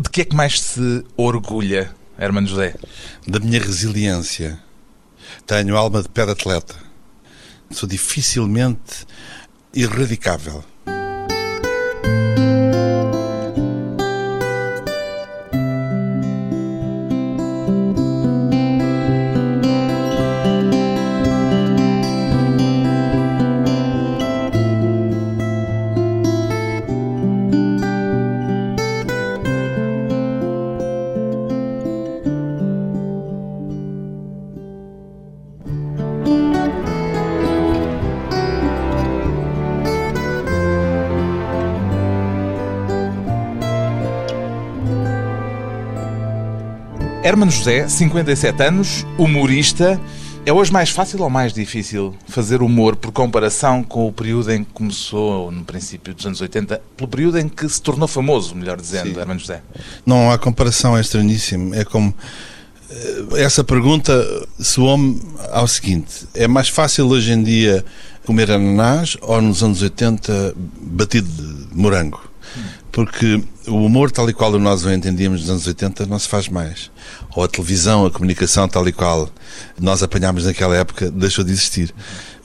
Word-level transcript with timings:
De 0.00 0.08
que 0.08 0.22
é 0.22 0.24
que 0.24 0.34
mais 0.34 0.58
se 0.58 1.04
orgulha, 1.14 1.94
Hermano 2.18 2.46
José? 2.46 2.74
Da 3.28 3.38
minha 3.38 3.60
resiliência. 3.60 4.58
Tenho 5.46 5.76
alma 5.76 6.02
de 6.02 6.08
pé 6.08 6.22
atleta. 6.22 6.74
Sou 7.70 7.86
dificilmente 7.86 9.06
irradicável. 9.74 10.64
José, 47.50 47.88
57 47.88 48.62
anos, 48.62 49.04
humorista. 49.18 50.00
É 50.46 50.52
hoje 50.52 50.72
mais 50.72 50.90
fácil 50.90 51.20
ou 51.22 51.28
mais 51.28 51.52
difícil 51.52 52.14
fazer 52.28 52.62
humor 52.62 52.94
por 52.94 53.10
comparação 53.10 53.82
com 53.82 54.06
o 54.06 54.12
período 54.12 54.52
em 54.52 54.62
que 54.62 54.72
começou, 54.72 55.50
no 55.50 55.64
princípio 55.64 56.14
dos 56.14 56.24
anos 56.24 56.40
80, 56.40 56.80
pelo 56.96 57.08
período 57.08 57.38
em 57.38 57.48
que 57.48 57.68
se 57.68 57.82
tornou 57.82 58.06
famoso, 58.06 58.54
melhor 58.54 58.80
dizendo, 58.80 59.12
Sim. 59.12 59.18
Hermano 59.18 59.40
José? 59.40 59.62
Não, 60.06 60.30
a 60.30 60.38
comparação 60.38 60.96
é 60.96 61.00
estranhíssima. 61.00 61.76
É 61.76 61.84
como. 61.84 62.14
Eh, 62.88 63.42
essa 63.42 63.64
pergunta 63.64 64.14
soou-me 64.58 65.20
ao 65.50 65.66
seguinte: 65.66 66.28
é 66.34 66.46
mais 66.46 66.68
fácil 66.68 67.08
hoje 67.08 67.32
em 67.32 67.42
dia 67.42 67.84
comer 68.24 68.50
ananás 68.50 69.16
ou 69.20 69.42
nos 69.42 69.62
anos 69.62 69.82
80 69.82 70.54
batido 70.56 71.28
de 71.28 71.76
morango? 71.76 72.30
porque 72.92 73.42
o 73.70 73.84
humor 73.84 74.10
tal 74.10 74.28
e 74.28 74.32
qual 74.32 74.58
nós 74.58 74.84
o 74.84 74.92
entendíamos 74.92 75.42
nos 75.42 75.50
anos 75.50 75.66
80 75.66 76.06
não 76.06 76.18
se 76.18 76.28
faz 76.28 76.48
mais. 76.48 76.90
Ou 77.34 77.44
a 77.44 77.48
televisão, 77.48 78.04
a 78.04 78.10
comunicação 78.10 78.68
tal 78.68 78.86
e 78.88 78.92
qual 78.92 79.30
nós 79.80 80.02
apanhámos 80.02 80.44
naquela 80.44 80.76
época 80.76 81.10
deixou 81.10 81.44
de 81.44 81.52
existir. 81.52 81.94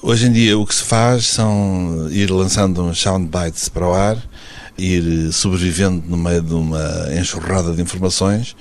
Hoje 0.01 0.27
em 0.27 0.31
dia 0.31 0.57
o 0.57 0.65
que 0.65 0.75
se 0.75 0.83
faz 0.83 1.25
são 1.27 2.07
ir 2.11 2.29
lançando 2.31 2.83
uns 2.83 2.99
soundbites 2.99 3.67
para 3.67 3.87
o 3.87 3.93
ar, 3.93 4.17
ir 4.77 5.33
sobrevivendo 5.33 6.03
no 6.07 6.15
meio 6.15 6.41
de 6.41 6.53
uma 6.53 7.09
enxurrada 7.19 7.73
de 7.73 7.81
informações 7.81 8.55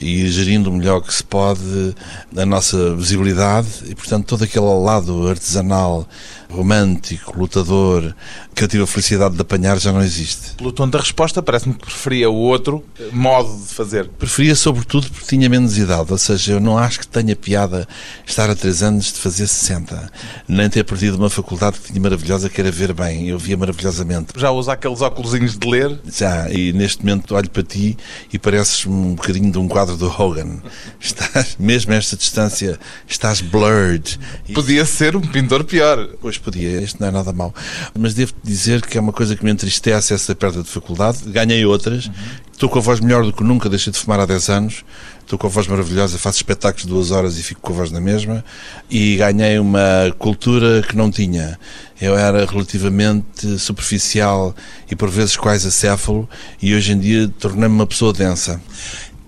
e 0.00 0.28
gerindo 0.28 0.70
o 0.70 0.72
melhor 0.72 1.00
que 1.00 1.12
se 1.12 1.22
pode 1.22 1.94
a 2.36 2.46
nossa 2.46 2.94
visibilidade 2.94 3.68
e, 3.86 3.94
portanto, 3.94 4.26
todo 4.26 4.44
aquele 4.44 4.64
lado 4.64 5.28
artesanal 5.28 6.08
romântico, 6.50 7.38
lutador, 7.38 8.14
que 8.54 8.64
eu 8.64 8.68
tive 8.68 8.82
a 8.82 8.86
felicidade 8.86 9.34
de 9.34 9.40
apanhar, 9.42 9.78
já 9.78 9.92
não 9.92 10.02
existe. 10.02 10.54
Pelo 10.56 10.72
tom 10.72 10.88
da 10.88 10.98
resposta, 10.98 11.42
parece-me 11.42 11.74
que 11.74 11.84
preferia 11.84 12.30
o 12.30 12.34
outro 12.34 12.82
modo 13.12 13.54
de 13.54 13.74
fazer. 13.74 14.08
Preferia, 14.08 14.56
sobretudo, 14.56 15.10
porque 15.10 15.26
tinha 15.26 15.48
menos 15.48 15.76
idade. 15.76 16.10
Ou 16.10 16.18
seja, 16.18 16.52
eu 16.52 16.60
não 16.60 16.78
acho 16.78 17.00
que 17.00 17.06
tenha 17.06 17.36
piada 17.36 17.86
estar 18.26 18.48
a 18.48 18.54
3 18.54 18.82
anos 18.82 19.12
de 19.12 19.18
fazer 19.18 19.46
60. 19.46 20.10
Nem 20.48 20.68
ter 20.70 20.84
perdido 20.84 21.16
uma 21.16 21.28
faculdade 21.28 21.78
que 21.78 21.92
tinha 21.92 22.00
maravilhosa, 22.00 22.48
que 22.48 22.60
era 22.60 22.70
ver 22.70 22.92
bem. 22.92 23.28
Eu 23.28 23.38
via 23.38 23.56
maravilhosamente. 23.56 24.32
Já 24.36 24.50
usa 24.50 24.72
aqueles 24.72 25.02
óculos 25.02 25.32
de 25.32 25.68
ler? 25.68 26.00
Já, 26.10 26.50
e 26.50 26.72
neste 26.72 27.04
momento 27.04 27.34
olho 27.34 27.50
para 27.50 27.62
ti 27.62 27.96
e 28.32 28.38
pareces 28.38 28.86
um 28.86 29.14
bocadinho 29.14 29.52
de 29.52 29.58
um 29.58 29.68
quadro 29.68 29.87
do 29.96 30.06
Hogan. 30.06 30.60
Estás, 31.00 31.56
mesmo 31.58 31.92
a 31.92 31.96
esta 31.96 32.16
distância, 32.16 32.78
estás 33.06 33.40
blurred. 33.40 34.18
Podia 34.54 34.84
ser 34.84 35.16
um 35.16 35.20
pintor 35.20 35.64
pior. 35.64 36.08
Pois 36.20 36.38
podia, 36.38 36.80
este 36.80 37.00
não 37.00 37.08
é 37.08 37.10
nada 37.10 37.32
mau. 37.32 37.54
Mas 37.98 38.14
devo 38.14 38.32
dizer 38.42 38.82
que 38.82 38.98
é 38.98 39.00
uma 39.00 39.12
coisa 39.12 39.36
que 39.36 39.44
me 39.44 39.50
entristece 39.50 40.14
essa 40.14 40.34
perda 40.34 40.62
de 40.62 40.68
faculdade. 40.68 41.18
Ganhei 41.26 41.64
outras. 41.64 42.06
Uhum. 42.06 42.12
Estou 42.58 42.68
com 42.68 42.80
a 42.80 42.82
voz 42.82 42.98
melhor 42.98 43.24
do 43.24 43.32
que 43.32 43.44
nunca, 43.44 43.68
deixei 43.68 43.92
de 43.92 43.98
fumar 44.00 44.18
há 44.18 44.26
10 44.26 44.48
anos. 44.48 44.84
Estou 45.20 45.38
com 45.38 45.46
a 45.46 45.50
voz 45.50 45.68
maravilhosa, 45.68 46.18
faço 46.18 46.38
espetáculos 46.38 46.82
de 46.82 46.88
duas 46.88 47.12
horas 47.12 47.38
e 47.38 47.42
fico 47.44 47.60
com 47.60 47.72
a 47.72 47.76
voz 47.76 47.92
na 47.92 48.00
mesma. 48.00 48.44
E 48.90 49.14
ganhei 49.14 49.60
uma 49.60 50.12
cultura 50.18 50.82
que 50.82 50.96
não 50.96 51.08
tinha. 51.08 51.56
Eu 52.00 52.18
era 52.18 52.44
relativamente 52.44 53.58
superficial 53.60 54.56
e 54.90 54.96
por 54.96 55.08
vezes 55.08 55.36
quase 55.36 55.68
acéfalo 55.68 56.28
e 56.60 56.74
hoje 56.74 56.92
em 56.92 56.98
dia 56.98 57.28
tornei-me 57.38 57.76
uma 57.76 57.86
pessoa 57.86 58.12
densa. 58.12 58.60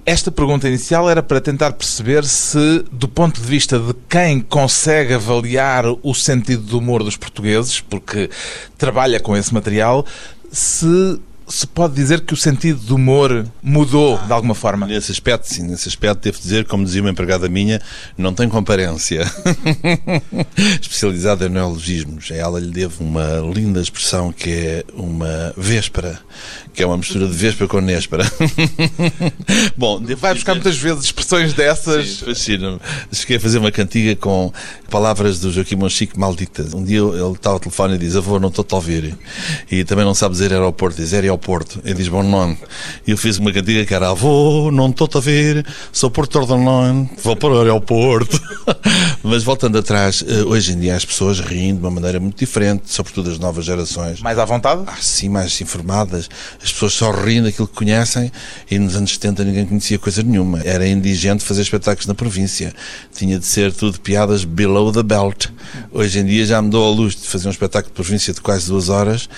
Esta 0.07 0.31
pergunta 0.31 0.67
inicial 0.67 1.11
era 1.11 1.23
para 1.23 1.41
tentar 1.41 1.73
perceber 1.73 2.25
se, 2.25 2.85
do 2.91 3.07
ponto 3.07 3.41
de 3.41 3.47
vista 3.47 3.79
de 3.79 3.95
quem 4.09 4.41
consegue 4.41 5.15
avaliar 5.15 5.85
o 6.03 6.15
sentido 6.15 6.63
do 6.63 6.79
humor 6.79 7.05
dos 7.05 7.17
portugueses, 7.17 7.81
porque 7.81 8.31
trabalha 8.79 9.21
com 9.21 9.37
esse 9.37 9.53
material, 9.53 10.05
se 10.51 11.21
se 11.51 11.67
pode 11.67 11.95
dizer 11.95 12.21
que 12.21 12.33
o 12.33 12.37
sentido 12.37 12.81
do 12.81 12.95
humor 12.95 13.45
mudou 13.61 14.17
de 14.19 14.33
alguma 14.33 14.55
forma? 14.55 14.87
Nesse 14.87 15.11
aspecto, 15.11 15.53
sim. 15.53 15.65
Nesse 15.65 15.89
aspecto, 15.89 16.23
devo 16.23 16.39
dizer, 16.39 16.65
como 16.65 16.85
dizia 16.85 17.01
uma 17.01 17.11
empregada 17.11 17.49
minha, 17.49 17.81
não 18.17 18.33
tem 18.33 18.49
comparência. 18.49 19.29
Especializada 20.81 21.47
em 21.47 21.49
neologismos. 21.49 22.31
A 22.31 22.37
ela 22.37 22.61
lhe 22.61 22.71
devo 22.71 23.03
uma 23.03 23.41
linda 23.53 23.81
expressão 23.81 24.33
que 24.33 24.51
é 24.51 24.85
uma 24.95 25.53
véspera, 25.57 26.21
que 26.73 26.83
é 26.83 26.87
uma 26.87 26.97
mistura 26.97 27.27
de 27.27 27.35
véspera 27.35 27.69
com 27.69 27.81
néspera. 27.81 28.25
Bom, 29.77 30.01
vai 30.17 30.35
buscar 30.35 30.55
muitas 30.55 30.77
vezes 30.79 31.05
expressões 31.05 31.53
dessas. 31.53 32.21
Fascina-me. 32.21 32.79
Cheguei 33.13 33.39
a 33.39 33.41
fazer 33.41 33.59
uma 33.59 33.73
cantiga 33.73 34.15
com 34.15 34.53
palavras 34.89 35.41
do 35.41 35.51
Joaquim 35.51 35.77
Monchique 35.77 36.19
malditas. 36.19 36.73
Um 36.75 36.85
dia 36.85 37.01
ele 37.01 37.33
estava 37.33 37.57
ao 37.57 37.61
telefone 37.61 37.97
e 37.97 37.99
diz: 37.99 38.15
Avô, 38.15 38.39
não 38.39 38.49
estou 38.49 38.65
a 38.71 38.75
ouvir. 38.77 39.19
E 39.71 39.85
também 39.85 40.05
não 40.05 40.15
sabe 40.15 40.33
dizer 40.33 40.53
aeroporto, 40.53 40.97
diz 40.97 41.13
aeroporto 41.13 41.40
Porto, 41.41 41.81
em 41.85 41.93
Lisbon 41.93 42.57
E 43.07 43.11
eu 43.11 43.17
fiz 43.17 43.39
uma 43.39 43.53
cantiga 43.53 43.85
que 43.85 43.95
era 43.95 44.11
Avô, 44.11 44.71
não 44.71 44.91
estou 44.91 45.09
a 45.15 45.21
ver, 45.21 45.67
sou 45.93 46.11
Porto 46.11 46.39
Ordonão, 46.39 47.09
vou 47.23 47.35
para 47.35 47.49
o 47.49 47.59
aeroporto. 47.59 48.41
Mas 49.23 49.43
voltando 49.43 49.79
atrás, 49.79 50.25
eh, 50.27 50.43
hoje 50.45 50.73
em 50.73 50.81
dia 50.81 50.97
as 50.97 51.05
pessoas 51.05 51.41
riem 51.41 51.75
de 51.75 51.81
uma 51.81 51.91
maneira 51.91 52.19
muito 52.19 52.39
diferente, 52.39 52.93
sobretudo 52.93 53.31
as 53.31 53.39
novas 53.39 53.65
gerações. 53.65 54.21
Mais 54.21 54.39
à 54.39 54.45
vontade? 54.45 54.83
Ah, 54.87 54.97
sim, 55.01 55.29
mais 55.29 55.61
informadas. 55.61 56.29
As 56.63 56.73
pessoas 56.73 56.93
só 56.95 57.11
riem 57.11 57.43
daquilo 57.43 57.69
que 57.69 57.75
conhecem 57.75 58.31
e 58.71 58.79
nos 58.79 58.97
anos 58.97 59.13
70 59.13 59.45
ninguém 59.45 59.67
conhecia 59.67 59.99
coisa 59.99 60.23
nenhuma. 60.23 60.61
Era 60.65 60.87
indigente 60.87 61.45
fazer 61.45 61.63
espetáculos 61.63 62.07
na 62.07 62.15
província. 62.15 62.73
Tinha 63.15 63.39
de 63.39 63.47
ser 63.47 63.73
tudo 63.73 64.01
piadas 64.01 64.45
below 64.45 64.93
the 64.93 65.03
belt. 65.03 65.49
Hoje 65.93 66.21
em 66.21 66.25
dia 66.25 66.45
já 66.45 66.61
me 66.61 66.71
dou 66.71 66.87
a 66.87 66.95
luz 66.95 67.15
de 67.15 67.27
fazer 67.27 67.49
um 67.49 67.51
espetáculo 67.51 67.91
de 67.91 67.95
província 67.95 68.33
de 68.33 68.41
quase 68.41 68.67
duas 68.67 68.89
horas. 68.89 69.29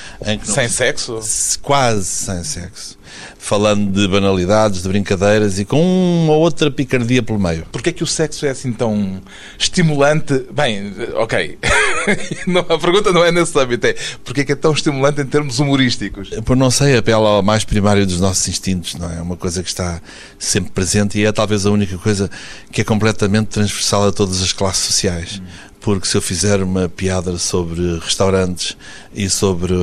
Sem 0.45 0.69
sexo? 0.69 1.21
Quase 1.61 1.92
quase 1.93 2.05
sem 2.05 2.43
sexo. 2.43 2.99
Falando 3.39 3.93
de 3.93 4.09
banalidades, 4.09 4.83
de 4.83 4.89
brincadeiras 4.89 5.59
e 5.59 5.65
com 5.65 5.81
uma 6.25 6.33
outra 6.33 6.71
picardia 6.71 7.23
pelo 7.23 7.39
meio. 7.39 7.67
Porquê 7.71 7.91
é 7.91 7.93
que 7.93 8.03
o 8.03 8.07
sexo 8.07 8.47
é 8.47 8.51
assim 8.51 8.73
tão 8.73 9.21
estimulante? 9.59 10.47
Bem, 10.51 10.95
ok. 11.15 11.59
não, 12.47 12.61
a 12.61 12.79
pergunta 12.79 13.13
não 13.13 13.23
é 13.23 13.31
nesse 13.31 13.59
âmbito, 13.59 13.87
é 13.87 13.95
porquê 14.25 14.41
é 14.41 14.45
que 14.45 14.53
é 14.53 14.57
tão 14.57 14.73
estimulante 14.73 15.21
em 15.21 15.27
termos 15.27 15.59
humorísticos? 15.59 16.31
Por 16.45 16.57
não 16.57 16.71
sei, 16.71 16.97
apela 16.97 17.29
ao 17.29 17.43
mais 17.43 17.65
primário 17.65 18.07
dos 18.07 18.21
nossos 18.21 18.49
instintos, 18.49 18.95
não 18.95 19.11
é? 19.11 19.19
É 19.19 19.23
uma 19.23 19.37
coisa 19.37 19.63
que 19.63 19.69
está 19.69 20.01
sempre 20.39 20.71
presente 20.71 21.19
e 21.19 21.27
é 21.27 21.33
talvez 21.33 21.67
a 21.67 21.71
única 21.71 21.99
coisa 21.99 22.31
que 22.71 22.81
é 22.81 22.85
completamente 22.85 23.49
transversal 23.49 24.09
a 24.09 24.13
todas 24.13 24.43
as 24.43 24.53
classes 24.53 24.87
sociais. 24.87 25.43
Hum 25.43 25.72
porque 25.83 26.07
se 26.07 26.17
eu 26.17 26.23
fizer 26.23 26.63
uma 26.63 26.89
piada 26.89 27.37
sobre 27.39 27.99
restaurantes 27.99 28.77
e 29.15 29.29
sobre 29.29 29.75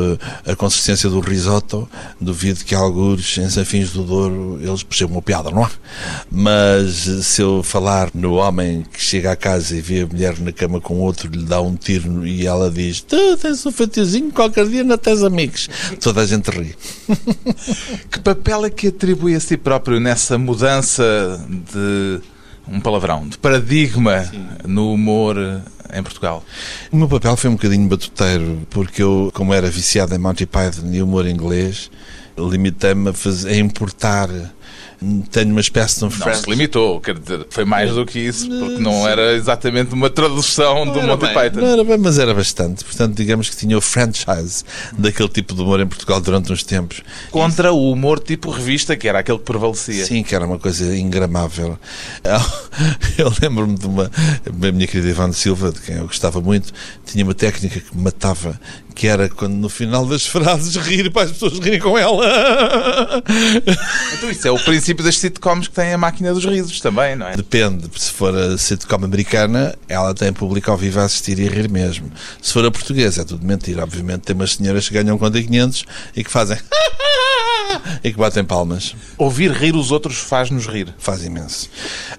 a 0.45 0.55
consistência 0.55 1.09
do 1.09 1.19
risoto, 1.19 1.87
duvido 2.19 2.63
que 2.63 2.73
alguns 2.73 3.37
em 3.37 3.49
Safins 3.49 3.91
do 3.91 4.03
Douro 4.03 4.59
eles 4.61 4.81
percebam 4.81 5.17
uma 5.17 5.21
piada, 5.21 5.51
não 5.51 5.63
é? 5.63 5.69
Mas 6.31 6.93
se 7.23 7.41
eu 7.41 7.61
falar 7.61 8.09
no 8.13 8.35
homem 8.35 8.85
que 8.91 9.01
chega 9.01 9.31
à 9.31 9.35
casa 9.35 9.75
e 9.75 9.81
vê 9.81 10.01
a 10.01 10.07
mulher 10.07 10.39
na 10.39 10.51
cama 10.51 10.79
com 10.79 10.99
outro, 10.99 11.29
lhe 11.29 11.43
dá 11.43 11.61
um 11.61 11.75
tiro 11.75 12.25
e 12.25 12.47
ela 12.47 12.71
diz: 12.71 13.01
Tu 13.01 13.37
tens 13.37 13.65
um 13.65 13.71
fatiozinho, 13.71 14.31
qualquer 14.31 14.67
dia 14.67 14.83
não 14.83 14.97
tens 14.97 15.21
amigos. 15.21 15.69
Toda 15.99 16.21
a 16.21 16.25
gente 16.25 16.49
ri. 16.49 16.75
que 18.09 18.19
papel 18.21 18.65
é 18.65 18.69
que 18.69 18.87
atribui 18.87 19.35
a 19.35 19.39
si 19.39 19.57
próprio 19.57 19.99
nessa 19.99 20.37
mudança 20.37 21.03
de 21.71 22.21
um 22.71 22.79
palavrão, 22.79 23.27
de 23.27 23.37
paradigma 23.37 24.23
Sim. 24.25 24.45
no 24.65 24.93
humor 24.93 25.37
em 25.93 26.03
Portugal? 26.03 26.43
O 26.91 26.97
meu 26.97 27.07
papel 27.07 27.35
foi 27.35 27.49
um 27.49 27.53
bocadinho 27.53 27.87
batuteiro, 27.87 28.61
porque 28.69 29.01
eu, 29.01 29.31
como 29.33 29.53
era 29.53 29.69
viciado 29.69 30.13
em 30.13 30.17
Monty 30.17 30.45
Python 30.45 30.87
e 30.91 31.01
humor 31.01 31.27
inglês, 31.27 31.89
limitei-me 32.37 33.09
a, 33.09 33.13
a 33.49 33.55
importar 33.55 34.29
tenho 35.31 35.51
uma 35.51 35.61
espécie 35.61 35.99
de 35.99 36.05
um 36.05 36.09
Não 36.09 36.33
se 36.33 36.49
limitou, 36.49 36.99
quer 36.99 37.17
dizer, 37.17 37.47
foi 37.49 37.63
mais 37.63 37.93
do 37.93 38.05
que 38.05 38.19
isso, 38.19 38.49
porque 38.49 38.79
não 38.79 39.07
era 39.07 39.33
exatamente 39.33 39.93
uma 39.93 40.09
tradução 40.09 40.85
do 40.85 41.01
Monty 41.01 41.25
bem, 41.25 41.33
Python. 41.33 41.61
Não 41.61 41.67
era 41.67 41.83
bem, 41.83 41.97
mas 41.97 42.19
era 42.19 42.33
bastante. 42.33 42.83
Portanto, 42.83 43.15
digamos 43.15 43.49
que 43.49 43.55
tinha 43.55 43.77
o 43.77 43.81
franchise 43.81 44.63
daquele 44.97 45.29
tipo 45.29 45.55
de 45.55 45.61
humor 45.61 45.79
em 45.79 45.87
Portugal 45.87 46.19
durante 46.19 46.51
uns 46.51 46.63
tempos. 46.63 47.01
Contra 47.31 47.71
o 47.71 47.91
humor 47.91 48.19
tipo 48.19 48.51
revista, 48.51 48.97
que 48.97 49.07
era 49.07 49.19
aquele 49.19 49.37
que 49.37 49.45
prevalecia. 49.45 50.05
Sim, 50.05 50.21
que 50.21 50.35
era 50.35 50.45
uma 50.45 50.59
coisa 50.59 50.95
ingramável. 50.97 51.79
Eu 53.17 53.31
lembro-me 53.41 53.77
de 53.77 53.87
uma. 53.87 54.11
A 54.45 54.71
minha 54.71 54.87
querida 54.87 55.09
Ivana 55.09 55.33
Silva, 55.33 55.71
de 55.71 55.79
quem 55.79 55.95
eu 55.95 56.05
gostava 56.05 56.41
muito, 56.41 56.73
tinha 57.05 57.23
uma 57.23 57.33
técnica 57.33 57.79
que 57.79 57.95
me 57.95 58.03
matava, 58.03 58.59
que 58.99 59.07
era 59.07 59.29
quando 59.29 59.53
no 59.53 59.69
final 59.69 60.05
das 60.05 60.25
frases 60.27 60.75
rir 60.75 61.09
para 61.09 61.23
as 61.23 61.31
pessoas 61.31 61.57
rirem 61.57 61.79
com 61.79 61.97
ela. 61.97 63.23
Então 64.13 64.29
isso 64.29 64.45
é 64.45 64.51
o 64.51 64.59
princípio 64.59 65.05
das 65.05 65.17
sitcoms 65.17 65.69
que 65.69 65.73
têm 65.73 65.93
a 65.93 65.97
máquina 65.97 66.33
dos 66.33 66.43
risos 66.43 66.81
também, 66.81 67.15
não 67.15 67.27
é? 67.27 67.33
Depende, 67.33 67.89
se 67.95 68.11
for 68.11 68.35
a 68.35 68.57
sitcom 68.57 69.05
americana, 69.05 69.73
ela 69.87 70.13
tem 70.13 70.33
público 70.33 70.69
ao 70.69 70.75
vivo 70.75 70.99
a 70.99 71.05
assistir 71.05 71.39
e 71.39 71.47
a 71.47 71.49
rir 71.49 71.69
mesmo. 71.69 72.11
Se 72.41 72.51
for 72.51 72.65
a 72.65 72.69
portuguesa, 72.69 73.21
é 73.21 73.23
tudo 73.23 73.45
mentira. 73.45 73.83
Obviamente, 73.83 74.23
tem 74.23 74.35
umas 74.35 74.55
senhoras 74.55 74.89
que 74.89 74.93
ganham 74.93 75.17
conta 75.17 75.41
500 75.41 75.85
e 76.17 76.21
que 76.21 76.29
fazem. 76.29 76.57
e 78.03 78.11
que 78.11 78.17
batem 78.17 78.43
palmas. 78.43 78.95
Ouvir 79.17 79.51
rir 79.51 79.77
os 79.77 79.91
outros 79.91 80.17
faz-nos 80.17 80.67
rir. 80.67 80.93
Faz 80.97 81.23
imenso. 81.23 81.69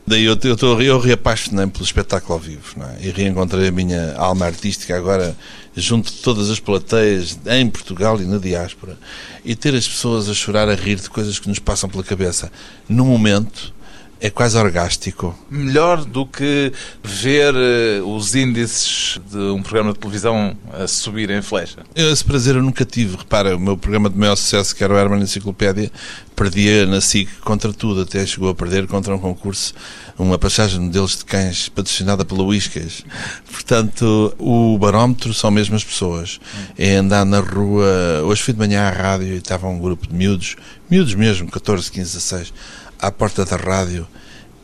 Daí 0.07 0.25
eu, 0.25 0.39
eu, 0.43 0.57
eu, 0.63 0.83
eu 0.83 0.99
reapaixonei 0.99 1.67
pelo 1.67 1.85
espetáculo 1.85 2.35
ao 2.35 2.41
vivo 2.41 2.73
não 2.77 2.87
é? 2.87 2.97
e 3.03 3.11
reencontrei 3.11 3.69
a 3.69 3.71
minha 3.71 4.15
alma 4.17 4.47
artística 4.47 4.97
agora 4.97 5.37
junto 5.81 6.13
de 6.13 6.19
todas 6.19 6.51
as 6.51 6.61
plateias 6.61 7.39
em 7.47 7.69
Portugal 7.69 8.21
e 8.21 8.25
na 8.25 8.39
diáspora 8.39 8.99
e 9.45 9.55
ter 9.55 9.75
as 9.75 9.89
pessoas 9.89 10.29
a 10.29 10.35
chorar, 10.35 10.69
a 10.69 10.75
rir 10.75 10.97
de 10.97 11.11
coisas 11.11 11.39
que 11.39 11.49
nos 11.49 11.59
passam 11.59 11.89
pela 11.89 12.05
cabeça. 12.05 12.53
No 12.89 13.05
momento 13.05 13.73
é 14.21 14.29
quase 14.29 14.57
orgástico. 14.59 15.37
Melhor 15.51 16.05
do 16.05 16.27
que 16.27 16.73
ver 17.03 17.55
uh, 17.55 18.15
os 18.15 18.35
índices 18.35 19.19
de 19.31 19.39
um 19.39 19.63
programa 19.63 19.93
de 19.93 19.99
televisão 19.99 20.57
a 20.73 20.87
subir 20.87 21.31
em 21.31 21.41
flecha. 21.41 21.79
Esse 21.95 22.23
prazer 22.23 22.55
eu 22.57 22.63
nunca 22.63 22.85
tive. 22.85 23.17
Repara, 23.17 23.57
o 23.57 23.61
meu 23.61 23.79
programa 23.79 24.11
de 24.11 24.19
maior 24.19 24.37
sucesso, 24.37 24.77
que 24.77 24.85
era 24.85 24.93
o 24.93 24.99
Herman 24.99 25.23
Enciclopédia, 25.23 25.91
perdia 26.37 26.85
na 26.87 27.01
SIC 27.01 27.29
contra 27.41 27.73
tudo, 27.73 28.03
até 28.03 28.25
chegou 28.27 28.51
a 28.51 28.55
perder 28.55 28.87
contra 28.87 29.15
um 29.15 29.19
concurso, 29.19 29.73
uma 30.19 30.39
passagem 30.39 30.89
deles 30.91 31.17
de 31.17 31.25
cães 31.25 31.71
patrocinada 31.71 32.23
pela 32.23 32.43
Whiskas. 32.43 33.05
Portanto, 33.51 34.35
o 34.39 34.77
barómetro 34.79 35.33
são 35.33 35.51
mesmo 35.51 35.77
as 35.77 35.85
pessoas. 35.85 36.39
É 36.77 36.97
andar 36.97 37.25
na 37.25 37.41
rua. 37.41 38.23
Hoje 38.25 38.43
fui 38.43 38.53
de 38.53 38.59
manhã 38.59 38.83
à 38.83 38.91
rádio 38.91 39.29
e 39.29 39.37
estava 39.37 39.67
um 39.67 39.79
grupo 39.79 40.07
de 40.07 40.15
miúdos, 40.15 40.57
miúdos 40.91 41.15
mesmo, 41.15 41.51
14, 41.51 41.91
15, 41.91 42.13
16 42.13 42.53
à 43.01 43.11
porta 43.11 43.45
da 43.45 43.57
rádio, 43.57 44.07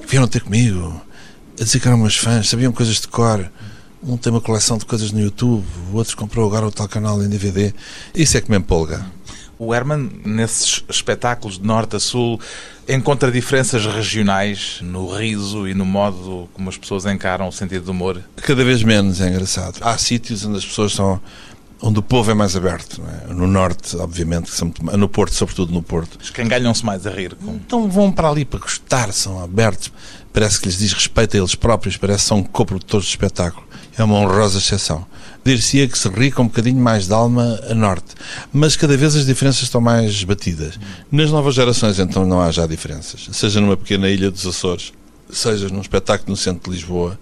vieram 0.07 0.29
ter 0.29 0.43
comigo, 0.43 1.01
a 1.59 1.65
dizer 1.65 1.81
que 1.81 1.89
eram 1.89 1.99
meus 1.99 2.17
fãs, 2.17 2.49
sabiam 2.49 2.73
coisas 2.73 3.01
de 3.01 3.09
cor. 3.09 3.51
Um 4.03 4.17
tem 4.17 4.31
uma 4.31 4.41
coleção 4.41 4.79
de 4.79 4.85
coisas 4.85 5.11
no 5.11 5.21
YouTube, 5.21 5.65
o 5.93 5.97
outro 5.97 6.17
comprou 6.17 6.47
agora 6.47 6.67
o 6.67 6.71
tal 6.71 6.87
canal 6.87 7.23
em 7.23 7.29
DVD. 7.29 7.75
Isso 8.15 8.37
é 8.37 8.41
que 8.41 8.51
me 8.51 8.57
empolga. 8.57 9.05
O 9.59 9.75
Herman, 9.75 10.11
nesses 10.25 10.85
espetáculos 10.89 11.59
de 11.59 11.65
norte 11.65 11.97
a 11.97 12.01
sul, 12.01 12.39
encontra 12.87 13.33
diferenças 13.33 13.87
regionais 13.87 14.81
no 14.83 15.09
riso 15.09 15.67
e 15.67 15.73
no 15.73 15.87
modo 15.87 16.47
como 16.53 16.69
as 16.69 16.77
pessoas 16.77 17.07
encaram 17.07 17.49
o 17.49 17.53
sentido 17.53 17.87
do 17.87 17.91
humor? 17.93 18.23
Cada 18.37 18.63
vez 18.63 18.83
menos, 18.83 19.21
é 19.21 19.29
engraçado. 19.29 19.79
Há 19.81 19.97
sítios 19.97 20.45
onde 20.45 20.59
as 20.59 20.65
pessoas 20.67 20.93
são 20.93 21.21
onde 21.81 21.99
o 21.99 22.03
povo 22.03 22.31
é 22.31 22.35
mais 22.35 22.57
aberto. 22.57 23.03
É? 23.29 23.33
No 23.33 23.47
Norte, 23.47 23.97
obviamente, 23.97 24.51
no 24.97 25.09
Porto, 25.09 25.35
sobretudo 25.35 25.73
no 25.73 25.83
Porto. 25.83 26.19
Escangalham-se 26.21 26.85
mais 26.85 27.07
a 27.07 27.11
rir. 27.11 27.35
Com... 27.35 27.55
Então 27.55 27.89
vão 27.89 28.11
para 28.11 28.29
ali 28.29 28.45
para 28.45 28.61
gostar, 28.61 29.13
são 29.13 29.43
abertos. 29.43 29.93
Parece 30.33 30.61
que 30.61 30.67
lhes 30.67 30.79
diz 30.79 30.93
respeito 30.93 31.37
a 31.37 31.39
eles 31.39 31.55
próprios, 31.55 31.97
parece 31.97 32.25
que 32.25 32.29
são 32.29 32.43
coprodutores 32.43 33.07
de 33.07 33.13
espetáculo. 33.13 33.67
É 33.97 34.05
uma 34.05 34.17
honrosa 34.17 34.59
exceção. 34.59 35.07
Dir-se-ia 35.45 35.89
que 35.89 35.97
se 35.97 36.09
ri 36.09 36.31
com 36.31 36.43
um 36.43 36.47
bocadinho 36.47 36.81
mais 36.81 37.07
de 37.07 37.15
alma 37.15 37.59
a 37.71 37.75
norte. 37.75 38.15
Mas 38.53 38.77
cada 38.77 38.97
vez 38.97 39.15
as 39.15 39.25
diferenças 39.25 39.63
estão 39.63 39.81
mais 39.81 40.25
batidas. 40.25 40.79
Nas 41.11 41.31
novas 41.31 41.55
gerações, 41.55 41.99
então, 41.99 42.27
não 42.27 42.41
há 42.41 42.51
já 42.51 42.67
diferenças. 42.67 43.29
Seja 43.33 43.61
numa 43.61 43.77
pequena 43.77 44.09
ilha 44.09 44.31
dos 44.31 44.45
Açores, 44.45 44.93
seja 45.31 45.69
num 45.69 45.81
espetáculo 45.81 46.31
no 46.31 46.37
centro 46.37 46.71
de 46.71 46.77
Lisboa, 46.77 47.19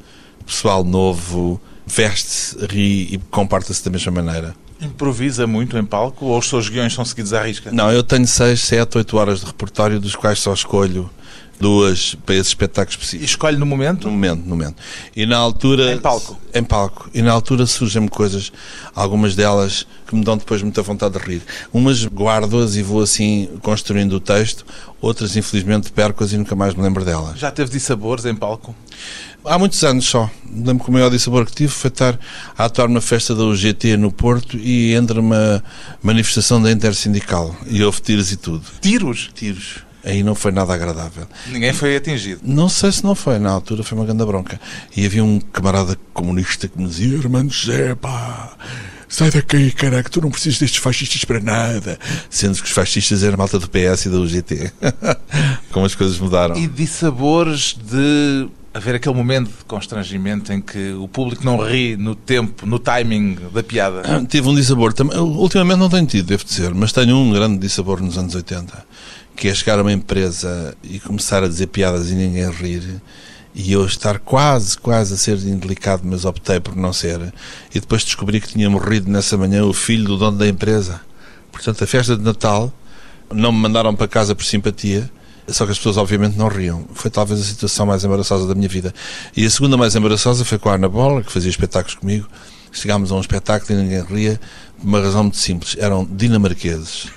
pessoal 0.47 0.83
novo, 0.83 1.61
veste-se, 1.87 2.57
ri 2.67 3.15
e 3.15 3.21
comporta-se 3.31 3.85
da 3.85 3.91
mesma 3.91 4.13
maneira. 4.13 4.55
Improvisa 4.81 5.47
muito 5.47 5.79
em 5.79 5.85
palco 5.85 6.27
ou 6.27 6.39
os 6.39 6.49
seus 6.49 6.69
guiões 6.69 6.93
são 6.93 7.05
seguidos 7.05 7.33
à 7.33 7.43
risca? 7.43 7.71
Não, 7.71 7.91
eu 7.93 8.03
tenho 8.03 8.27
6, 8.27 8.61
7, 8.61 8.99
8 8.99 9.17
horas 9.17 9.41
de 9.41 9.47
repertório, 9.47 10.01
dos 10.01 10.17
quais 10.17 10.39
só 10.39 10.53
escolho 10.53 11.09
duas 11.59 12.15
para 12.27 12.35
esse 12.35 12.49
espetáculo 12.49 12.91
específico. 12.91 13.25
Escolhe 13.25 13.57
no 13.57 13.67
momento? 13.67 14.07
No 14.07 14.13
momento, 14.13 14.43
no 14.43 14.49
momento. 14.49 14.77
E 15.15 15.25
na 15.25 15.37
altura... 15.37 15.93
Em 15.93 15.99
palco? 15.99 16.39
Em 16.53 16.63
palco. 16.63 17.09
E 17.15 17.23
na 17.23 17.33
altura 17.33 17.67
surgem-me 17.67 18.09
coisas, 18.09 18.53
algumas 18.95 19.35
delas 19.35 19.87
que 20.07 20.15
me 20.15 20.25
dão 20.25 20.37
depois 20.37 20.63
muita 20.63 20.83
vontade 20.83 21.19
de 21.19 21.25
rir. 21.25 21.43
Umas 21.73 22.05
guardo-as 22.07 22.77
e 22.77 22.83
vou 22.83 23.03
assim 23.03 23.49
construindo 23.63 24.15
o 24.15 24.21
texto, 24.21 24.67
outras 25.01 25.37
infelizmente 25.37 25.91
perco-as 25.93 26.33
e 26.33 26.37
nunca 26.37 26.55
mais 26.55 26.75
me 26.75 26.83
lembro 26.83 27.05
delas. 27.05 27.39
Já 27.39 27.51
teve 27.51 27.71
dissabores 27.71 28.25
em 28.25 28.35
palco? 28.35 28.75
Há 29.45 29.59
muitos 29.59 29.83
anos 29.85 30.07
só. 30.07 30.31
Lembro 30.51 30.85
que 30.85 30.91
o 30.91 30.93
maior 30.93 31.11
dissabor 31.11 31.45
que 31.45 31.53
tive 31.53 31.71
foi 31.71 31.89
estar 31.89 32.19
a 32.57 32.65
atuar 32.65 32.89
na 32.89 33.01
festa 33.01 33.35
da 33.35 33.45
UGT 33.45 33.97
no 33.99 34.11
Porto 34.11 34.57
e 34.57 34.95
entre 34.95 35.19
uma 35.21 35.63
manifestação 36.03 36.63
da 36.63 36.73
Intersindical 36.73 37.55
e 37.67 37.83
houve 37.85 38.01
tiros 38.01 38.33
e 38.33 38.37
tudo. 38.37 38.65
Tiros? 38.81 39.31
Tiros. 39.35 39.85
Aí 40.03 40.23
não 40.23 40.35
foi 40.35 40.53
nada 40.53 40.73
agradável. 40.73 41.27
Ninguém 41.47 41.73
foi 41.73 41.97
atingido? 41.97 42.41
Não 42.43 42.69
sei 42.69 42.93
se 42.93 43.05
não 43.05 43.15
foi, 43.15 43.39
na 43.39 43.51
altura 43.51 43.83
foi 43.83 43.97
uma 43.97 44.05
grande 44.05 44.25
bronca. 44.25 44.61
E 44.97 45.05
havia 45.05 45.25
um 45.25 45.41
camarada 45.41 45.99
comunista 46.13 46.69
que 46.69 46.79
me 46.79 46.87
dizia: 46.87 47.17
Irmão 47.17 47.49
José, 47.49 47.95
pá, 47.95 48.53
sai 49.09 49.31
daqui, 49.31 49.71
caraca, 49.73 50.11
tu 50.11 50.21
não 50.21 50.31
precisas 50.31 50.59
destes 50.59 50.81
fascistas 50.81 51.25
para 51.25 51.41
nada. 51.41 51.99
Sendo 52.29 52.57
que 52.59 52.65
os 52.65 52.71
fascistas 52.71 53.23
eram 53.23 53.39
malta 53.39 53.59
do 53.59 53.69
PS 53.69 54.07
e 54.07 54.11
da 54.11 54.19
UGT. 54.19 54.73
Como 55.73 55.87
as 55.87 55.95
coisas 55.95 56.19
mudaram. 56.19 56.55
E 56.57 56.67
dissabores 56.67 57.75
de 57.83 58.47
haver 58.75 58.97
aquele 58.97 59.15
momento 59.15 59.47
de 59.47 59.65
constrangimento 59.65 60.53
em 60.53 60.61
que 60.61 60.93
o 60.95 61.07
público 61.07 61.45
não 61.45 61.57
ri 61.57 61.97
no 61.97 62.17
tempo, 62.17 62.67
no 62.67 62.81
timing 62.81 63.39
da 63.53 63.63
piada? 63.63 64.03
Tive 64.29 64.49
um 64.49 64.55
dissabor 64.55 64.93
também. 64.93 65.17
Ultimamente 65.17 65.79
não 65.79 65.89
tenho 65.89 66.05
tido, 66.05 66.27
devo 66.27 66.45
dizer, 66.45 66.75
mas 66.75 66.93
tenho 66.93 67.17
um 67.17 67.33
grande 67.33 67.59
dissabor 67.59 68.01
nos 68.03 68.19
anos 68.19 68.35
80, 68.35 68.85
que 69.37 69.47
é 69.47 69.55
chegar 69.55 69.79
a 69.79 69.83
uma 69.83 69.93
empresa 69.93 70.77
e 70.83 70.99
começar 70.99 71.45
a 71.45 71.49
dizer 71.49 71.69
piadas 71.69 72.11
e 72.11 72.15
ninguém 72.15 72.51
rir. 72.51 73.01
E 73.55 73.71
eu 73.71 73.87
estar 73.87 74.19
quase, 74.19 74.77
quase 74.77 75.15
a 75.15 75.17
ser 75.17 75.39
indelicado, 75.47 76.03
mas 76.05 76.25
optei 76.25 76.59
por 76.59 76.75
não 76.75 76.93
ser. 76.93 77.33
E 77.73 77.79
depois 77.79 78.03
descobri 78.03 78.41
que 78.41 78.49
tinha 78.49 78.69
morrido 78.69 79.09
nessa 79.09 79.39
manhã 79.39 79.65
o 79.65 79.73
filho 79.73 80.05
do 80.05 80.17
dono 80.17 80.37
da 80.37 80.49
empresa. 80.49 81.01
Portanto, 81.53 81.85
a 81.85 81.87
festa 81.87 82.17
de 82.17 82.25
Natal 82.25 82.73
não 83.33 83.53
me 83.53 83.59
mandaram 83.61 83.95
para 83.95 84.09
casa 84.09 84.35
por 84.35 84.45
simpatia, 84.45 85.09
só 85.49 85.65
que 85.67 85.73
as 85.73 85.79
pessoas, 85.79 85.97
obviamente, 85.97 86.37
não 86.37 86.49
riam. 86.49 86.85
Foi 86.95 87.11
talvez 87.11 87.41
a 87.41 87.45
situação 87.45 87.87
mais 87.87 88.05
embaraçosa 88.05 88.47
da 88.47 88.55
minha 88.55 88.69
vida. 88.69 88.95
E 89.37 89.45
a 89.45 89.51
segunda 89.51 89.77
mais 89.77 89.95
embaraçosa 89.95 90.45
foi 90.45 90.59
com 90.59 90.69
a 90.69 90.75
Ana 90.75 90.89
Bola, 90.89 91.23
que 91.23 91.31
fazia 91.31 91.51
espetáculos 91.51 91.95
comigo. 91.97 92.27
Chegámos 92.73 93.13
a 93.13 93.15
um 93.15 93.21
espetáculo 93.21 93.79
e 93.79 93.83
ninguém 93.83 94.03
ria, 94.03 94.41
por 94.79 94.87
uma 94.87 95.01
razão 95.01 95.25
muito 95.25 95.37
simples: 95.37 95.77
eram 95.79 96.05
dinamarqueses. 96.05 97.09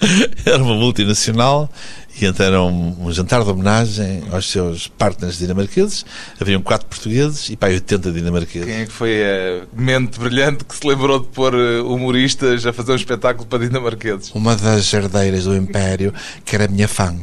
era 0.44 0.62
uma 0.62 0.74
multinacional 0.74 1.68
e 2.20 2.26
então 2.26 2.44
era 2.44 2.62
um, 2.62 2.96
um, 3.06 3.12
jantar 3.12 3.44
de 3.44 3.50
homenagem 3.50 4.24
aos 4.32 4.50
seus 4.50 4.88
partners 4.88 5.38
dinamarqueses. 5.38 6.04
Haviam 6.40 6.60
quatro 6.60 6.88
portugueses 6.88 7.48
e 7.48 7.56
pá, 7.56 7.68
80 7.68 8.10
dinamarqueses. 8.10 8.66
Quem 8.66 8.80
é 8.82 8.86
que 8.86 8.92
foi 8.92 9.22
a 9.22 9.66
mente 9.72 10.18
brilhante 10.18 10.64
que 10.64 10.74
se 10.74 10.84
lembrou 10.86 11.20
de 11.20 11.28
pôr 11.28 11.54
eh, 11.54 11.80
humoristas 11.80 12.66
a 12.66 12.72
fazer 12.72 12.92
um 12.92 12.96
espetáculo 12.96 13.46
para 13.46 13.60
dinamarqueses? 13.60 14.32
Uma 14.34 14.56
das 14.56 14.92
herdeiras 14.92 15.44
do 15.44 15.56
Império, 15.56 16.12
que 16.44 16.56
era 16.56 16.66
minha 16.66 16.88
fã. 16.88 17.14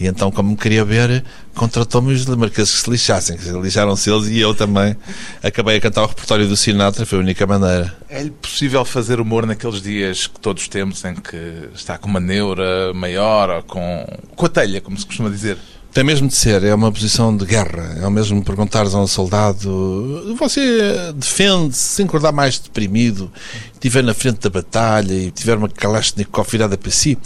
E 0.00 0.06
então, 0.06 0.30
como 0.30 0.50
me 0.50 0.56
queria 0.56 0.84
ver, 0.84 1.24
contratou-me 1.54 2.12
os 2.12 2.24
dinamarqueses 2.24 2.76
que 2.76 2.80
se 2.82 2.90
lixassem. 2.90 3.36
Lixaram-se 3.60 4.08
eles 4.08 4.28
e 4.28 4.38
eu 4.38 4.54
também. 4.54 4.96
Acabei 5.42 5.76
a 5.76 5.80
cantar 5.80 6.04
o 6.04 6.06
repertório 6.06 6.46
do 6.46 6.56
Sinatra, 6.56 7.04
foi 7.04 7.18
a 7.18 7.22
única 7.22 7.46
maneira. 7.46 7.96
É-lhe 8.08 8.30
possível 8.30 8.84
fazer 8.84 9.20
humor 9.20 9.44
naqueles 9.44 9.82
dias 9.82 10.28
que 10.28 10.38
todos 10.38 10.68
temos, 10.68 11.04
em 11.04 11.14
que 11.14 11.68
está 11.74 11.98
com 11.98 12.08
uma 12.08 12.20
neura 12.20 12.94
maior, 12.94 13.50
ou 13.50 13.62
com, 13.64 14.06
com 14.36 14.46
a 14.46 14.48
telha, 14.48 14.80
como 14.80 14.96
se 14.96 15.04
costuma 15.04 15.28
dizer? 15.28 15.58
Tem 15.92 16.04
mesmo 16.04 16.28
de 16.28 16.34
ser, 16.34 16.62
é 16.62 16.72
uma 16.72 16.92
posição 16.92 17.36
de 17.36 17.44
guerra. 17.44 17.98
É 18.00 18.06
o 18.06 18.10
mesmo 18.10 18.44
perguntares 18.44 18.94
a 18.94 19.00
um 19.00 19.06
soldado: 19.06 20.36
você 20.38 21.12
defende-se 21.12 21.80
sem 21.80 22.06
acordar 22.06 22.30
mais 22.30 22.58
deprimido, 22.58 23.32
estiver 23.72 24.04
na 24.04 24.14
frente 24.14 24.38
da 24.38 24.50
batalha 24.50 25.12
e 25.12 25.30
tiver 25.32 25.56
uma 25.56 25.68
Kalashnikov 25.68 26.48
virada 26.48 26.78
para 26.78 26.90
si? 26.92 27.18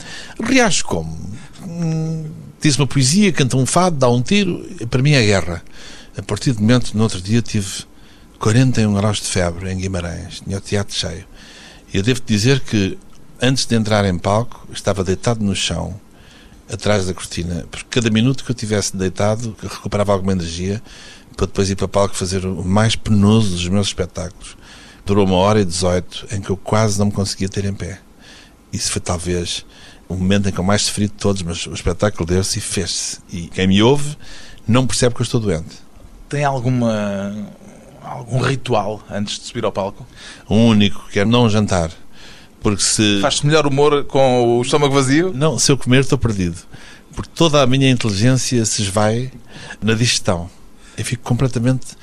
Reage 0.42 0.84
como? 0.84 1.18
Hum, 1.66 2.24
diz 2.62 2.78
uma 2.78 2.86
poesia, 2.86 3.32
canta 3.32 3.56
um 3.56 3.66
fado, 3.66 3.96
dá 3.96 4.08
um 4.08 4.22
tiro, 4.22 4.64
para 4.88 5.02
mim 5.02 5.12
é 5.12 5.22
guerra. 5.22 5.62
A 6.16 6.22
partir 6.22 6.52
do 6.52 6.60
momento, 6.60 6.96
no 6.96 7.02
outro 7.02 7.20
dia, 7.20 7.42
tive 7.42 7.84
41 8.38 8.94
graus 8.94 9.20
de 9.20 9.26
febre 9.26 9.70
em 9.70 9.78
Guimarães, 9.78 10.40
tinha 10.40 10.58
o 10.58 10.60
teatro 10.60 10.94
cheio. 10.94 11.26
E 11.92 11.96
eu 11.96 12.02
devo 12.02 12.20
dizer 12.24 12.60
que, 12.60 12.96
antes 13.40 13.66
de 13.66 13.74
entrar 13.74 14.04
em 14.04 14.16
palco, 14.16 14.66
estava 14.72 15.02
deitado 15.02 15.44
no 15.44 15.54
chão, 15.54 16.00
atrás 16.70 17.06
da 17.06 17.12
cortina, 17.12 17.66
porque 17.70 17.86
cada 17.90 18.08
minuto 18.10 18.44
que 18.44 18.50
eu 18.50 18.54
tivesse 18.54 18.96
deitado, 18.96 19.54
recuperava 19.60 20.12
alguma 20.12 20.32
energia 20.32 20.80
para 21.36 21.46
depois 21.46 21.68
ir 21.68 21.76
para 21.76 21.88
palco 21.88 22.14
fazer 22.14 22.46
o 22.46 22.64
mais 22.64 22.94
penoso 22.94 23.50
dos 23.50 23.68
meus 23.68 23.88
espetáculos. 23.88 24.56
Durou 25.04 25.26
uma 25.26 25.36
hora 25.36 25.60
e 25.60 25.64
dezoito 25.64 26.26
em 26.30 26.40
que 26.40 26.50
eu 26.50 26.56
quase 26.56 26.98
não 26.98 27.06
me 27.06 27.12
conseguia 27.12 27.48
ter 27.48 27.64
em 27.64 27.74
pé. 27.74 28.00
Isso 28.72 28.92
foi 28.92 29.00
talvez 29.00 29.66
o 30.12 30.16
momento 30.16 30.48
em 30.48 30.52
que 30.52 30.58
eu 30.58 30.64
mais 30.64 30.82
sofri 30.82 31.06
de 31.06 31.12
todos, 31.12 31.42
mas 31.42 31.66
o 31.66 31.72
espetáculo 31.72 32.26
deu-se 32.26 32.58
e 32.58 32.62
fez-se. 32.62 33.18
E 33.30 33.48
quem 33.48 33.66
me 33.66 33.82
ouve 33.82 34.16
não 34.66 34.86
percebe 34.86 35.14
que 35.14 35.22
eu 35.22 35.24
estou 35.24 35.40
doente. 35.40 35.76
Tem 36.28 36.44
alguma 36.44 37.34
algum 38.02 38.40
ritual 38.40 39.02
antes 39.10 39.38
de 39.38 39.46
subir 39.46 39.64
ao 39.64 39.72
palco? 39.72 40.06
O 40.48 40.54
único, 40.54 41.08
que 41.10 41.20
é 41.20 41.24
não 41.24 41.48
jantar. 41.48 41.90
Porque 42.60 42.82
se. 42.82 43.20
Faz-se 43.20 43.46
melhor 43.46 43.66
humor 43.66 44.04
com 44.04 44.58
o 44.58 44.62
estômago 44.62 44.94
vazio? 44.94 45.32
Não, 45.34 45.58
se 45.58 45.72
eu 45.72 45.76
comer, 45.76 46.00
estou 46.00 46.18
perdido. 46.18 46.58
Porque 47.14 47.30
toda 47.34 47.60
a 47.62 47.66
minha 47.66 47.90
inteligência 47.90 48.64
se 48.64 48.82
esvai 48.82 49.30
na 49.80 49.94
digestão. 49.94 50.48
Eu 50.96 51.04
fico 51.04 51.22
completamente 51.22 51.96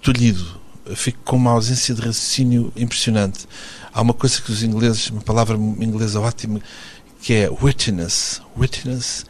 tolhido. 0.00 0.44
Eu 0.86 0.96
fico 0.96 1.18
com 1.24 1.36
uma 1.36 1.52
ausência 1.52 1.94
de 1.94 2.00
raciocínio 2.00 2.72
impressionante. 2.76 3.46
Há 3.92 4.02
uma 4.02 4.12
coisa 4.12 4.40
que 4.40 4.50
os 4.50 4.62
ingleses, 4.62 5.08
uma 5.10 5.20
palavra 5.20 5.56
inglesa 5.56 6.20
ótima, 6.20 6.60
que 7.24 7.32
é 7.32 7.50
wittiness. 7.50 8.42
Wittiness, 8.54 9.24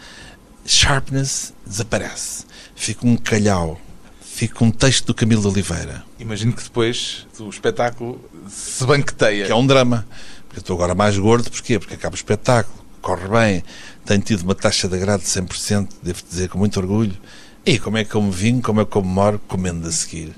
sharpness, 0.66 1.54
desaparece. 1.64 2.44
Fica 2.74 3.06
um 3.06 3.16
calhau. 3.16 3.80
Fica 4.20 4.64
um 4.64 4.70
texto 4.72 5.06
do 5.06 5.14
Camilo 5.14 5.42
de 5.42 5.46
Oliveira. 5.46 6.04
Imagino 6.18 6.52
que 6.52 6.64
depois 6.64 7.24
o 7.38 7.48
espetáculo 7.48 8.20
se 8.48 8.84
banqueteia. 8.84 9.46
Que 9.46 9.52
é 9.52 9.54
um 9.54 9.64
drama. 9.64 10.04
Porque 10.48 10.58
eu 10.58 10.62
estou 10.62 10.74
agora 10.74 10.92
mais 10.92 11.16
gordo, 11.16 11.48
porquê? 11.48 11.78
Porque 11.78 11.94
acaba 11.94 12.14
o 12.14 12.16
espetáculo, 12.16 12.76
corre 13.00 13.28
bem, 13.28 13.62
tenho 14.04 14.22
tido 14.22 14.42
uma 14.42 14.56
taxa 14.56 14.88
de 14.88 14.96
agrado 14.96 15.20
de 15.20 15.28
100%, 15.28 15.88
devo 16.02 16.20
dizer 16.28 16.48
com 16.48 16.58
muito 16.58 16.80
orgulho. 16.80 17.16
E 17.64 17.78
como 17.78 17.96
é 17.96 18.04
que 18.04 18.16
eu 18.16 18.22
me 18.22 18.32
vim, 18.32 18.60
como 18.60 18.80
é 18.80 18.84
que 18.84 18.96
eu 18.96 19.02
me 19.02 19.08
moro, 19.08 19.40
comendo 19.46 19.86
a 19.86 19.92
seguir. 19.92 20.32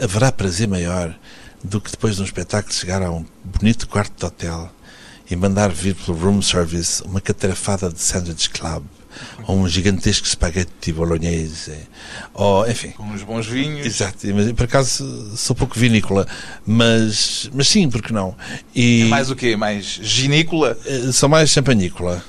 Haverá 0.00 0.30
prazer 0.30 0.68
maior 0.68 1.12
do 1.64 1.80
que 1.80 1.90
depois 1.90 2.14
de 2.14 2.22
um 2.22 2.24
espetáculo 2.24 2.72
chegar 2.72 3.02
a 3.02 3.10
um 3.10 3.26
bonito 3.44 3.88
quarto 3.88 4.16
de 4.16 4.24
hotel 4.24 4.70
e 5.30 5.36
mandar 5.36 5.70
vir 5.70 5.94
pelo 5.94 6.16
room 6.16 6.40
service 6.40 7.02
uma 7.02 7.20
catrafada 7.20 7.90
de 7.90 8.00
sandwich 8.00 8.50
club 8.50 8.84
ou 9.46 9.58
um 9.58 9.68
gigantesco 9.68 10.26
spaghetti 10.26 10.92
bolognese. 10.92 11.72
Ou 12.34 12.68
enfim. 12.68 12.90
Com 12.90 13.04
uns 13.04 13.22
bons 13.22 13.46
vinhos. 13.46 13.86
Exato 13.86 14.26
mas 14.34 14.52
por 14.52 14.64
acaso 14.64 15.36
sou 15.36 15.54
pouco 15.56 15.78
vinícola 15.78 16.26
mas 16.66 17.50
mas 17.52 17.68
sim 17.68 17.88
porque 17.88 18.12
não? 18.12 18.36
E 18.74 19.02
é 19.02 19.04
mais 19.06 19.30
o 19.30 19.36
quê? 19.36 19.56
Mais 19.56 19.84
ginícola? 19.84 20.76
Eh, 20.86 21.12
sou 21.12 21.28
mais 21.28 21.50
champanícola. 21.50 22.22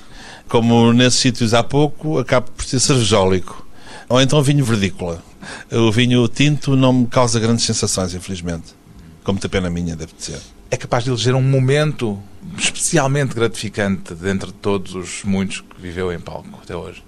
Como 0.47 0.93
nesses 0.93 1.19
sítios 1.19 1.53
há 1.53 1.63
pouco 1.63 2.19
acabo 2.19 2.49
por 2.51 2.65
ser 2.65 2.79
cervejólico. 2.79 3.65
Ou 4.09 4.21
então 4.21 4.41
vinho 4.41 4.63
verdícola. 4.63 5.23
O 5.71 5.91
vinho 5.91 6.27
tinto 6.27 6.75
não 6.75 6.93
me 6.93 7.07
causa 7.07 7.39
grandes 7.39 7.65
sensações 7.65 8.13
infelizmente. 8.13 8.75
Com 9.23 9.33
muita 9.33 9.49
pena 9.49 9.69
minha 9.69 9.95
deve 9.95 10.13
ser 10.17 10.39
é 10.69 10.77
capaz 10.77 11.03
de 11.03 11.09
eleger 11.09 11.35
um 11.35 11.41
momento 11.41 12.21
especialmente 12.57 13.33
gratificante 13.33 14.13
dentre 14.13 14.51
todos 14.51 14.95
os 14.95 15.23
muitos 15.23 15.61
que 15.61 15.81
viveu 15.81 16.11
em 16.11 16.19
palco 16.19 16.59
até 16.61 16.75
hoje? 16.75 17.03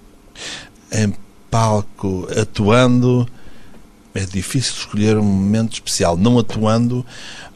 Em 0.92 1.14
palco, 1.50 2.28
atuando, 2.38 3.28
é 4.14 4.24
difícil 4.24 4.74
escolher 4.74 5.16
um 5.16 5.24
momento 5.24 5.74
especial. 5.74 6.16
Não 6.16 6.38
atuando, 6.38 7.04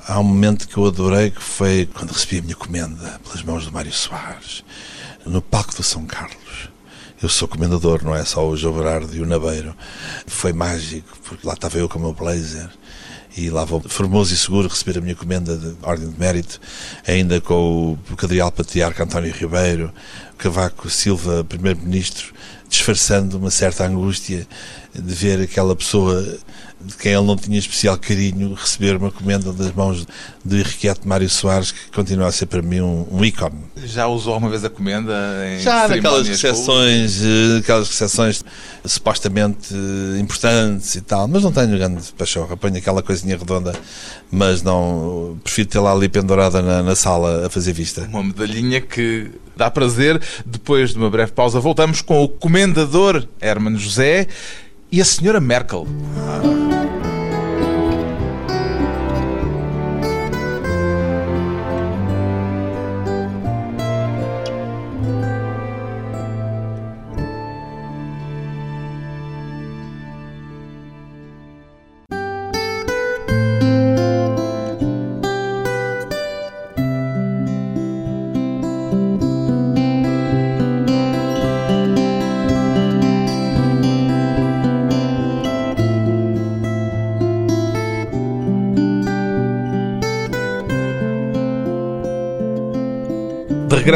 há 0.06 0.18
um 0.20 0.24
momento 0.24 0.68
que 0.68 0.76
eu 0.76 0.86
adorei 0.86 1.30
que 1.30 1.42
foi 1.42 1.88
quando 1.92 2.12
recebi 2.12 2.38
a 2.38 2.42
minha 2.42 2.56
comenda 2.56 3.20
pelas 3.24 3.42
mãos 3.42 3.64
do 3.64 3.72
Mário 3.72 3.92
Soares, 3.92 4.64
no 5.24 5.40
palco 5.40 5.74
do 5.74 5.82
São 5.82 6.04
Carlos. 6.04 6.68
Eu 7.22 7.28
sou 7.28 7.48
comendador, 7.48 8.04
não 8.04 8.14
é 8.14 8.24
só 8.24 8.46
o 8.46 8.56
João 8.56 8.76
Berardo 8.76 9.14
e 9.16 9.22
o 9.22 9.26
Nabeiro. 9.26 9.74
Foi 10.26 10.52
mágico, 10.52 11.08
porque 11.24 11.46
lá 11.46 11.54
estava 11.54 11.78
eu 11.78 11.88
com 11.88 11.98
o 11.98 12.02
meu 12.02 12.12
blazer 12.12 12.68
e 13.36 13.50
lá 13.50 13.64
vou. 13.64 13.80
Formoso 13.80 14.32
e 14.32 14.36
seguro 14.36 14.68
receber 14.68 14.98
a 14.98 15.00
minha 15.00 15.14
comenda 15.14 15.56
de 15.56 15.74
Ordem 15.82 16.08
de 16.08 16.18
Mérito, 16.18 16.60
ainda 17.06 17.40
com 17.40 17.98
o 18.10 18.16
Cadrial 18.16 18.50
Patriarca 18.50 19.04
António 19.04 19.32
Ribeiro, 19.32 19.92
Cavaco 20.38 20.88
Silva, 20.88 21.44
Primeiro-Ministro, 21.44 22.32
disfarçando 22.68 23.38
uma 23.38 23.50
certa 23.50 23.86
angústia 23.86 24.46
de 24.94 25.14
ver 25.14 25.40
aquela 25.40 25.74
pessoa 25.74 26.38
de 26.84 26.94
quem 26.96 27.12
ele 27.12 27.26
não 27.26 27.36
tinha 27.36 27.58
especial 27.58 27.96
carinho 27.96 28.54
receber 28.54 28.96
uma 28.96 29.10
comenda 29.10 29.52
das 29.52 29.72
mãos 29.72 30.06
de 30.44 30.60
Henriquete 30.60 31.06
Mário 31.06 31.28
Soares, 31.28 31.72
que 31.72 31.90
continua 31.90 32.28
a 32.28 32.32
ser 32.32 32.46
para 32.46 32.60
mim 32.60 32.80
um, 32.80 33.06
um 33.10 33.24
ícone. 33.24 33.56
Já 33.84 34.06
usou 34.06 34.34
alguma 34.34 34.50
vez 34.50 34.64
a 34.64 34.70
comenda 34.70 35.12
em 35.46 35.60
Já 35.60 35.88
naquelas 35.88 36.28
recepções, 36.28 37.22
eh, 37.22 37.58
aquelas 37.58 37.88
recepções 37.88 38.44
supostamente 38.84 39.74
eh, 39.74 40.20
importantes 40.20 40.94
e 40.94 41.00
tal, 41.00 41.26
mas 41.26 41.42
não 41.42 41.52
tenho 41.52 41.70
grande 41.70 42.12
paixão. 42.12 42.46
Apanho 42.50 42.76
aquela 42.76 43.02
coisinha 43.02 43.36
redonda, 43.36 43.74
mas 44.30 44.62
não 44.62 45.38
prefiro 45.42 45.68
tê-la 45.68 45.92
ali 45.92 46.08
pendurada 46.08 46.60
na, 46.60 46.82
na 46.82 46.94
sala 46.94 47.46
a 47.46 47.50
fazer 47.50 47.72
vista. 47.72 48.02
Uma 48.02 48.22
medalhinha 48.22 48.80
que 48.80 49.30
dá 49.56 49.70
prazer. 49.70 50.20
Depois 50.44 50.90
de 50.90 50.98
uma 50.98 51.10
breve 51.10 51.32
pausa, 51.32 51.60
voltamos 51.60 52.02
com 52.02 52.22
o 52.22 52.28
comendador 52.28 53.26
Hermano 53.40 53.78
José 53.78 54.26
e 54.90 55.00
a 55.00 55.04
senhora 55.04 55.40
Merkel. 55.40 55.86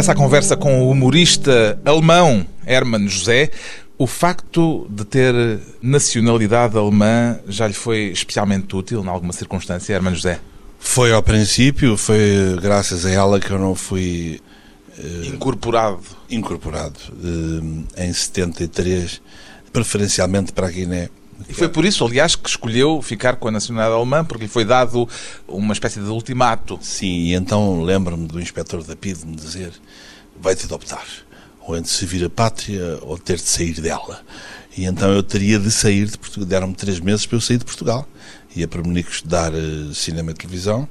Regressa 0.09 0.12
à 0.12 0.15
conversa 0.15 0.57
com 0.57 0.83
o 0.83 0.91
humorista 0.91 1.79
alemão 1.85 2.47
Hermann 2.67 3.09
José. 3.09 3.50
O 3.99 4.07
facto 4.07 4.87
de 4.88 5.05
ter 5.05 5.35
nacionalidade 5.83 6.79
alemã 6.79 7.38
já 7.49 7.67
lhe 7.67 7.75
foi 7.75 8.11
especialmente 8.12 8.75
útil 8.75 9.03
em 9.03 9.09
alguma 9.09 9.33
circunstância, 9.33 9.93
Hermann 9.93 10.15
José? 10.15 10.41
Foi 10.79 11.12
ao 11.12 11.23
princípio, 11.23 11.97
foi 11.97 12.57
graças 12.62 13.05
a 13.05 13.11
ela 13.11 13.41
que 13.41 13.50
eu 13.50 13.59
não 13.59 13.75
fui 13.75 14.41
uh, 14.99 15.25
incorporado. 15.27 16.00
Incorporado 16.31 16.99
uh, 17.12 17.85
em 17.97 18.12
73, 18.12 19.21
preferencialmente 19.73 20.53
para 20.53 20.69
a 20.69 20.71
Guiné. 20.71 21.09
E 21.49 21.54
foi 21.54 21.68
por 21.68 21.85
isso, 21.85 22.04
aliás, 22.04 22.35
que 22.35 22.49
escolheu 22.49 23.00
ficar 23.02 23.37
com 23.37 23.49
a 23.49 23.50
nacionalidade 23.50 23.97
alemã, 23.97 24.25
porque 24.25 24.45
lhe 24.45 24.50
foi 24.50 24.64
dado 24.64 25.09
uma 25.47 25.73
espécie 25.73 26.00
de 26.00 26.09
ultimato. 26.09 26.78
Sim, 26.83 27.07
e 27.07 27.35
então 27.35 27.83
lembro-me 27.83 28.26
do 28.26 28.40
inspetor 28.40 28.83
da 28.83 28.97
PID 28.97 29.25
me 29.25 29.37
dizer: 29.37 29.73
vai 30.40 30.57
ter 30.57 30.66
de 30.66 30.75
optar, 30.75 31.07
ou 31.61 31.76
entre 31.76 31.90
servir 31.90 32.25
a 32.25 32.30
pátria 32.30 32.99
ou 33.02 33.18
ter 33.18 33.37
de 33.37 33.42
sair 33.42 33.80
dela. 33.80 34.21
E 34.76 34.85
então 34.85 35.11
eu 35.11 35.23
teria 35.23 35.59
de 35.59 35.71
sair 35.71 36.07
de 36.07 36.18
Portugal. 36.18 36.49
Deram-me 36.49 36.75
três 36.75 37.00
meses 37.00 37.26
para 37.26 37.37
eu 37.37 37.40
sair 37.40 37.59
de 37.59 37.64
Portugal. 37.64 38.09
Ia 38.54 38.66
para 38.66 38.83
Munique 38.83 39.11
estudar 39.11 39.52
uh, 39.52 39.95
cinema 39.95 40.30
e 40.30 40.35
televisão. 40.35 40.88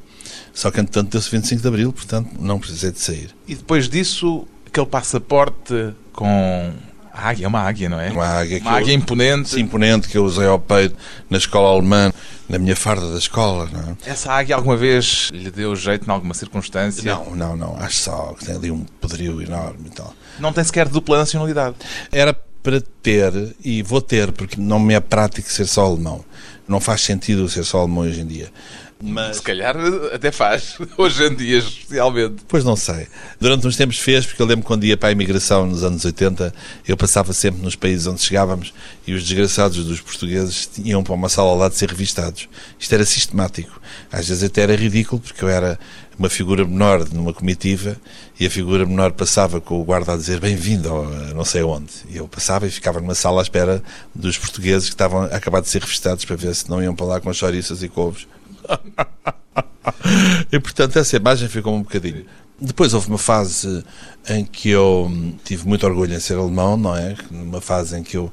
Só 0.53 0.71
que, 0.71 0.79
entretanto, 0.79 1.11
deu-se 1.11 1.29
25 1.29 1.61
de 1.61 1.67
Abril, 1.67 1.93
portanto, 1.93 2.31
não 2.39 2.59
precisei 2.59 2.91
de 2.91 2.99
sair. 2.99 3.29
E 3.47 3.55
depois 3.55 3.87
disso, 3.87 4.45
aquele 4.65 4.87
passaporte 4.87 5.93
com 6.11 6.73
águia, 7.17 7.45
é 7.45 7.47
uma 7.47 7.61
águia, 7.61 7.89
não 7.89 7.99
é? 7.99 8.09
Uma 8.09 8.25
águia, 8.25 8.59
uma 8.59 8.71
águia 8.71 8.91
eu, 8.91 8.97
imponente. 8.97 9.59
Imponente 9.59 10.07
que 10.07 10.17
eu 10.17 10.23
usei 10.23 10.47
ao 10.47 10.59
peito 10.59 10.95
na 11.29 11.37
escola 11.37 11.69
alemã, 11.69 12.11
na 12.47 12.59
minha 12.59 12.75
farda 12.75 13.11
da 13.11 13.17
escola. 13.17 13.69
Não 13.71 13.79
é? 13.79 13.95
Essa 14.05 14.31
águia 14.31 14.55
alguma 14.55 14.77
vez 14.77 15.29
lhe 15.33 15.51
deu 15.51 15.75
jeito 15.75 16.07
em 16.07 16.11
alguma 16.11 16.33
circunstância? 16.33 17.03
Não, 17.11 17.35
não, 17.35 17.55
não. 17.55 17.75
Acho 17.77 17.97
só 17.97 18.35
que 18.37 18.45
tem 18.45 18.55
ali 18.55 18.71
um 18.71 18.85
poderio 19.01 19.41
enorme 19.41 19.87
e 19.87 19.91
tal. 19.91 20.13
Não 20.39 20.53
tem 20.53 20.63
sequer 20.63 20.87
dupla 20.87 21.17
nacionalidade? 21.17 21.75
Era 22.11 22.33
para 22.61 22.81
ter, 23.01 23.55
e 23.63 23.81
vou 23.81 24.01
ter, 24.01 24.31
porque 24.31 24.59
não 24.59 24.79
me 24.79 24.93
é 24.93 24.99
prático 24.99 25.49
ser 25.49 25.65
só 25.65 25.85
alemão. 25.85 26.23
Não 26.67 26.81
faz 26.81 27.01
sentido 27.01 27.47
ser 27.47 27.63
só 27.63 27.79
alemão 27.79 28.03
hoje 28.03 28.21
em 28.21 28.27
dia. 28.27 28.51
Mas... 29.01 29.37
Se 29.37 29.41
calhar 29.43 29.75
até 30.11 30.31
faz, 30.31 30.77
hoje 30.97 31.23
em 31.23 31.35
dia 31.35 31.59
especialmente. 31.59 32.43
Pois 32.47 32.63
não 32.63 32.75
sei. 32.75 33.07
Durante 33.39 33.67
uns 33.67 33.77
tempos 33.77 33.99
fez, 33.99 34.25
porque 34.25 34.41
eu 34.41 34.45
lembro 34.45 34.65
quando 34.65 34.85
ia 34.85 34.97
para 34.97 35.09
a 35.09 35.11
imigração 35.11 35.67
nos 35.67 35.83
anos 35.83 36.03
80, 36.03 36.53
eu 36.87 36.97
passava 36.97 37.31
sempre 37.33 37.61
nos 37.61 37.75
países 37.75 38.07
onde 38.07 38.21
chegávamos 38.21 38.73
e 39.05 39.13
os 39.13 39.23
desgraçados 39.23 39.85
dos 39.85 40.01
portugueses 40.01 40.69
iam 40.83 41.03
para 41.03 41.13
uma 41.13 41.29
sala 41.29 41.49
ao 41.49 41.57
lado 41.57 41.71
de 41.71 41.77
ser 41.77 41.89
revistados. 41.89 42.49
Isto 42.79 42.93
era 42.93 43.05
sistemático. 43.05 43.79
Às 44.11 44.27
vezes 44.27 44.43
até 44.43 44.61
era 44.61 44.75
ridículo, 44.75 45.21
porque 45.21 45.43
eu 45.43 45.49
era 45.49 45.79
uma 46.17 46.29
figura 46.29 46.65
menor 46.65 47.07
numa 47.13 47.31
comitiva 47.31 47.95
e 48.39 48.45
a 48.45 48.49
figura 48.49 48.85
menor 48.85 49.11
passava 49.11 49.61
com 49.61 49.79
o 49.79 49.83
guarda 49.83 50.13
a 50.13 50.17
dizer 50.17 50.39
bem-vindo 50.39 50.91
a 50.91 51.33
não 51.33 51.45
sei 51.45 51.61
onde. 51.61 51.91
E 52.09 52.17
eu 52.17 52.27
passava 52.27 52.65
e 52.65 52.71
ficava 52.71 52.99
numa 52.99 53.13
sala 53.13 53.41
à 53.41 53.43
espera 53.43 53.83
dos 54.15 54.37
portugueses 54.37 54.89
que 54.89 54.95
estavam 54.95 55.23
a 55.23 55.25
acabar 55.27 55.61
de 55.61 55.69
ser 55.69 55.81
revistados 55.81 56.25
para 56.25 56.35
ver 56.35 56.55
se 56.55 56.67
não 56.67 56.81
iam 56.81 56.95
para 56.95 57.05
lá 57.05 57.19
com 57.19 57.31
chouriças 57.31 57.83
e 57.83 57.89
couves. 57.89 58.27
e 60.51 60.59
portanto 60.59 60.97
essa 60.97 61.15
imagem 61.15 61.47
ficou 61.47 61.75
um 61.75 61.81
bocadinho. 61.81 62.25
Depois 62.59 62.93
houve 62.93 63.07
uma 63.07 63.19
fase 63.19 63.83
em 64.27 64.43
que 64.43 64.69
eu 64.69 65.11
tive 65.43 65.67
muito 65.67 65.85
orgulho 65.85 66.13
em 66.13 66.19
ser 66.19 66.37
alemão, 66.37 66.75
não 66.75 66.95
é? 66.95 67.15
Numa 67.29 67.61
fase 67.61 67.97
em 67.97 68.03
que 68.03 68.17
eu 68.17 68.31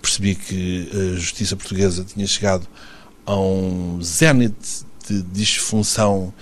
percebi 0.00 0.34
que 0.34 0.88
a 0.92 1.16
justiça 1.16 1.54
portuguesa 1.54 2.04
tinha 2.04 2.26
chegado 2.26 2.66
a 3.26 3.36
um 3.36 4.00
zénite 4.02 4.86
de 5.08 5.22
disfunção 5.22 6.32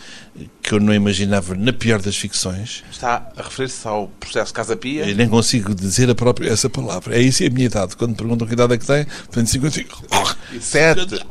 que 0.63 0.73
eu 0.73 0.81
não 0.81 0.93
imaginava 0.93 1.55
na 1.55 1.73
pior 1.73 2.03
das 2.03 2.17
ficções. 2.17 2.85
Está 2.91 3.31
a 3.37 3.43
referir-se 3.43 3.87
ao 3.87 4.09
processo 4.21 4.53
Casa 4.53 4.77
Pia? 4.77 5.09
Eu 5.09 5.15
nem 5.17 5.29
consigo 5.29 5.75
dizer 5.75 6.11
a 6.11 6.15
própria 6.15 6.51
essa 6.51 6.69
palavra. 6.69 7.17
É 7.17 7.21
isso 7.21 7.43
é 7.43 7.47
a 7.47 7.51
minha 7.51 7.67
idade. 7.67 7.97
Quando 7.97 8.11
me 8.11 8.17
perguntam 8.17 8.47
que 8.47 8.53
idade 8.53 8.75
é 8.75 8.79
que 8.79 8.87
tem, 8.87 9.07
tenho 9.31 9.47
55. 9.47 10.05
Sete. 10.61 11.25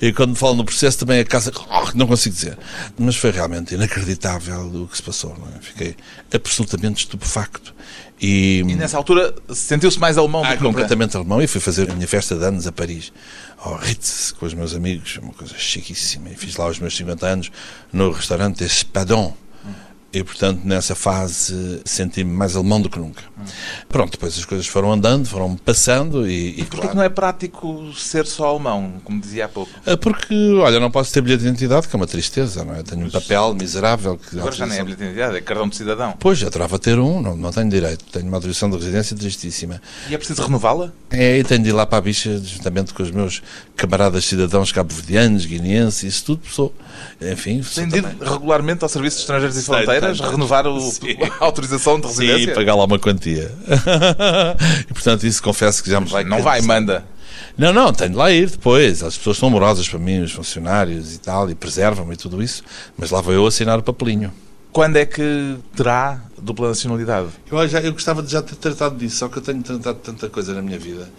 E 0.00 0.12
quando 0.12 0.34
falam 0.34 0.56
no 0.56 0.64
processo 0.64 0.98
também 0.98 1.20
a 1.20 1.24
casa, 1.24 1.52
não 1.94 2.06
consigo 2.06 2.34
dizer. 2.34 2.58
Mas 2.98 3.16
foi 3.16 3.30
realmente 3.30 3.74
inacreditável 3.74 4.60
o 4.66 4.88
que 4.88 4.96
se 4.96 5.02
passou. 5.02 5.36
É? 5.56 5.60
Fiquei 5.60 5.96
absolutamente 6.32 7.04
estupefacto. 7.04 7.74
E, 8.22 8.60
e 8.60 8.76
nessa 8.76 8.96
altura 8.96 9.34
sentiu-se 9.52 9.98
mais 9.98 10.16
alemão 10.16 10.44
ah, 10.44 10.56
completamente 10.56 11.16
alemão. 11.16 11.42
E 11.42 11.48
fui 11.48 11.60
fazer 11.60 11.90
a 11.90 11.94
minha 11.94 12.06
festa 12.06 12.36
de 12.36 12.44
anos 12.44 12.68
a 12.68 12.72
Paris 12.72 13.12
ao 13.58 13.76
Ritz 13.76 14.32
com 14.38 14.46
os 14.46 14.54
meus 14.54 14.76
amigos, 14.76 15.18
uma 15.20 15.32
coisa 15.32 15.54
chiquíssima. 15.58 16.30
E 16.30 16.36
fiz 16.36 16.56
lá 16.56 16.68
os 16.68 16.78
meus 16.78 16.96
50 16.96 17.26
anos 17.26 17.50
no 17.92 18.12
restaurante 18.12 18.62
Espadon, 18.62 19.36
e, 20.12 20.22
portanto, 20.22 20.60
nessa 20.64 20.94
fase 20.94 21.80
senti-me 21.84 22.30
mais 22.30 22.54
alemão 22.54 22.80
do 22.80 22.90
que 22.90 22.98
nunca. 22.98 23.22
Hum. 23.38 23.44
Pronto, 23.88 24.12
depois 24.12 24.36
as 24.36 24.44
coisas 24.44 24.66
foram 24.66 24.92
andando, 24.92 25.26
foram 25.26 25.56
passando 25.56 26.28
e... 26.28 26.60
E, 26.60 26.64
porquê 26.64 26.82
claro, 26.82 26.96
não 26.96 27.02
é 27.02 27.08
prático 27.08 27.92
ser 27.94 28.26
só 28.26 28.48
alemão, 28.48 28.94
como 29.04 29.20
dizia 29.20 29.46
há 29.46 29.48
pouco? 29.48 29.70
É 29.86 29.96
porque, 29.96 30.34
olha, 30.54 30.78
não 30.78 30.90
posso 30.90 31.12
ter 31.12 31.22
bilhete 31.22 31.42
de 31.42 31.48
identidade, 31.48 31.88
que 31.88 31.96
é 31.96 31.98
uma 31.98 32.06
tristeza, 32.06 32.64
não 32.64 32.74
é? 32.74 32.82
Tenho 32.82 33.06
um 33.06 33.10
papel 33.10 33.54
miserável... 33.54 34.18
Que 34.18 34.38
Agora 34.38 34.54
já 34.54 34.66
nem 34.66 34.78
é 34.78 34.82
bilhete 34.82 34.98
de 34.98 35.04
identidade, 35.06 35.36
é 35.36 35.40
cartão 35.40 35.68
de 35.68 35.76
cidadão. 35.76 36.14
Pois, 36.18 36.42
adorava 36.42 36.78
ter 36.78 36.98
um, 36.98 37.22
não, 37.22 37.36
não 37.36 37.50
tenho 37.50 37.70
direito. 37.70 38.04
Tenho 38.12 38.26
uma 38.26 38.36
autorização 38.36 38.68
de 38.70 38.76
residência 38.76 39.16
tristíssima. 39.16 39.80
E 40.10 40.14
é 40.14 40.18
preciso 40.18 40.42
renová-la? 40.42 40.92
É, 41.10 41.38
e 41.38 41.44
tenho 41.44 41.62
de 41.62 41.70
ir 41.70 41.72
lá 41.72 41.86
para 41.86 41.98
a 41.98 42.00
bicha, 42.00 42.38
juntamente 42.38 42.92
com 42.92 43.02
os 43.02 43.10
meus 43.10 43.42
camaradas 43.76 44.24
cidadãos 44.24 44.72
cabo-verdianos, 44.72 45.46
guineenses, 45.46 46.02
isso 46.02 46.24
tudo, 46.24 46.46
sou... 46.48 46.74
Enfim... 47.20 47.62
Tem 47.74 47.88
de 47.88 47.98
ir 47.98 48.04
regularmente 48.20 48.82
ao 48.82 48.88
Serviço 48.88 49.16
de 49.16 49.22
Estrangeiros 49.22 49.56
e 49.56 49.62
Fronteiras? 49.62 50.01
Renovar 50.10 50.66
o, 50.66 50.78
a 51.40 51.44
autorização 51.44 52.00
de 52.00 52.06
residência? 52.06 52.48
Sim, 52.48 52.54
pagar 52.54 52.74
lá 52.74 52.84
uma 52.84 52.98
quantia. 52.98 53.50
e 54.88 54.92
portanto, 54.92 55.26
isso 55.26 55.42
confesso 55.42 55.82
que 55.82 55.90
já 55.90 56.00
me 56.00 56.08
vai. 56.08 56.24
Não 56.24 56.42
vai, 56.42 56.60
manda. 56.60 57.04
Não, 57.56 57.72
não, 57.72 57.92
tenho 57.92 58.10
de 58.10 58.16
lá 58.16 58.30
ir 58.30 58.48
depois. 58.48 59.02
As 59.02 59.16
pessoas 59.16 59.36
são 59.36 59.48
amorosas 59.48 59.88
para 59.88 59.98
mim, 59.98 60.20
os 60.20 60.32
funcionários 60.32 61.14
e 61.14 61.18
tal, 61.18 61.50
e 61.50 61.54
preservam-me 61.54 62.14
e 62.14 62.16
tudo 62.16 62.42
isso. 62.42 62.62
Mas 62.96 63.10
lá 63.10 63.20
vou 63.20 63.32
eu 63.32 63.46
assinar 63.46 63.78
o 63.78 63.82
papelinho. 63.82 64.32
Quando 64.72 64.96
é 64.96 65.04
que 65.04 65.56
terá 65.76 66.22
dupla 66.40 66.68
nacionalidade? 66.68 67.28
Eu, 67.50 67.68
já, 67.68 67.80
eu 67.80 67.92
gostava 67.92 68.22
de 68.22 68.32
já 68.32 68.40
ter 68.40 68.56
tratado 68.56 68.96
disso, 68.96 69.16
só 69.16 69.28
que 69.28 69.36
eu 69.36 69.42
tenho 69.42 69.62
tratado 69.62 69.98
tanta 69.98 70.30
coisa 70.30 70.54
na 70.54 70.62
minha 70.62 70.78
vida 70.78 71.10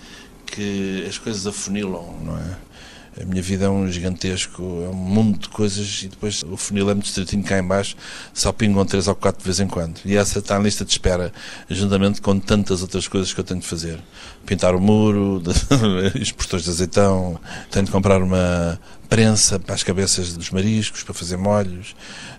que 0.46 1.06
as 1.08 1.18
coisas 1.18 1.46
afunilam, 1.48 2.16
não 2.24 2.38
é? 2.38 2.58
A 3.22 3.26
minha 3.26 3.42
vida 3.42 3.66
é 3.66 3.70
um 3.70 3.90
gigantesco, 3.92 4.62
é 4.62 4.90
um 4.90 4.94
mundo 4.94 5.40
de 5.40 5.50
coisas 5.50 6.04
e 6.04 6.08
depois 6.08 6.44
o 6.44 6.58
funil 6.58 6.90
é 6.90 6.94
muito 6.94 7.06
estreitinho 7.06 7.44
cá 7.44 7.60
em 7.60 7.64
baixo, 7.64 7.96
só 8.34 8.52
pingam 8.52 8.86
três 8.86 9.08
ou 9.08 9.16
quatro 9.16 9.40
de 9.40 9.46
vez 9.46 9.60
em 9.60 9.68
quando. 9.68 10.00
E 10.04 10.16
essa 10.16 10.40
está 10.40 10.58
na 10.58 10.64
lista 10.64 10.84
de 10.84 10.92
espera, 10.92 11.32
juntamente 11.70 12.22
com 12.22 12.40
tantas 12.40 12.82
outras 12.82 13.08
coisas 13.08 13.34
que 13.34 13.40
eu 13.40 13.44
tenho 13.44 13.60
de 13.60 13.68
fazer. 13.68 14.00
Pintar 14.46 14.76
o 14.76 14.82
muro, 14.82 15.42
os 16.20 16.32
portões 16.32 16.64
de 16.64 16.70
azeitão, 16.70 17.40
tenho 17.72 17.86
de 17.86 17.92
comprar 17.92 18.22
uma 18.22 18.80
prensa 19.10 19.60
para 19.60 19.76
as 19.76 19.84
cabeças 19.84 20.34
dos 20.34 20.50
mariscos, 20.50 21.04
para 21.04 21.14
fazer 21.14 21.38
molhos. 21.38 21.96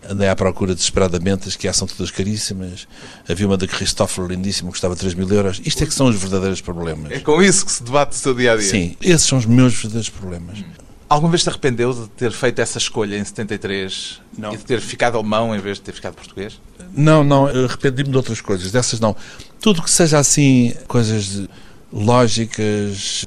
Andei 0.09 0.29
à 0.29 0.35
procura 0.35 0.75
desesperadamente, 0.75 1.49
as 1.49 1.57
que 1.57 1.73
são 1.73 1.87
todas 1.87 2.11
caríssimas. 2.11 2.87
Havia 3.29 3.47
uma 3.47 3.57
da 3.57 3.67
Cristóforo 3.67 4.27
lindíssima, 4.27 4.69
que 4.69 4.73
custava 4.73 4.97
3 4.97 5.15
mil 5.15 5.31
euros. 5.31 5.63
Isto 5.65 5.85
é 5.85 5.87
que 5.87 5.95
são 5.95 6.09
os 6.09 6.17
verdadeiros 6.17 6.61
problemas. 6.61 7.13
É 7.13 7.21
com 7.21 7.41
isso 7.41 7.65
que 7.65 7.73
se 7.73 7.83
debate 7.83 8.13
o 8.13 8.17
seu 8.17 8.35
dia 8.35 8.53
a 8.53 8.57
dia. 8.57 8.69
Sim, 8.69 8.97
esses 9.01 9.27
são 9.27 9.39
os 9.39 9.47
meus 9.47 9.73
verdadeiros 9.75 10.11
problemas. 10.11 10.59
Hum. 10.59 10.85
Alguma 11.09 11.31
vez 11.31 11.43
se 11.43 11.49
arrependeu 11.49 11.93
de 11.93 12.09
ter 12.09 12.33
feito 12.33 12.59
essa 12.61 12.79
escolha 12.79 13.17
em 13.17 13.25
73 13.25 14.21
não. 14.37 14.53
e 14.53 14.57
de 14.57 14.65
ter 14.65 14.81
ficado 14.81 15.17
alemão 15.17 15.55
em 15.55 15.61
vez 15.61 15.77
de 15.77 15.85
ter 15.85 15.93
ficado 15.93 16.15
português? 16.15 16.61
Não, 16.93 17.23
não, 17.23 17.47
arrependi-me 17.47 18.11
de 18.11 18.17
outras 18.17 18.41
coisas, 18.41 18.73
dessas 18.73 18.99
não. 18.99 19.15
Tudo 19.61 19.81
que 19.81 19.91
seja 19.91 20.19
assim, 20.19 20.75
coisas 20.89 21.47
lógicas, 21.95 23.25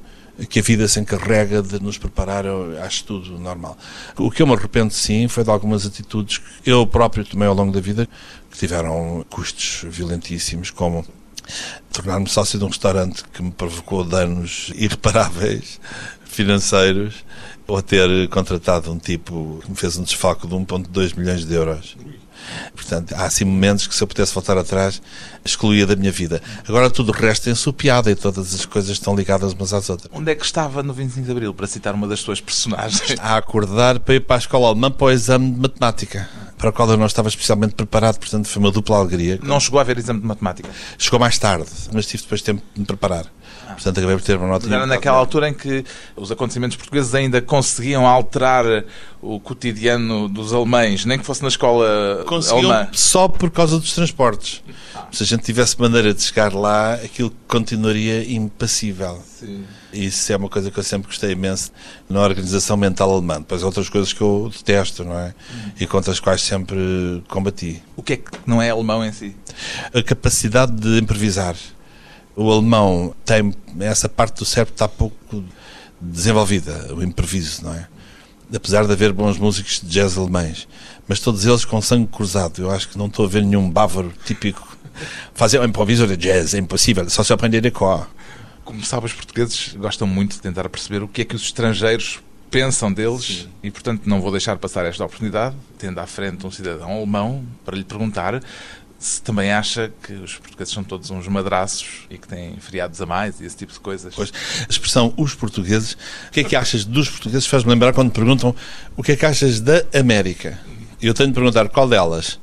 que 0.50 0.60
a 0.60 0.62
vida 0.62 0.86
se 0.86 1.00
encarrega 1.00 1.62
de 1.62 1.82
nos 1.82 1.96
preparar, 1.96 2.44
acho 2.84 3.04
tudo 3.04 3.38
normal. 3.38 3.76
O 4.16 4.30
que 4.30 4.42
eu 4.42 4.46
me 4.46 4.52
arrependo, 4.52 4.92
sim, 4.92 5.26
foi 5.26 5.42
de 5.42 5.50
algumas 5.50 5.86
atitudes 5.86 6.38
que 6.38 6.70
eu 6.70 6.86
próprio 6.86 7.24
tomei 7.24 7.48
ao 7.48 7.54
longo 7.54 7.72
da 7.72 7.80
vida, 7.80 8.06
que 8.50 8.58
tiveram 8.58 9.24
custos 9.30 9.84
violentíssimos, 9.90 10.70
como 10.70 11.04
tornar-me 11.90 12.28
sócio 12.28 12.58
de 12.58 12.64
um 12.64 12.68
restaurante 12.68 13.24
que 13.32 13.42
me 13.42 13.50
provocou 13.50 14.04
danos 14.04 14.70
irreparáveis 14.76 15.80
financeiros, 16.24 17.24
ou 17.66 17.82
ter 17.82 18.28
contratado 18.28 18.92
um 18.92 18.98
tipo 18.98 19.60
que 19.62 19.70
me 19.70 19.76
fez 19.76 19.96
um 19.96 20.02
desfalco 20.02 20.46
de 20.46 20.54
1,2 20.54 21.16
milhões 21.16 21.44
de 21.44 21.54
euros. 21.54 21.96
Portanto, 22.74 23.14
há 23.14 23.24
assim 23.24 23.44
momentos 23.44 23.86
que 23.86 23.94
se 23.94 24.02
eu 24.02 24.06
pudesse 24.06 24.34
voltar 24.34 24.56
atrás, 24.56 25.00
excluía 25.44 25.86
da 25.86 25.96
minha 25.96 26.12
vida. 26.12 26.40
Agora 26.66 26.90
tudo 26.90 27.10
o 27.10 27.12
resto 27.12 27.48
é 27.48 27.52
ensopiado 27.52 28.10
e 28.10 28.14
todas 28.14 28.54
as 28.54 28.64
coisas 28.64 28.90
estão 28.90 29.14
ligadas 29.14 29.52
umas 29.52 29.72
às 29.72 29.88
outras. 29.90 30.10
Onde 30.12 30.32
é 30.32 30.34
que 30.34 30.44
estava 30.44 30.82
no 30.82 30.92
25 30.92 31.26
de 31.26 31.32
Abril, 31.32 31.54
para 31.54 31.66
citar 31.66 31.94
uma 31.94 32.06
das 32.06 32.20
suas 32.20 32.40
personagens? 32.40 33.16
A 33.20 33.36
acordar 33.36 33.98
para 34.00 34.14
ir 34.14 34.20
para 34.20 34.36
a 34.36 34.38
escola 34.38 34.68
alemã 34.68 34.90
para 34.90 35.06
o 35.06 35.10
exame 35.10 35.50
de 35.50 35.60
matemática, 35.60 36.28
para 36.56 36.70
o 36.70 36.72
qual 36.72 36.90
eu 36.90 36.96
não 36.96 37.06
estava 37.06 37.28
especialmente 37.28 37.74
preparado, 37.74 38.18
portanto 38.18 38.48
foi 38.48 38.60
uma 38.60 38.70
dupla 38.70 38.96
alegria. 38.96 39.38
Não 39.42 39.60
chegou 39.60 39.78
a 39.78 39.82
haver 39.82 39.98
exame 39.98 40.20
de 40.20 40.26
matemática? 40.26 40.68
Chegou 40.98 41.18
mais 41.18 41.38
tarde, 41.38 41.68
mas 41.92 42.06
tive 42.06 42.22
depois 42.22 42.42
tempo 42.42 42.62
de 42.74 42.80
me 42.80 42.86
preparar. 42.86 43.26
Portanto, 43.78 43.98
acabei 43.98 44.16
por 44.16 44.24
ter 44.24 44.36
uma 44.36 44.48
nota. 44.48 44.66
Era 44.66 44.86
naquela 44.86 45.16
altura 45.16 45.48
em 45.48 45.54
que 45.54 45.84
os 46.16 46.32
acontecimentos 46.32 46.76
portugueses 46.76 47.14
ainda 47.14 47.40
conseguiam 47.40 48.04
alterar 48.04 48.64
o 49.22 49.38
cotidiano 49.38 50.28
dos 50.28 50.52
alemães, 50.52 51.04
nem 51.04 51.16
que 51.16 51.24
fosse 51.24 51.42
na 51.42 51.48
escola 51.48 52.24
Conseguiam 52.26 52.72
alemã. 52.72 52.88
Só 52.92 53.28
por 53.28 53.52
causa 53.52 53.78
dos 53.78 53.92
transportes. 53.92 54.64
Se 55.12 55.22
a 55.22 55.26
gente 55.26 55.44
tivesse 55.44 55.80
maneira 55.80 56.12
de 56.12 56.20
chegar 56.20 56.52
lá, 56.52 56.94
aquilo 56.94 57.32
continuaria 57.46 58.28
impassível. 58.30 59.22
Sim. 59.24 59.64
Isso 59.92 60.32
é 60.32 60.36
uma 60.36 60.48
coisa 60.48 60.72
que 60.72 60.78
eu 60.78 60.82
sempre 60.82 61.06
gostei 61.06 61.30
imenso 61.30 61.70
na 62.10 62.20
organização 62.20 62.76
mental 62.76 63.12
alemã. 63.12 63.38
Depois 63.38 63.62
outras 63.62 63.88
coisas 63.88 64.12
que 64.12 64.20
eu 64.20 64.50
detesto, 64.52 65.04
não 65.04 65.16
é? 65.16 65.28
Hum. 65.28 65.70
E 65.78 65.86
contra 65.86 66.10
as 66.10 66.18
quais 66.18 66.42
sempre 66.42 67.22
combati. 67.28 67.80
O 67.96 68.02
que 68.02 68.14
é 68.14 68.16
que 68.16 68.30
não 68.44 68.60
é 68.60 68.70
alemão 68.70 69.04
em 69.04 69.12
si? 69.12 69.36
A 69.94 70.02
capacidade 70.02 70.72
de 70.72 70.98
improvisar 70.98 71.54
o 72.38 72.52
alemão 72.52 73.12
tem 73.24 73.52
essa 73.80 74.08
parte 74.08 74.38
do 74.38 74.44
cérebro 74.44 74.72
está 74.72 74.86
pouco 74.86 75.42
desenvolvida, 76.00 76.94
o 76.94 77.02
improviso, 77.02 77.64
não 77.64 77.74
é? 77.74 77.88
Apesar 78.54 78.86
de 78.86 78.92
haver 78.92 79.12
bons 79.12 79.36
músicos 79.36 79.80
de 79.80 79.88
jazz 79.88 80.16
alemães, 80.16 80.68
mas 81.08 81.18
todos 81.18 81.44
eles 81.44 81.64
com 81.64 81.82
sangue 81.82 82.06
cruzado. 82.06 82.62
Eu 82.62 82.70
acho 82.70 82.88
que 82.88 82.96
não 82.96 83.06
estou 83.06 83.26
a 83.26 83.28
ver 83.28 83.42
nenhum 83.42 83.68
bávaro 83.68 84.12
típico 84.24 84.78
fazer 85.34 85.58
um 85.58 85.64
improviso 85.64 86.06
de 86.06 86.16
jazz, 86.16 86.54
é 86.54 86.58
impossível, 86.58 87.10
só 87.10 87.24
se 87.24 87.32
aprender 87.32 87.60
de 87.60 87.72
cor. 87.72 88.08
Como 88.64 88.84
sabe, 88.84 89.06
os 89.06 89.12
portugueses 89.12 89.74
gostam 89.76 90.06
muito 90.06 90.34
de 90.34 90.40
tentar 90.40 90.68
perceber 90.68 91.02
o 91.02 91.08
que 91.08 91.22
é 91.22 91.24
que 91.24 91.34
os 91.34 91.42
estrangeiros 91.42 92.20
pensam 92.52 92.92
deles 92.92 93.24
Sim. 93.24 93.48
e, 93.64 93.70
portanto, 93.70 94.02
não 94.06 94.20
vou 94.20 94.30
deixar 94.30 94.56
passar 94.58 94.84
esta 94.86 95.04
oportunidade, 95.04 95.56
tendo 95.76 95.98
à 95.98 96.06
frente 96.06 96.46
um 96.46 96.50
cidadão 96.52 96.92
alemão, 96.92 97.44
para 97.64 97.76
lhe 97.76 97.84
perguntar 97.84 98.40
se 98.98 99.22
também 99.22 99.52
acha 99.52 99.92
que 100.02 100.12
os 100.12 100.34
portugueses 100.36 100.74
são 100.74 100.82
todos 100.82 101.08
uns 101.10 101.28
madraços 101.28 102.06
e 102.10 102.18
que 102.18 102.26
têm 102.26 102.56
feriados 102.56 103.00
a 103.00 103.06
mais 103.06 103.40
e 103.40 103.44
esse 103.44 103.56
tipo 103.56 103.72
de 103.72 103.78
coisas. 103.78 104.12
Pois, 104.14 104.32
a 104.60 104.70
expressão 104.70 105.14
os 105.16 105.34
portugueses, 105.34 105.92
o 106.28 106.32
que 106.32 106.40
é 106.40 106.44
que 106.44 106.56
achas 106.56 106.84
dos 106.84 107.08
portugueses? 107.08 107.46
Faz-me 107.46 107.70
lembrar 107.70 107.92
quando 107.92 108.10
perguntam 108.10 108.54
o 108.96 109.02
que 109.02 109.12
é 109.12 109.16
que 109.16 109.24
achas 109.24 109.60
da 109.60 109.84
América. 109.94 110.58
Eu 111.00 111.14
tenho 111.14 111.28
de 111.28 111.34
perguntar 111.34 111.68
qual 111.68 111.88
delas. 111.88 112.40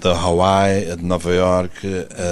de 0.00 0.08
Hawaii, 0.08 0.90
a 0.90 0.96
de 0.96 1.04
Nova 1.04 1.32
York, 1.32 1.86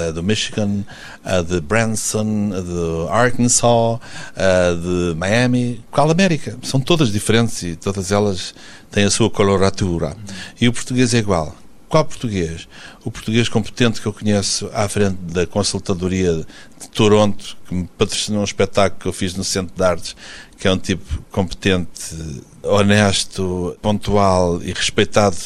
a 0.08 0.10
do 0.10 0.22
Michigan, 0.22 0.84
a 1.24 1.40
de 1.40 1.60
Branson, 1.60 2.50
a 2.52 2.60
de 2.60 3.08
Arkansas, 3.12 4.00
a 4.34 4.74
de 4.74 5.14
Miami. 5.16 5.80
Qual 5.92 6.10
América? 6.10 6.58
São 6.62 6.80
todas 6.80 7.12
diferentes 7.12 7.62
e 7.62 7.76
todas 7.76 8.10
elas 8.10 8.52
têm 8.90 9.04
a 9.04 9.10
sua 9.10 9.30
coloratura. 9.30 10.16
E 10.60 10.66
o 10.66 10.72
português 10.72 11.14
é 11.14 11.18
igual. 11.18 11.54
Qual 11.90 12.04
português? 12.04 12.68
O 13.04 13.10
português 13.10 13.48
competente 13.48 14.00
que 14.00 14.06
eu 14.06 14.12
conheço 14.12 14.70
à 14.72 14.88
frente 14.88 15.16
da 15.22 15.44
consultadoria 15.44 16.46
de 16.80 16.88
Toronto, 16.88 17.56
que 17.66 17.74
me 17.74 17.88
patrocinou 17.98 18.42
um 18.42 18.44
espetáculo 18.44 19.00
que 19.00 19.08
eu 19.08 19.12
fiz 19.12 19.34
no 19.34 19.42
Centro 19.42 19.74
de 19.74 19.82
Artes, 19.82 20.14
que 20.56 20.68
é 20.68 20.72
um 20.72 20.78
tipo 20.78 21.20
competente, 21.32 22.14
honesto, 22.62 23.76
pontual 23.82 24.62
e 24.62 24.72
respeitado 24.72 25.36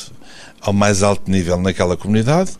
ao 0.61 0.74
mais 0.74 1.02
alto 1.02 1.30
nível 1.30 1.59
naquela 1.59 1.96
comunidade, 1.96 2.52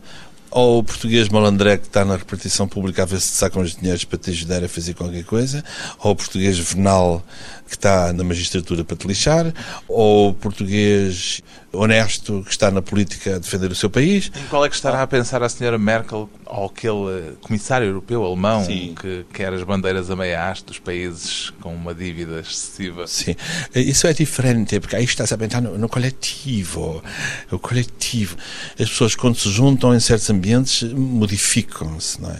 ou 0.49 0.79
o 0.79 0.83
português 0.83 1.29
malandré 1.29 1.77
que 1.77 1.85
está 1.85 2.03
na 2.03 2.15
repartição 2.15 2.67
pública 2.67 3.03
a 3.03 3.05
ver 3.05 3.21
se 3.21 3.27
sacam 3.27 3.61
os 3.61 3.75
dinheiros 3.75 4.03
para 4.03 4.17
te 4.17 4.31
ajudar 4.31 4.63
a 4.63 4.67
fazer 4.67 4.95
qualquer 4.95 5.25
coisa, 5.25 5.63
ou 5.99 6.13
o 6.13 6.15
português 6.15 6.57
venal 6.57 7.23
que 7.67 7.75
está 7.75 8.13
na 8.13 8.23
magistratura 8.23 8.83
para 8.83 8.95
te 8.95 9.07
lixar, 9.07 9.53
ou 9.87 10.33
português 10.33 11.41
honesto 11.75 12.41
que 12.43 12.51
está 12.51 12.71
na 12.71 12.81
política 12.81 13.35
a 13.35 13.39
defender 13.39 13.71
o 13.71 13.75
seu 13.75 13.89
país. 13.89 14.31
Em 14.35 14.47
qual 14.47 14.65
é 14.65 14.69
que 14.69 14.75
estará 14.75 15.01
a 15.01 15.07
pensar 15.07 15.43
a 15.43 15.49
senhora 15.49 15.77
Merkel 15.77 16.29
ou 16.45 16.65
aquele 16.65 17.35
comissário 17.41 17.87
europeu 17.87 18.23
alemão 18.23 18.63
Sim. 18.63 18.95
que 18.99 19.25
quer 19.33 19.53
as 19.53 19.63
bandeiras 19.63 20.09
a 20.09 20.15
meia 20.15 20.49
haste 20.49 20.65
dos 20.65 20.79
países 20.79 21.51
com 21.61 21.73
uma 21.73 21.93
dívida 21.93 22.39
excessiva? 22.39 23.07
Sim, 23.07 23.35
isso 23.75 24.07
é 24.07 24.13
diferente, 24.13 24.79
porque 24.79 24.95
aí 24.95 25.03
está-se 25.03 25.33
a 25.33 25.37
pensar 25.37 25.61
no, 25.61 25.77
no 25.77 25.89
coletivo. 25.89 27.03
O 27.51 27.59
coletivo. 27.59 28.37
As 28.79 28.89
pessoas, 28.89 29.15
quando 29.15 29.37
se 29.37 29.49
juntam 29.49 29.93
em 29.93 29.99
certos 29.99 30.29
ambientes, 30.29 30.83
modificam-se, 30.93 32.21
não 32.21 32.31
é? 32.31 32.39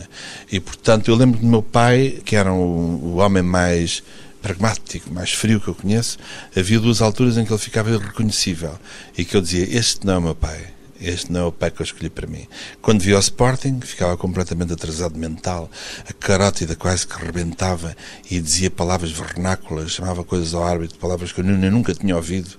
E, 0.51 0.59
portanto, 0.59 1.09
eu 1.09 1.15
lembro 1.15 1.39
do 1.39 1.45
meu 1.45 1.61
pai, 1.61 2.19
que 2.23 2.35
era 2.35 2.53
o, 2.53 2.57
o 2.57 3.15
homem 3.17 3.43
mais 3.43 4.03
pragmático, 4.45 5.11
mais 5.11 5.31
frio 5.33 5.59
que 5.59 5.67
eu 5.67 5.73
conheço, 5.73 6.19
havia 6.55 6.79
duas 6.79 7.01
alturas 7.01 7.35
em 7.35 7.43
que 7.43 7.51
ele 7.51 7.59
ficava 7.59 7.89
irreconhecível 7.89 8.77
e 9.17 9.25
que 9.25 9.35
eu 9.35 9.41
dizia: 9.41 9.65
Este 9.75 10.05
não 10.05 10.13
é 10.13 10.17
o 10.19 10.21
meu 10.21 10.35
pai. 10.35 10.75
Este 11.01 11.31
não 11.31 11.41
é 11.41 11.43
o 11.45 11.51
pai 11.51 11.69
que 11.71 11.81
eu 11.81 11.83
escolhi 11.83 12.09
para 12.09 12.25
mim. 12.25 12.47
Quando 12.81 13.01
via 13.01 13.17
o 13.17 13.19
Sporting, 13.19 13.81
ficava 13.81 14.15
completamente 14.15 14.71
atrasado 14.71 15.17
mental, 15.17 15.69
a 16.07 16.13
carótida 16.13 16.75
quase 16.75 17.05
que 17.05 17.21
rebentava 17.21 17.95
e 18.31 18.39
dizia 18.39 18.71
palavras 18.71 19.11
vernáculas, 19.11 19.91
chamava 19.91 20.23
coisas 20.23 20.53
ao 20.53 20.63
árbitro, 20.63 20.97
palavras 20.97 21.33
que 21.33 21.41
eu 21.41 21.43
nunca 21.43 21.93
tinha 21.93 22.15
ouvido 22.15 22.49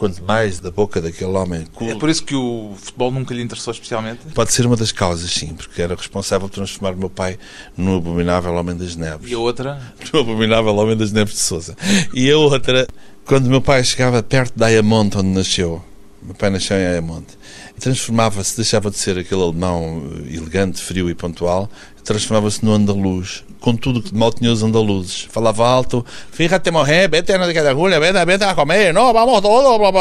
quanto 0.00 0.24
mais 0.24 0.58
da 0.58 0.70
boca 0.70 0.98
daquele 0.98 1.32
homem. 1.32 1.66
É 1.82 1.94
por 1.94 2.08
isso 2.08 2.24
que 2.24 2.34
o 2.34 2.72
futebol 2.74 3.10
nunca 3.10 3.34
lhe 3.34 3.42
interessou 3.42 3.70
especialmente? 3.70 4.20
Pode 4.34 4.50
ser 4.50 4.64
uma 4.64 4.74
das 4.74 4.90
causas, 4.90 5.30
sim, 5.30 5.48
porque 5.48 5.82
era 5.82 5.94
responsável 5.94 6.48
por 6.48 6.54
transformar 6.54 6.94
o 6.94 6.98
meu 6.98 7.10
pai 7.10 7.38
no 7.76 7.98
abominável 7.98 8.54
Homem 8.54 8.74
das 8.74 8.96
Neves. 8.96 9.30
E 9.30 9.34
a 9.34 9.38
outra? 9.38 9.78
No 10.10 10.20
abominável 10.20 10.74
Homem 10.74 10.96
das 10.96 11.12
Neves 11.12 11.34
de 11.34 11.40
Souza. 11.40 11.76
E 12.14 12.30
a 12.30 12.38
outra, 12.38 12.88
quando 13.26 13.44
o 13.44 13.50
meu 13.50 13.60
pai 13.60 13.84
chegava 13.84 14.22
perto 14.22 14.54
de 14.56 14.64
Ayamonte, 14.64 15.18
onde 15.18 15.28
nasceu, 15.28 15.84
meu 16.22 16.34
pai 16.34 16.48
nasceu 16.48 16.78
em 16.78 16.86
Ayamonte, 16.86 17.36
transformava-se, 17.80 18.56
deixava 18.56 18.90
de 18.90 18.98
ser 18.98 19.18
aquele 19.18 19.42
alemão 19.42 20.02
elegante, 20.28 20.80
frio 20.80 21.08
e 21.08 21.14
pontual, 21.14 21.68
transformava-se 22.04 22.64
no 22.64 22.72
andaluz, 22.72 23.42
com 23.58 23.74
tudo 23.74 24.02
que 24.02 24.14
mal 24.14 24.32
tinha 24.32 24.52
os 24.52 24.62
andaluzes. 24.62 25.26
Falava 25.30 25.66
alto, 25.66 26.04
fíjate 26.30 26.70
morrer, 26.70 27.08
vete 27.08 27.36
na 27.36 27.46
Julia, 27.72 27.98
vete, 27.98 28.24
vete 28.24 28.44
a 28.44 28.54
comer, 28.54 28.92
não, 28.92 29.12
vamos 29.12 29.40
todos. 29.40 29.94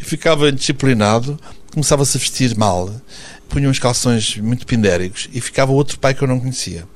E 0.00 0.04
ficava 0.04 0.48
indisciplinado, 0.48 1.38
começava-se 1.72 2.16
a 2.16 2.20
vestir 2.20 2.56
mal, 2.56 2.90
punha 3.52 3.68
uns 3.68 3.78
calções 3.78 4.38
muito 4.38 4.66
pindéricos 4.66 5.28
e 5.30 5.40
ficava 5.40 5.70
outro 5.72 5.98
pai 5.98 6.14
que 6.14 6.22
eu 6.22 6.28
não 6.28 6.40
conhecia. 6.40 6.88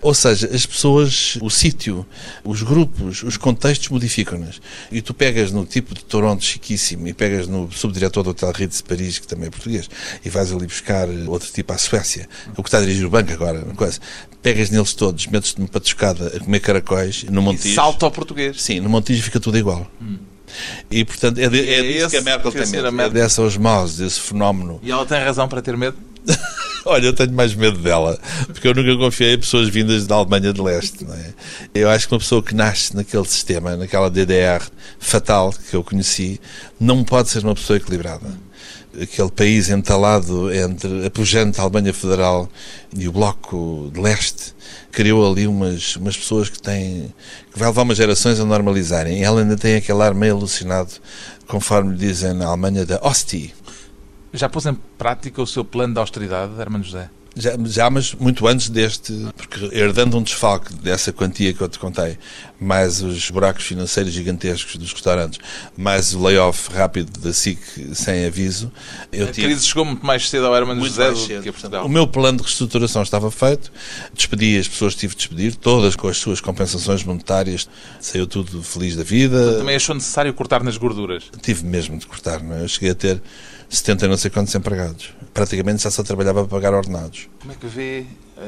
Ou 0.00 0.14
seja, 0.14 0.48
as 0.52 0.64
pessoas, 0.64 1.36
o 1.42 1.50
sítio, 1.50 2.06
os 2.42 2.62
grupos, 2.62 3.22
os 3.22 3.36
contextos 3.36 3.90
modificam-nas. 3.90 4.58
E 4.90 5.02
tu 5.02 5.12
pegas 5.12 5.52
no 5.52 5.66
tipo 5.66 5.94
de 5.94 6.02
Toronto 6.02 6.42
chiquíssimo 6.42 7.06
e 7.06 7.12
pegas 7.12 7.46
no 7.46 7.70
subdiretor 7.70 8.24
do 8.24 8.30
Hotel 8.30 8.50
Ritz 8.52 8.78
de 8.78 8.84
Paris, 8.84 9.18
que 9.18 9.26
também 9.26 9.48
é 9.48 9.50
português, 9.50 9.90
e 10.24 10.30
vais 10.30 10.50
ali 10.50 10.66
buscar 10.66 11.06
outro 11.26 11.52
tipo 11.52 11.74
à 11.74 11.78
Suécia, 11.78 12.26
o 12.56 12.62
que 12.62 12.68
está 12.68 12.78
a 12.78 12.80
dirigir 12.80 13.04
o 13.04 13.10
banco 13.10 13.30
agora, 13.30 13.60
quase. 13.76 14.00
Pegas 14.40 14.70
neles 14.70 14.94
todos, 14.94 15.26
metes-te 15.26 15.58
numa 15.58 15.68
patuscada 15.68 16.28
a 16.34 16.40
comer 16.40 16.60
caracóis 16.60 17.24
no 17.24 17.42
Montijo. 17.42 17.68
E 17.68 17.74
salta 17.74 18.06
ao 18.06 18.10
português. 18.10 18.62
Sim, 18.62 18.80
no 18.80 18.88
Montijo 18.88 19.22
fica 19.22 19.38
tudo 19.38 19.58
igual. 19.58 19.86
Hum. 20.00 20.16
E, 20.90 21.04
portanto, 21.04 21.38
é, 21.38 21.48
de, 21.48 21.60
é, 21.60 21.78
é 21.78 21.82
disso 21.82 22.10
que 22.10 22.16
a 22.16 22.22
Merkel 22.22 22.52
tem 22.52 22.66
medo. 22.66 22.92
Merkel... 22.92 23.18
É 23.18 23.22
dessa 23.22 23.42
osmose, 23.42 24.02
desse 24.02 24.20
fenómeno. 24.20 24.80
E 24.82 24.90
ela 24.90 25.04
tem 25.06 25.18
razão 25.18 25.48
para 25.48 25.62
ter 25.62 25.76
medo? 25.76 25.96
Olha, 26.84 27.06
eu 27.06 27.12
tenho 27.12 27.32
mais 27.32 27.54
medo 27.54 27.78
dela, 27.78 28.18
porque 28.46 28.66
eu 28.66 28.74
nunca 28.74 28.96
confiei 28.96 29.34
em 29.34 29.38
pessoas 29.38 29.68
vindas 29.68 30.06
da 30.06 30.14
Alemanha 30.14 30.52
de 30.52 30.60
Leste. 30.60 31.04
É? 31.04 31.32
Eu 31.74 31.90
acho 31.90 32.08
que 32.08 32.14
uma 32.14 32.20
pessoa 32.20 32.42
que 32.42 32.54
nasce 32.54 32.96
naquele 32.96 33.24
sistema, 33.26 33.76
naquela 33.76 34.08
DDR 34.08 34.64
fatal 34.98 35.52
que 35.68 35.76
eu 35.76 35.84
conheci, 35.84 36.40
não 36.80 37.04
pode 37.04 37.28
ser 37.28 37.44
uma 37.44 37.54
pessoa 37.54 37.76
equilibrada 37.76 38.47
aquele 39.02 39.30
país 39.30 39.68
entalado 39.68 40.52
entre 40.52 41.06
a 41.06 41.10
pujante 41.10 41.60
Alemanha 41.60 41.92
Federal 41.92 42.48
e 42.96 43.08
o 43.08 43.12
Bloco 43.12 43.90
de 43.92 44.00
Leste, 44.00 44.54
criou 44.90 45.30
ali 45.30 45.46
umas, 45.46 45.96
umas 45.96 46.16
pessoas 46.16 46.48
que 46.48 46.60
têm 46.60 47.12
que 47.52 47.58
vai 47.58 47.68
levar 47.68 47.82
umas 47.82 47.96
gerações 47.96 48.40
a 48.40 48.44
normalizarem. 48.44 49.20
E 49.20 49.22
ela 49.22 49.40
ainda 49.40 49.56
tem 49.56 49.76
aquele 49.76 50.02
ar 50.02 50.14
meio 50.14 50.34
alucinado, 50.34 50.90
conforme 51.46 51.96
dizem 51.96 52.32
na 52.32 52.46
Alemanha, 52.46 52.84
da 52.84 53.00
Ostie. 53.02 53.54
Já 54.32 54.48
pôs 54.48 54.66
em 54.66 54.74
prática 54.96 55.40
o 55.40 55.46
seu 55.46 55.64
plano 55.64 55.94
de 55.94 56.00
austeridade, 56.00 56.52
Hermano 56.60 56.84
José? 56.84 57.08
Já, 57.38 57.52
já, 57.66 57.88
mas 57.88 58.14
muito 58.14 58.48
antes 58.48 58.68
deste, 58.68 59.12
porque 59.36 59.70
herdando 59.72 60.18
um 60.18 60.22
desfalque 60.22 60.74
dessa 60.74 61.12
quantia 61.12 61.52
que 61.52 61.60
eu 61.60 61.68
te 61.68 61.78
contei, 61.78 62.18
mais 62.60 63.00
os 63.00 63.30
buracos 63.30 63.64
financeiros 63.64 64.12
gigantescos 64.12 64.74
dos 64.76 64.92
restaurantes, 64.92 65.38
mais 65.76 66.14
o 66.14 66.20
layoff 66.20 66.68
rápido 66.72 67.16
da 67.20 67.32
SIC 67.32 67.60
sem 67.94 68.26
aviso. 68.26 68.72
Eu 69.12 69.28
a 69.28 69.30
tive... 69.30 69.46
crise 69.46 69.64
chegou 69.64 69.84
muito 69.84 70.04
mais 70.04 70.28
cedo 70.28 70.46
ao 70.46 70.56
Hermano 70.56 70.84
José 70.84 71.12
do 71.12 71.42
que 71.42 71.48
a 71.48 71.52
Portugal. 71.52 71.86
O 71.86 71.88
meu 71.88 72.08
plano 72.08 72.38
de 72.38 72.42
reestruturação 72.42 73.02
estava 73.02 73.30
feito, 73.30 73.70
despedi 74.12 74.58
as 74.58 74.66
pessoas 74.66 74.94
que 74.94 75.00
tive 75.00 75.14
de 75.14 75.18
despedir, 75.18 75.54
todas 75.54 75.94
com 75.94 76.08
as 76.08 76.16
suas 76.16 76.40
compensações 76.40 77.04
monetárias, 77.04 77.68
saiu 78.00 78.26
tudo 78.26 78.64
feliz 78.64 78.96
da 78.96 79.04
vida. 79.04 79.58
Também 79.58 79.76
achou 79.76 79.94
necessário 79.94 80.34
cortar 80.34 80.64
nas 80.64 80.76
gorduras? 80.76 81.24
Tive 81.40 81.64
mesmo 81.64 81.96
de 81.98 82.06
cortar, 82.06 82.42
não 82.42 82.56
é? 82.56 82.64
Eu 82.64 82.68
cheguei 82.68 82.90
a 82.90 82.94
ter 82.96 83.22
70 83.68 84.06
e 84.06 84.08
não 84.08 84.16
sei 84.16 84.30
quantos 84.30 84.54
empregados. 84.54 85.12
Praticamente 85.34 85.82
já 85.82 85.90
só 85.90 86.02
trabalhava 86.02 86.46
para 86.46 86.48
pagar 86.48 86.74
ordenados. 86.74 87.28
Como 87.40 87.52
é 87.52 87.56
que 87.56 87.66
vê 87.66 88.06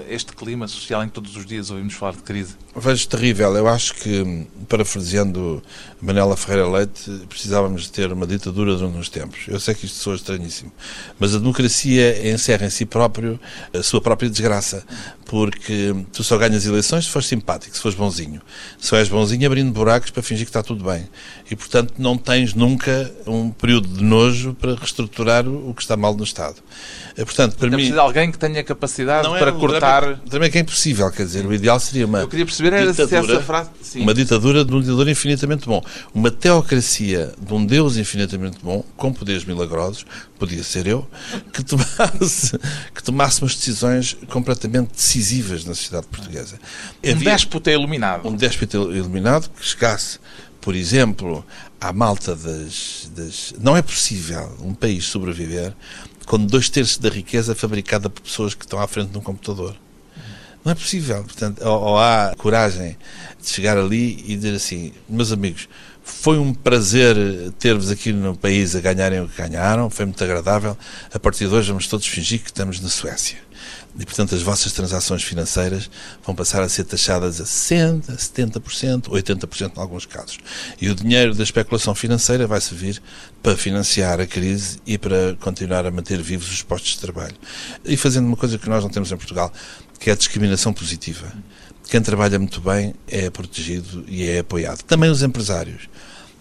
este 0.09 0.33
clima 0.33 0.69
social 0.69 1.03
em 1.03 1.09
que 1.09 1.15
todos 1.15 1.37
os 1.37 1.45
dias 1.45 1.71
ouvimos 1.71 1.95
falar 1.95 2.13
de 2.13 2.23
crise? 2.23 2.55
Vejo 2.75 3.09
terrível. 3.09 3.55
Eu 3.57 3.67
acho 3.67 3.95
que, 3.95 4.47
parafraseando 4.69 5.63
Manela 6.01 6.37
Ferreira 6.37 6.69
Leite, 6.69 7.11
precisávamos 7.29 7.83
de 7.83 7.93
ter 7.93 8.13
uma 8.13 8.27
ditadura 8.27 8.75
durante 8.77 8.97
uns 8.97 9.09
tempos. 9.09 9.41
Eu 9.49 9.59
sei 9.59 9.75
que 9.75 9.87
isto 9.87 9.99
soa 9.99 10.15
estranhíssimo, 10.15 10.73
mas 11.19 11.35
a 11.35 11.39
democracia 11.39 12.31
encerra 12.31 12.67
em 12.67 12.71
si 12.71 12.87
próprio 12.87 13.41
a 13.75 13.83
sua 13.83 14.01
própria 14.01 14.31
desgraça, 14.31 14.85
porque 15.27 15.95
tu 16.13 16.23
só 16.23 16.39
ganhas 16.39 16.65
eleições 16.67 17.05
se 17.05 17.11
fores 17.11 17.29
simpático, 17.29 17.75
se 17.75 17.83
fores 17.83 17.97
bonzinho. 17.97 18.41
Se 18.79 18.95
és 18.95 19.09
bonzinho 19.09 19.47
abrindo 19.47 19.73
buracos 19.73 20.11
para 20.11 20.23
fingir 20.23 20.45
que 20.45 20.51
está 20.51 20.63
tudo 20.63 20.85
bem. 20.85 21.09
E, 21.51 21.57
portanto, 21.57 21.95
não 21.99 22.17
tens 22.17 22.55
nunca 22.55 23.13
um 23.27 23.51
período 23.51 23.89
de 23.89 24.03
nojo 24.03 24.55
para 24.55 24.75
reestruturar 24.75 25.47
o 25.49 25.75
que 25.75 25.83
está 25.83 25.97
mal 25.97 26.15
no 26.17 26.25
Estado. 26.25 26.57
Eh, 27.17 27.25
portanto, 27.25 27.57
para 27.57 27.69
é 27.69 27.71
mim... 27.71 27.91
de 27.91 27.99
alguém 27.99 28.31
que 28.31 28.39
tenha 28.39 28.63
capacidade 28.63 29.29
não 29.29 29.39
para 29.39 29.51
é, 29.51 29.53
cortar... 29.81 30.19
Também 30.29 30.51
que 30.51 30.59
é 30.59 30.61
impossível, 30.61 31.11
quer 31.11 31.25
dizer, 31.25 31.47
o 31.47 31.53
ideal 31.53 31.81
seria 31.81 32.07
uma... 32.07 32.21
Eu 32.21 32.29
queria 32.29 32.45
perceber 32.45 32.73
era 32.73 32.93
se 32.93 33.03
essa 33.03 33.41
frase... 33.41 33.71
Sim. 33.83 34.03
Uma 34.03 34.15
ditadura 34.15 34.65
de 34.65 34.75
um 34.75 34.81
ditador 34.81 35.09
infinitamente 35.09 35.67
bom. 35.67 35.85
Uma 36.15 36.31
teocracia 36.31 37.33
de 37.41 37.53
um 37.53 37.65
Deus 37.65 37.97
infinitamente 37.97 38.59
bom, 38.63 38.85
com 38.97 39.13
poderes 39.13 39.45
milagrosos, 39.45 40.07
podia 40.39 40.63
ser 40.63 40.87
eu, 40.87 41.09
que 41.53 41.63
tomasse, 41.65 42.59
que 42.95 43.03
tomasse 43.03 43.43
umas 43.43 43.55
decisões 43.55 44.17
completamente 44.29 44.93
decisivas 44.95 45.65
na 45.65 45.75
sociedade 45.75 46.07
portuguesa. 46.07 46.59
Um 47.05 47.11
Havia 47.11 47.31
déspota 47.31 47.71
iluminado. 47.71 48.29
Um 48.29 48.37
déspota 48.37 48.77
iluminado 48.77 49.51
que 49.51 49.67
chegasse, 49.67 50.19
por 50.61 50.75
exemplo, 50.75 51.45
à 51.81 51.93
malta 51.93 52.37
das, 52.37 53.11
das... 53.17 53.55
Não 53.61 53.77
é 53.77 53.83
possível 53.83 54.57
um 54.63 54.75
país 54.75 55.07
sobreviver 55.07 55.75
com 56.27 56.39
dois 56.39 56.69
terços 56.69 56.99
da 56.99 57.09
riqueza 57.09 57.55
fabricada 57.55 58.09
por 58.09 58.23
pessoas 58.23 58.55
que 58.55 58.65
estão 58.65 58.81
à 58.81 58.87
frente 58.87 59.11
de 59.11 59.19
um 59.19 59.21
computador. 59.21 59.75
Não 60.65 60.73
é 60.73 60.75
possível. 60.75 61.23
Portanto, 61.25 61.63
ou, 61.65 61.81
ou 61.81 61.99
há 61.99 62.35
coragem 62.37 62.97
de 63.41 63.49
chegar 63.49 63.79
ali 63.79 64.25
e 64.27 64.37
dizer 64.37 64.55
assim, 64.55 64.93
meus 65.09 65.33
amigos, 65.33 65.69
foi 66.03 66.39
um 66.39 66.53
prazer 66.53 67.17
ter-vos 67.59 67.91
aqui 67.91 68.13
no 68.13 68.37
país 68.37 68.75
a 68.75 68.81
ganharem 68.81 69.21
o 69.21 69.29
que 69.29 69.41
ganharam, 69.41 69.89
foi 69.89 70.05
muito 70.05 70.23
agradável. 70.23 70.77
A 71.13 71.19
partir 71.19 71.49
de 71.49 71.55
hoje 71.55 71.69
vamos 71.69 71.87
todos 71.87 72.07
fingir 72.07 72.41
que 72.41 72.51
estamos 72.51 72.81
na 72.81 72.89
Suécia. 72.89 73.39
E, 73.99 74.05
portanto, 74.05 74.35
as 74.35 74.43
vossas 74.43 74.73
transações 74.73 75.23
financeiras 75.23 75.91
vão 76.25 76.35
passar 76.35 76.63
a 76.63 76.69
ser 76.69 76.85
taxadas 76.85 77.41
a 77.41 77.45
60%, 77.45 78.17
70%, 78.17 79.09
80% 79.09 79.77
em 79.77 79.81
alguns 79.81 80.07
casos. 80.07 80.39
E 80.81 80.89
o 80.89 80.95
dinheiro 80.95 81.35
da 81.35 81.43
especulação 81.43 81.95
financeira 81.95 82.47
vai 82.47 82.61
servir 82.61 83.03
para 83.43 83.57
financiar 83.57 84.21
a 84.21 84.27
crise 84.27 84.79
e 84.87 84.97
para 84.97 85.37
continuar 85.41 85.87
a 85.87 85.91
manter 85.91 86.21
vivos 86.23 86.51
os 86.51 86.63
postos 86.63 86.93
de 86.93 87.01
trabalho. 87.01 87.37
E 87.85 87.97
fazendo 87.97 88.27
uma 88.27 88.37
coisa 88.37 88.59
que 88.59 88.69
nós 88.69 88.83
não 88.83 88.91
temos 88.91 89.11
em 89.11 89.17
Portugal, 89.17 89.53
que 89.99 90.11
é 90.11 90.13
a 90.13 90.17
discriminação 90.17 90.73
positiva. 90.73 91.33
Quem 91.89 92.01
trabalha 92.01 92.39
muito 92.39 92.61
bem 92.61 92.95
é 93.09 93.29
protegido 93.31 94.05
e 94.07 94.29
é 94.29 94.39
apoiado. 94.39 94.83
Também 94.85 95.11
os 95.11 95.23
empresários. 95.23 95.89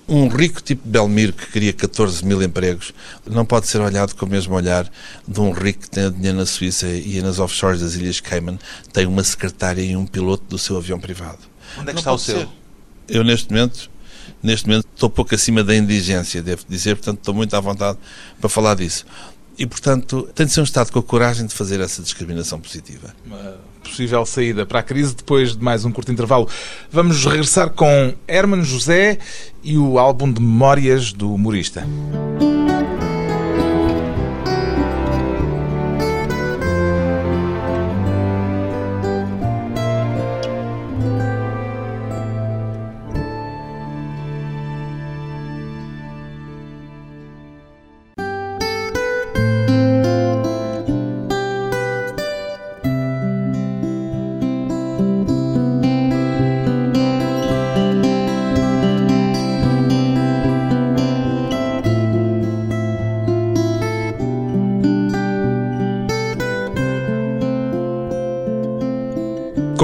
Um 0.09 0.27
rico 0.27 0.59
tipo 0.61 0.87
Belmiro 0.87 1.33
que 1.33 1.45
cria 1.47 1.71
14 1.71 2.25
mil 2.25 2.41
empregos 2.41 2.93
não 3.29 3.45
pode 3.45 3.67
ser 3.67 3.79
olhado 3.79 4.15
com 4.15 4.25
o 4.25 4.29
mesmo 4.29 4.55
olhar 4.55 4.91
de 5.27 5.39
um 5.39 5.51
rico 5.51 5.81
que 5.81 5.89
tem 5.89 6.11
dinheiro 6.11 6.37
na 6.37 6.47
Suíça 6.47 6.87
e 6.87 7.21
nas 7.21 7.37
offshores 7.37 7.81
das 7.81 7.93
Ilhas 7.93 8.19
Cayman 8.19 8.57
tem 8.91 9.05
uma 9.05 9.23
secretária 9.23 9.83
e 9.83 9.95
um 9.95 10.07
piloto 10.07 10.43
do 10.49 10.57
seu 10.57 10.77
avião 10.77 10.99
privado. 10.99 11.39
Onde 11.77 11.91
é 11.91 11.93
que 11.93 11.93
não 11.93 11.99
está 11.99 12.11
o 12.11 12.17
seu? 12.17 12.39
Ser. 12.39 12.49
Eu, 13.07 13.23
neste 13.23 13.51
momento, 13.51 13.89
neste 14.41 14.67
momento, 14.67 14.87
estou 14.93 15.11
pouco 15.11 15.35
acima 15.35 15.63
da 15.63 15.75
indigência, 15.75 16.41
devo 16.41 16.63
dizer, 16.67 16.95
portanto, 16.95 17.19
estou 17.19 17.33
muito 17.33 17.55
à 17.55 17.59
vontade 17.59 17.99
para 18.39 18.49
falar 18.49 18.75
disso. 18.75 19.05
E, 19.59 19.67
portanto, 19.67 20.27
tem 20.33 20.45
de 20.45 20.53
ser 20.53 20.61
um 20.61 20.63
Estado 20.63 20.91
com 20.91 20.99
a 20.99 21.03
coragem 21.03 21.45
de 21.45 21.53
fazer 21.53 21.81
essa 21.81 22.01
discriminação 22.01 22.59
positiva. 22.59 23.13
Uma 23.25 23.59
possível 23.83 24.25
saída 24.25 24.65
para 24.65 24.79
a 24.79 24.83
crise 24.83 25.15
depois 25.15 25.55
de 25.55 25.63
mais 25.63 25.85
um 25.85 25.91
curto 25.91 26.11
intervalo. 26.11 26.47
Vamos 26.91 27.25
regressar 27.25 27.69
com 27.71 28.13
Hermano 28.27 28.63
José 28.63 29.19
e 29.63 29.77
o 29.77 29.99
álbum 29.99 30.31
de 30.31 30.41
memórias 30.41 31.11
do 31.11 31.33
humorista. 31.33 31.85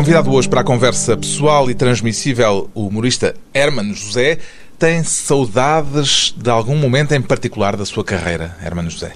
Convidado 0.05 0.31
hoje 0.31 0.47
para 0.47 0.61
a 0.61 0.63
conversa 0.63 1.17
pessoal 1.17 1.67
e 1.67 1.73
transmissível, 1.73 2.69
o 2.75 2.85
humorista 2.85 3.33
Hermano 3.51 3.95
José. 3.95 4.37
Tem 4.77 5.03
saudades 5.03 6.31
de 6.37 6.47
algum 6.47 6.75
momento 6.77 7.13
em 7.13 7.21
particular 7.23 7.75
da 7.75 7.87
sua 7.87 8.03
carreira, 8.03 8.55
Hermano 8.63 8.87
José? 8.87 9.11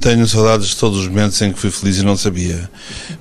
Tenho 0.00 0.26
saudades 0.26 0.68
de 0.68 0.76
todos 0.76 1.00
os 1.00 1.08
momentos 1.08 1.38
em 1.42 1.52
que 1.52 1.58
fui 1.58 1.70
feliz 1.70 1.98
e 1.98 2.02
não 2.02 2.16
sabia. 2.16 2.70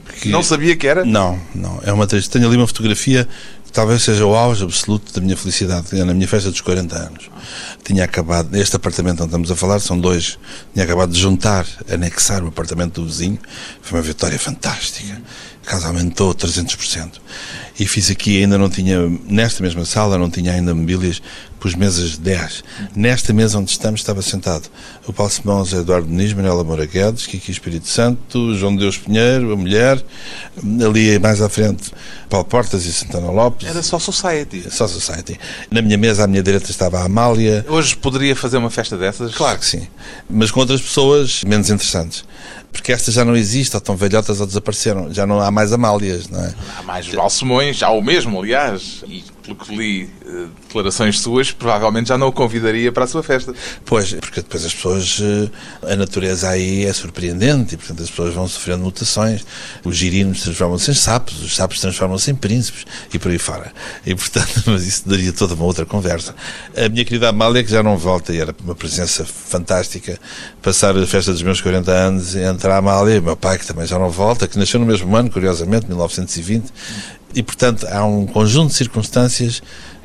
Porque... 0.06 0.30
Não 0.30 0.42
sabia 0.42 0.78
que 0.78 0.88
era? 0.88 1.04
Não, 1.04 1.38
não. 1.54 1.82
É 1.84 1.92
uma 1.92 2.08
triste. 2.08 2.30
Tenho 2.30 2.48
ali 2.48 2.56
uma 2.56 2.68
fotografia 2.68 3.28
que 3.66 3.72
talvez 3.74 4.02
seja 4.02 4.26
o 4.26 4.34
auge 4.34 4.64
absoluto 4.64 5.12
da 5.14 5.20
minha 5.20 5.36
felicidade. 5.36 6.00
É 6.00 6.06
na 6.06 6.14
minha 6.14 6.28
festa 6.28 6.50
dos 6.50 6.62
40 6.62 6.96
anos. 6.96 7.30
Tinha 7.90 8.04
acabado, 8.04 8.56
este 8.56 8.76
apartamento 8.76 9.22
onde 9.22 9.30
estamos 9.30 9.50
a 9.50 9.56
falar, 9.56 9.80
são 9.80 10.00
dois. 10.00 10.38
Tinha 10.74 10.86
acabado 10.86 11.12
de 11.12 11.20
juntar, 11.20 11.66
anexar 11.92 12.44
o 12.44 12.48
apartamento 12.48 13.02
do 13.02 13.08
vizinho. 13.08 13.40
Foi 13.82 13.98
uma 13.98 14.06
vitória 14.06 14.38
fantástica 14.38 15.20
casa 15.70 15.88
aumentou 15.88 16.34
300%. 16.34 17.22
E 17.80 17.86
fiz 17.86 18.10
aqui, 18.10 18.42
ainda 18.42 18.58
não 18.58 18.70
tinha, 18.70 19.08
nesta 19.26 19.62
mesma 19.62 19.86
sala, 19.86 20.18
não 20.18 20.30
tinha 20.30 20.52
ainda 20.52 20.74
mobílias, 20.74 21.22
pus 21.60 21.76
mesas 21.76 22.12
de 22.12 22.20
10. 22.20 22.64
Nesta 22.96 23.34
mesa 23.34 23.60
onde 23.60 23.72
estamos 23.72 24.00
estava 24.00 24.22
sentado 24.22 24.70
o 25.08 25.14
Paulo 25.14 25.32
Simão, 25.32 25.66
José 25.66 25.78
Eduardo 25.78 26.08
Muniz, 26.08 26.34
Manuela 26.34 26.64
Moura 26.64 26.86
Guedes, 26.86 27.28
Kiki 27.28 27.52
Espírito 27.52 27.88
Santo, 27.88 28.56
João 28.56 28.76
Deus 28.76 28.98
Pinheiro, 28.98 29.54
a 29.54 29.56
mulher, 29.56 30.04
ali 30.86 31.20
mais 31.20 31.42
à 31.42 31.50
frente 31.50 31.92
Paulo 32.30 32.46
Portas 32.46 32.86
e 32.86 32.94
Santana 32.94 33.32
Lopes. 33.32 33.68
Era 33.68 33.82
só 33.82 34.00
Society. 34.00 34.66
Só 34.70 34.88
Society. 34.88 35.40
Na 35.72 35.82
minha 35.82 35.98
mesa, 35.98 36.24
à 36.24 36.28
minha 36.28 36.44
direita, 36.44 36.70
estava 36.70 37.00
a 37.00 37.06
Amália. 37.06 37.66
Hoje 37.68 37.96
poderia 37.96 38.36
fazer 38.36 38.58
uma 38.58 38.70
festa 38.70 38.98
dessas? 38.98 39.34
Claro 39.34 39.60
que 39.60 39.66
sim. 39.66 39.88
Mas 40.30 40.52
com 40.52 40.60
outras 40.60 40.82
pessoas 40.82 41.44
menos 41.44 41.70
interessantes 41.70 42.24
porque 42.72 42.92
estas 42.92 43.16
já 43.16 43.26
não 43.26 43.36
existem, 43.36 43.78
ou 43.78 43.80
estão 43.80 43.96
velhotas 43.96 44.40
ou 44.40 44.46
desapareceram. 44.46 45.12
Já 45.14 45.26
não 45.26 45.40
há 45.40 45.50
mais 45.50 45.74
Amálias, 45.74 46.30
não 46.30 46.40
é? 46.44 46.54
Há 46.78 46.84
mais 46.84 47.08
Balsemões, 47.08 47.82
há 47.82 47.90
o 47.90 48.02
mesmo, 48.02 48.40
aliás. 48.40 49.04
E 49.08 49.24
pelo 49.50 49.56
que 49.56 49.76
li 49.76 50.10
uh, 50.26 50.50
declarações 50.68 51.20
suas, 51.20 51.52
provavelmente 51.52 52.10
já 52.10 52.18
não 52.18 52.28
o 52.28 52.32
convidaria 52.32 52.92
para 52.92 53.06
a 53.06 53.08
sua 53.08 53.24
festa. 53.24 53.54
Pois, 53.86 54.14
porque 54.14 54.42
depois 54.42 54.66
as 54.66 54.74
pessoas. 54.74 55.20
Uh, 55.20 55.50
a 55.84 55.96
natureza 55.96 56.50
aí 56.50 56.86
é 56.86 56.94
surpreendente 56.94 57.76
e, 57.76 57.78
portanto, 57.78 58.04
as 58.04 58.10
pessoas 58.10 58.34
vão 58.34 58.48
sofrendo 58.48 58.84
mutações. 58.84 59.46
Os 59.84 59.96
girinos 59.96 60.42
transformam-se 60.42 60.92
em 60.92 60.94
sapos, 60.94 61.42
os 61.42 61.56
sapos 61.56 61.80
transformam-se 61.80 62.32
em 62.32 62.36
príncipes 62.36 62.86
e 63.14 63.20
por 63.20 63.32
aí 63.32 63.40
fora. 63.40 63.72
E, 64.06 64.14
portanto, 64.14 64.64
mas 64.68 64.86
isso 64.86 65.08
daria 65.08 65.32
toda 65.34 65.54
uma 65.54 65.66
outra 65.66 65.86
conversa. 65.86 66.36
A 66.76 66.90
minha 66.90 67.06
querida 67.06 67.30
Amália, 67.30 67.64
que 67.64 67.72
já 67.72 67.82
não 67.82 67.98
volta 67.98 68.34
e 68.34 68.40
era 68.40 68.56
uma 68.64 68.76
presença 68.76 69.26
fantástica, 69.26 70.20
passar 70.62 70.98
a 70.98 71.08
festa 71.08 71.32
dos 71.32 71.42
meus 71.42 71.62
40 71.62 71.92
anos 71.92 72.36
entre 72.36 72.70
a 72.72 72.78
Amália 72.78 73.16
e 73.16 73.20
o 73.20 73.24
meu 73.24 73.38
pai, 73.38 73.58
que 73.58 73.66
também 73.66 73.86
já 73.86 73.98
não 73.98 74.10
volta, 74.10 74.48
que 74.48 74.58
nasceu 74.58 74.80
no 74.80 74.86
mesmo 74.86 75.16
ano, 75.16 75.30
curiosamente, 75.30 75.88
1920, 75.88 76.72
e, 77.34 77.44
portanto, 77.44 77.88
há 77.90 78.04
um 78.06 78.26
conjunto 78.26 78.70
de 78.70 78.76
circunstâncias 78.76 79.62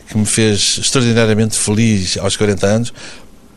que 0.09 0.19
me 0.19 0.27
fez 0.27 0.79
extraordinariamente 0.79 1.57
feliz 1.57 2.19
aos 2.19 2.37
40 2.37 2.67
anos, 2.67 2.95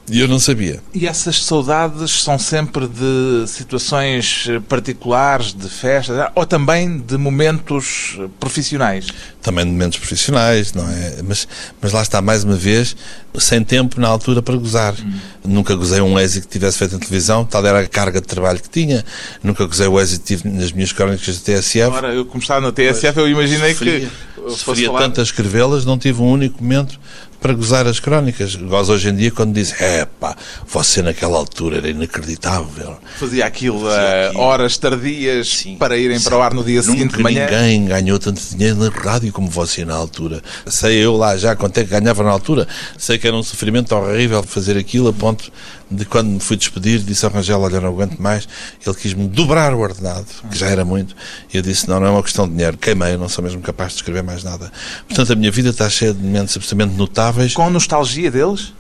e 0.10 0.22
eu 0.22 0.28
não 0.28 0.40
sabia. 0.40 0.80
E 0.94 1.06
essas 1.06 1.44
saudades 1.44 2.24
são 2.24 2.40
sempre 2.40 2.88
de 2.88 3.46
situações 3.48 4.48
particulares, 4.70 5.54
de 5.54 5.68
festas, 5.68 6.30
ou 6.34 6.46
também 6.46 6.98
de 6.98 7.18
momentos 7.18 8.18
profissionais? 8.40 9.08
Também 9.42 9.66
de 9.66 9.72
momentos 9.72 9.98
profissionais, 10.00 10.74
não 10.74 10.88
é? 10.90 11.18
Mas, 11.24 11.48
mas 11.82 11.92
lá 11.92 12.02
está, 12.02 12.22
mais 12.22 12.46
uma 12.46 12.56
vez, 12.56 12.96
sem 13.38 13.64
tempo 13.64 14.00
na 14.00 14.08
altura 14.08 14.42
para 14.42 14.56
gozar. 14.56 14.94
Hum. 14.94 15.14
Nunca 15.44 15.76
gozei 15.76 16.00
um 16.00 16.18
êxito 16.18 16.48
que 16.48 16.54
tivesse 16.54 16.78
feito 16.78 16.96
em 16.96 17.00
televisão, 17.00 17.44
tal 17.44 17.66
era 17.66 17.80
a 17.82 17.88
carga 17.88 18.22
de 18.22 18.28
trabalho 18.28 18.60
que 18.60 18.70
tinha. 18.70 19.04
Nunca 19.44 19.66
gozei 19.66 19.88
o 19.88 20.00
êxito 20.00 20.22
que 20.22 20.36
tive 20.36 20.50
nas 20.50 20.72
minhas 20.72 20.94
crónicas 20.94 21.40
da 21.40 21.54
TSF. 21.54 21.82
Agora, 21.82 22.14
eu, 22.14 22.26
como 22.26 22.42
estava 22.42 22.62
na 22.62 22.72
TSF, 22.72 23.14
pois, 23.14 23.18
eu 23.18 23.30
imaginei 23.30 23.74
que. 23.74 24.08
Se 24.50 24.64
falar... 24.64 25.00
tanto 25.00 25.20
a 25.20 25.24
escrevê-las, 25.24 25.84
não 25.84 25.98
tive 25.98 26.22
um 26.22 26.32
único 26.32 26.64
momento 26.64 26.98
para 27.40 27.54
gozar 27.54 27.88
as 27.88 28.00
crónicas. 28.00 28.56
Gozo 28.56 28.94
hoje 28.94 29.10
em 29.10 29.16
dia 29.16 29.32
quando 29.32 29.54
diz, 29.54 29.80
é 29.82 30.06
pá, 30.06 30.36
você 30.68 31.02
naquela 31.02 31.38
altura 31.38 31.78
era 31.78 31.90
inacreditável. 31.90 32.98
Fazia 33.20 33.46
aquilo, 33.46 33.82
Fazia 33.82 34.28
aquilo. 34.30 34.42
horas 34.44 34.78
tardias 34.78 35.48
Sim. 35.50 35.76
para 35.78 35.98
irem 35.98 36.18
Sim. 36.18 36.26
para 36.26 36.38
o 36.38 36.42
ar 36.42 36.54
no 36.54 36.64
dia 36.64 36.82
Nunca 36.82 36.92
seguinte 36.92 37.16
de 37.18 37.24
manhã. 37.24 37.46
ninguém 37.46 37.86
ganhou 37.86 38.20
tanto 38.20 38.42
dinheiro 38.42 38.76
na 38.78 38.90
rádio 38.90 39.32
como 39.32 39.50
você 39.50 39.86
na 39.86 39.96
altura. 39.96 40.42
Sei 40.66 40.98
eu 40.98 41.16
lá 41.16 41.38
já 41.38 41.56
quanto 41.56 41.78
é 41.78 41.84
que 41.84 41.90
ganhava 41.90 42.24
na 42.24 42.32
altura. 42.32 42.68
Sei 42.98 43.18
que 43.18 43.28
era 43.28 43.36
um 43.36 43.44
sofrimento 43.44 43.94
horrível 43.96 44.42
fazer 44.44 44.78
aquilo 44.78 45.10
a 45.10 45.14
ponto 45.14 45.52
de 45.90 46.06
quando 46.06 46.28
me 46.28 46.40
fui 46.40 46.58
despedir, 46.58 47.00
disse 47.00 47.26
ao 47.26 47.32
Rangel, 47.32 47.62
olha, 47.62 47.80
não 47.80 47.90
aguento 47.90 48.18
mais. 48.20 48.48
Ele 48.86 48.96
quis-me 48.96 49.28
dobrar 49.28 49.74
o 49.74 49.80
ordenado, 49.80 50.28
que 50.50 50.58
já 50.58 50.68
era 50.68 50.84
muito. 50.84 51.16
E 51.54 51.58
eu 51.58 51.62
disse, 51.62 51.88
não, 51.88 52.00
não 52.00 52.08
é 52.08 52.10
uma 52.10 52.24
questão 52.24 52.48
de 52.48 52.54
dinheiro. 52.54 52.78
Queimei, 52.78 53.18
não 53.18 53.30
sou 53.30 53.44
mesmo 53.44 53.62
capaz 53.62 53.92
de 53.94 53.98
escrever 53.98 54.24
mais 54.24 54.44
nada. 54.44 54.72
Portanto, 55.08 55.34
a 55.34 55.36
minha 55.36 55.52
vida 55.52 55.70
está 55.70 55.90
cheia 55.90 56.14
de 56.14 56.22
momentos 56.22 56.56
absolutamente 56.56 56.98
notáveis. 56.98 57.54
Com 57.54 57.70
nostalgia 57.70 58.30
deles? 58.30 58.74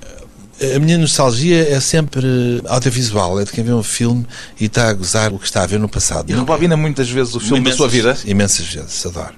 A 0.75 0.79
minha 0.79 0.97
nostalgia 0.97 1.69
é 1.69 1.79
sempre 1.79 2.63
audiovisual, 2.65 3.39
é 3.39 3.45
de 3.45 3.51
quem 3.51 3.63
vê 3.63 3.71
um 3.71 3.83
filme 3.83 4.25
e 4.59 4.65
está 4.65 4.89
a 4.89 4.93
gozar 4.93 5.31
o 5.31 5.37
que 5.37 5.45
está 5.45 5.61
a 5.61 5.67
ver 5.67 5.79
no 5.79 5.87
passado. 5.87 6.31
E 6.31 6.33
rebobina 6.33 6.75
muitas 6.75 7.07
vezes 7.07 7.35
o 7.35 7.39
filme 7.39 7.59
imensas, 7.59 7.77
da 7.77 7.77
sua 7.77 7.87
vida? 7.87 8.17
Imensas 8.25 8.65
vezes, 8.65 9.05
adoro. 9.05 9.35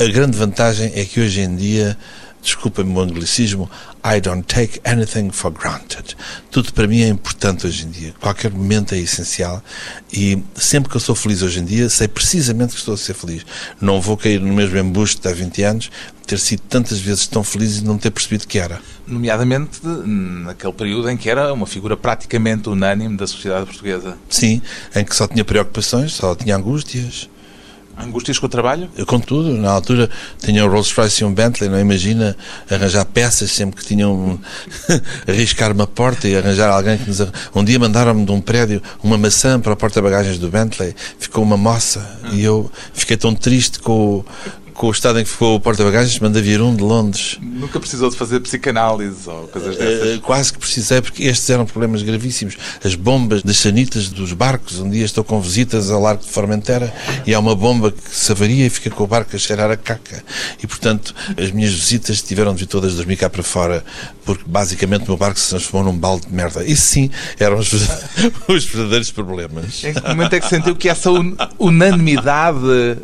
A 0.00 0.04
grande 0.06 0.38
vantagem 0.38 0.90
é 0.94 1.04
que 1.04 1.20
hoje 1.20 1.42
em 1.42 1.54
dia 1.54 1.98
desculpem-me 2.44 2.92
o 2.92 3.00
anglicismo, 3.00 3.68
I 4.04 4.20
don't 4.20 4.44
take 4.44 4.80
anything 4.84 5.30
for 5.30 5.50
granted. 5.50 6.14
Tudo 6.50 6.72
para 6.72 6.86
mim 6.86 7.00
é 7.00 7.08
importante 7.08 7.66
hoje 7.66 7.86
em 7.86 7.90
dia. 7.90 8.14
Qualquer 8.20 8.50
momento 8.52 8.94
é 8.94 8.98
essencial 8.98 9.62
e 10.12 10.40
sempre 10.54 10.90
que 10.90 10.96
eu 10.96 11.00
sou 11.00 11.14
feliz 11.14 11.42
hoje 11.42 11.60
em 11.60 11.64
dia, 11.64 11.88
sei 11.88 12.06
precisamente 12.06 12.74
que 12.74 12.78
estou 12.78 12.94
a 12.94 12.98
ser 12.98 13.14
feliz. 13.14 13.44
Não 13.80 14.00
vou 14.00 14.16
cair 14.16 14.40
no 14.40 14.52
mesmo 14.52 14.78
embuste 14.78 15.20
de 15.20 15.28
há 15.28 15.32
20 15.32 15.62
anos, 15.62 15.90
ter 16.26 16.38
sido 16.38 16.60
tantas 16.68 17.00
vezes 17.00 17.26
tão 17.26 17.42
feliz 17.42 17.78
e 17.78 17.84
não 17.84 17.98
ter 17.98 18.10
percebido 18.10 18.46
que 18.46 18.58
era. 18.58 18.80
Nomeadamente 19.06 19.80
naquele 19.84 20.72
período 20.72 21.10
em 21.10 21.16
que 21.16 21.28
era 21.28 21.52
uma 21.52 21.66
figura 21.66 21.96
praticamente 21.96 22.68
unânime 22.68 23.16
da 23.16 23.26
sociedade 23.26 23.66
portuguesa. 23.66 24.16
Sim, 24.28 24.60
em 24.94 25.04
que 25.04 25.16
só 25.16 25.26
tinha 25.26 25.44
preocupações, 25.44 26.12
só 26.12 26.34
tinha 26.34 26.56
angústias 26.56 27.28
Angústias 27.96 28.38
com 28.38 28.46
o 28.46 28.48
trabalho? 28.48 28.88
Com 29.06 29.20
tudo. 29.20 29.52
Na 29.52 29.70
altura 29.70 30.10
tinha 30.38 30.64
um 30.64 30.68
Rolls 30.68 30.92
Royce 30.94 31.22
e 31.22 31.24
um 31.24 31.32
Bentley, 31.32 31.70
não 31.70 31.78
imagina 31.78 32.36
arranjar 32.70 33.04
peças 33.04 33.50
sempre 33.52 33.80
que 33.80 33.86
tinham 33.86 34.38
arriscar 35.26 35.72
uma 35.72 35.86
porta 35.86 36.28
e 36.28 36.36
arranjar 36.36 36.70
alguém 36.70 36.98
que 36.98 37.08
nos... 37.08 37.20
Um 37.54 37.64
dia 37.64 37.78
mandaram-me 37.78 38.24
de 38.24 38.32
um 38.32 38.40
prédio 38.40 38.82
uma 39.02 39.16
maçã 39.16 39.60
para 39.60 39.72
a 39.72 39.76
porta-bagagens 39.76 40.38
do 40.38 40.48
Bentley, 40.48 40.94
ficou 41.18 41.42
uma 41.42 41.56
moça 41.56 42.18
e 42.32 42.42
eu 42.42 42.70
fiquei 42.92 43.16
tão 43.16 43.34
triste 43.34 43.78
com 43.78 44.24
com 44.74 44.88
o 44.88 44.90
estado 44.90 45.20
em 45.20 45.24
que 45.24 45.30
ficou 45.30 45.54
o 45.54 45.60
porta-bagagens, 45.60 46.18
manda 46.18 46.42
vir 46.42 46.60
um 46.60 46.74
de 46.74 46.82
Londres. 46.82 47.38
Nunca 47.40 47.78
precisou 47.78 48.10
de 48.10 48.16
fazer 48.16 48.40
psicanálise 48.40 49.28
ou 49.28 49.46
coisas 49.46 49.76
dessas? 49.76 50.16
Uh, 50.16 50.20
quase 50.20 50.52
que 50.52 50.58
precisei, 50.58 51.00
porque 51.00 51.24
estes 51.24 51.48
eram 51.48 51.64
problemas 51.64 52.02
gravíssimos. 52.02 52.56
As 52.84 52.94
bombas 52.94 53.42
das 53.42 53.56
sanitas 53.56 54.08
dos 54.08 54.32
barcos. 54.32 54.80
Um 54.80 54.90
dia 54.90 55.04
estou 55.04 55.22
com 55.22 55.40
visitas 55.40 55.90
ao 55.90 56.02
Largo 56.02 56.24
de 56.24 56.30
Formentera 56.30 56.92
e 57.24 57.32
há 57.32 57.38
uma 57.38 57.54
bomba 57.54 57.92
que 57.92 58.02
se 58.10 58.32
avaria 58.32 58.66
e 58.66 58.70
fica 58.70 58.90
com 58.90 59.04
o 59.04 59.06
barco 59.06 59.34
a 59.34 59.38
cheirar 59.38 59.70
a 59.70 59.76
caca. 59.76 60.24
E, 60.62 60.66
portanto, 60.66 61.14
as 61.40 61.52
minhas 61.52 61.72
visitas 61.72 62.20
tiveram 62.20 62.52
de 62.52 62.60
vir 62.60 62.66
todas 62.66 62.94
dormir 62.94 63.16
cá 63.16 63.30
para 63.30 63.42
fora, 63.42 63.84
porque 64.24 64.42
basicamente 64.44 65.04
o 65.04 65.08
meu 65.08 65.16
barco 65.16 65.38
se 65.38 65.50
transformou 65.50 65.92
num 65.92 65.98
balde 65.98 66.26
de 66.26 66.32
merda. 66.32 66.64
Isso 66.64 66.86
sim 66.86 67.10
eram 67.38 67.58
os, 67.58 67.72
os 68.48 68.64
verdadeiros 68.64 69.12
problemas. 69.12 69.84
Em 69.84 69.94
que 69.94 70.08
momento 70.08 70.32
é 70.32 70.40
que 70.40 70.48
sentiu 70.48 70.74
que 70.74 70.88
essa 70.88 71.10
unanimidade 71.58 72.58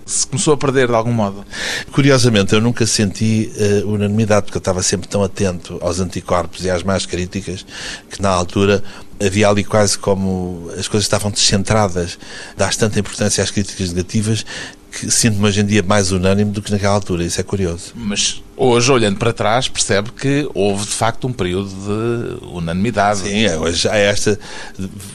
se 0.05 0.27
começou 0.27 0.55
a 0.55 0.57
perder 0.57 0.89
de 0.89 0.95
algum 0.95 1.13
modo? 1.13 1.45
Curiosamente, 1.93 2.55
eu 2.55 2.61
nunca 2.61 2.87
senti 2.87 3.51
uh, 3.57 3.89
unanimidade, 3.89 4.47
porque 4.47 4.57
eu 4.57 4.61
estava 4.61 4.83
sempre 4.83 5.09
tão 5.09 5.23
atento 5.23 5.79
aos 5.81 6.01
anticorpos 6.01 6.65
e 6.65 6.71
às 6.71 6.83
más 6.83 7.07
críticas, 7.07 7.65
que 8.11 8.21
na 8.21 8.31
altura 8.31 8.83
havia 9.25 9.49
ali 9.49 9.65
quase 9.65 9.99
como 9.99 10.71
as 10.79 10.89
coisas 10.89 11.05
estavam 11.05 11.31
descentradas. 11.31 12.19
Dás 12.57 12.77
tanta 12.77 12.99
importância 12.99 13.43
às 13.43 13.51
críticas 13.51 13.93
negativas 13.93 14.45
que 14.91 15.09
sinto-me 15.09 15.47
hoje 15.47 15.61
em 15.61 15.67
dia 15.67 15.83
mais 15.83 16.11
unânime 16.11 16.51
do 16.51 16.61
que 16.61 16.71
naquela 16.73 16.95
altura. 16.95 17.25
Isso 17.25 17.41
é 17.41 17.45
curioso. 17.45 17.93
Mas 17.95 18.43
hoje, 18.57 18.91
olhando 18.91 19.19
para 19.19 19.33
trás, 19.33 19.69
percebe 19.69 20.11
que 20.11 20.49
houve 20.53 20.85
de 20.85 20.93
facto 20.93 21.29
um 21.29 21.33
período 21.33 21.69
de 21.69 22.47
unanimidade. 22.47 23.21
Sim, 23.21 23.45
é, 23.45 23.57
hoje 23.57 23.89
há 23.89 23.97
esta. 23.97 24.39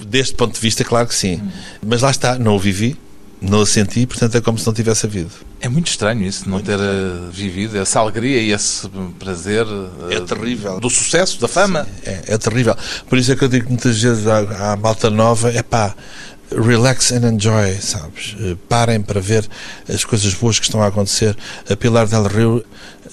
Deste 0.07 0.33
ponto 0.35 0.53
de 0.53 0.61
vista, 0.61 0.83
claro 0.83 1.07
que 1.07 1.15
sim. 1.15 1.41
Mas 1.85 2.01
lá 2.01 2.11
está, 2.11 2.39
não 2.39 2.55
o 2.55 2.59
vivi 2.59 2.97
não 3.41 3.59
o 3.59 3.65
senti, 3.65 4.05
portanto 4.05 4.35
é 4.35 4.41
como 4.41 4.57
se 4.57 4.65
não 4.65 4.73
tivesse 4.73 5.05
havido. 5.05 5.31
É 5.65 5.67
muito 5.67 5.87
estranho 5.87 6.21
isso, 6.21 6.43
não 6.45 6.57
muito 6.57 6.67
ter 6.67 6.73
estranho. 6.73 7.27
Eh, 7.27 7.31
vivido 7.31 7.75
essa 7.75 7.99
alegria 7.99 8.39
e 8.39 8.51
esse 8.51 8.87
prazer 9.17 9.65
é 10.11 10.19
terrível. 10.19 10.79
do 10.79 10.91
sucesso, 10.91 11.41
da 11.41 11.47
fama. 11.47 11.85
Sim, 11.85 11.89
é, 12.05 12.23
é, 12.27 12.37
terrível. 12.37 12.77
Por 13.09 13.17
isso 13.17 13.31
é 13.31 13.35
que 13.35 13.43
eu 13.43 13.47
digo 13.47 13.67
muitas 13.67 13.99
vezes 13.99 14.27
à, 14.27 14.73
à 14.73 14.75
malta 14.75 15.09
nova: 15.09 15.49
é 15.51 15.63
pá, 15.63 15.95
relax 16.51 17.11
and 17.11 17.27
enjoy, 17.27 17.75
sabes? 17.81 18.35
Eh, 18.39 18.55
parem 18.69 19.01
para 19.01 19.19
ver 19.19 19.47
as 19.87 20.03
coisas 20.03 20.33
boas 20.33 20.59
que 20.59 20.65
estão 20.65 20.81
a 20.81 20.87
acontecer. 20.87 21.35
A 21.69 21.75
Pilar 21.75 22.07
Del 22.07 22.27
Rio, 22.27 22.65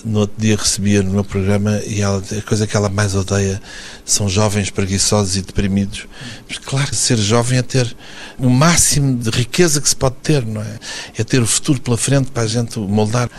no 0.04 0.20
outro 0.20 0.34
dia, 0.38 0.56
recebia 0.56 1.02
no 1.02 1.12
meu 1.12 1.24
programa 1.24 1.80
e 1.86 2.02
ela, 2.02 2.22
a 2.36 2.42
coisa 2.42 2.66
que 2.66 2.76
ela 2.76 2.88
mais 2.88 3.14
odeia 3.14 3.60
são 4.04 4.28
jovens 4.28 4.70
preguiçosos 4.70 5.36
e 5.36 5.42
deprimidos. 5.42 6.06
Mas, 6.48 6.58
claro, 6.58 6.94
ser 6.94 7.16
jovem 7.16 7.58
é 7.58 7.62
ter 7.62 7.96
o 8.38 8.50
máximo 8.50 9.16
de 9.16 9.30
riqueza 9.30 9.80
que 9.80 9.88
se 9.88 9.96
pode 9.96 10.16
ter, 10.22 10.44
não 10.44 10.62
é? 10.62 10.78
É 11.16 11.24
ter 11.24 11.40
o 11.40 11.46
futuro 11.46 11.80
pela 11.80 11.96
frente 11.96 12.30
para 12.30 12.42
a 12.42 12.46
gente 12.46 12.78
moldar 12.78 13.30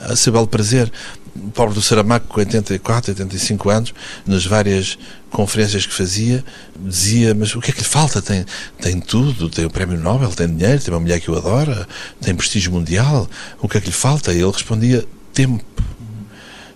a 0.00 0.16
seu 0.16 0.32
belo 0.32 0.46
prazer 0.46 0.90
o 1.36 1.50
pobre 1.50 1.74
do 1.74 1.82
Saramago, 1.82 2.26
com 2.28 2.40
84, 2.40 3.12
85 3.12 3.70
anos, 3.70 3.94
nas 4.26 4.44
várias 4.44 4.98
conferências 5.30 5.86
que 5.86 5.92
fazia, 5.92 6.44
dizia: 6.78 7.34
Mas 7.34 7.54
o 7.54 7.60
que 7.60 7.70
é 7.70 7.74
que 7.74 7.80
lhe 7.80 7.86
falta? 7.86 8.20
Tem, 8.20 8.44
tem 8.80 9.00
tudo, 9.00 9.48
tem 9.48 9.64
o 9.64 9.70
Prémio 9.70 9.98
Nobel, 9.98 10.30
tem 10.30 10.48
dinheiro, 10.54 10.80
tem 10.80 10.92
uma 10.92 11.00
mulher 11.00 11.20
que 11.20 11.30
o 11.30 11.36
adora, 11.36 11.86
tem 12.20 12.34
prestígio 12.34 12.72
mundial, 12.72 13.28
o 13.60 13.68
que 13.68 13.78
é 13.78 13.80
que 13.80 13.86
lhe 13.86 13.92
falta? 13.92 14.32
E 14.32 14.40
ele 14.40 14.50
respondia: 14.50 15.04
Tempo. 15.32 15.64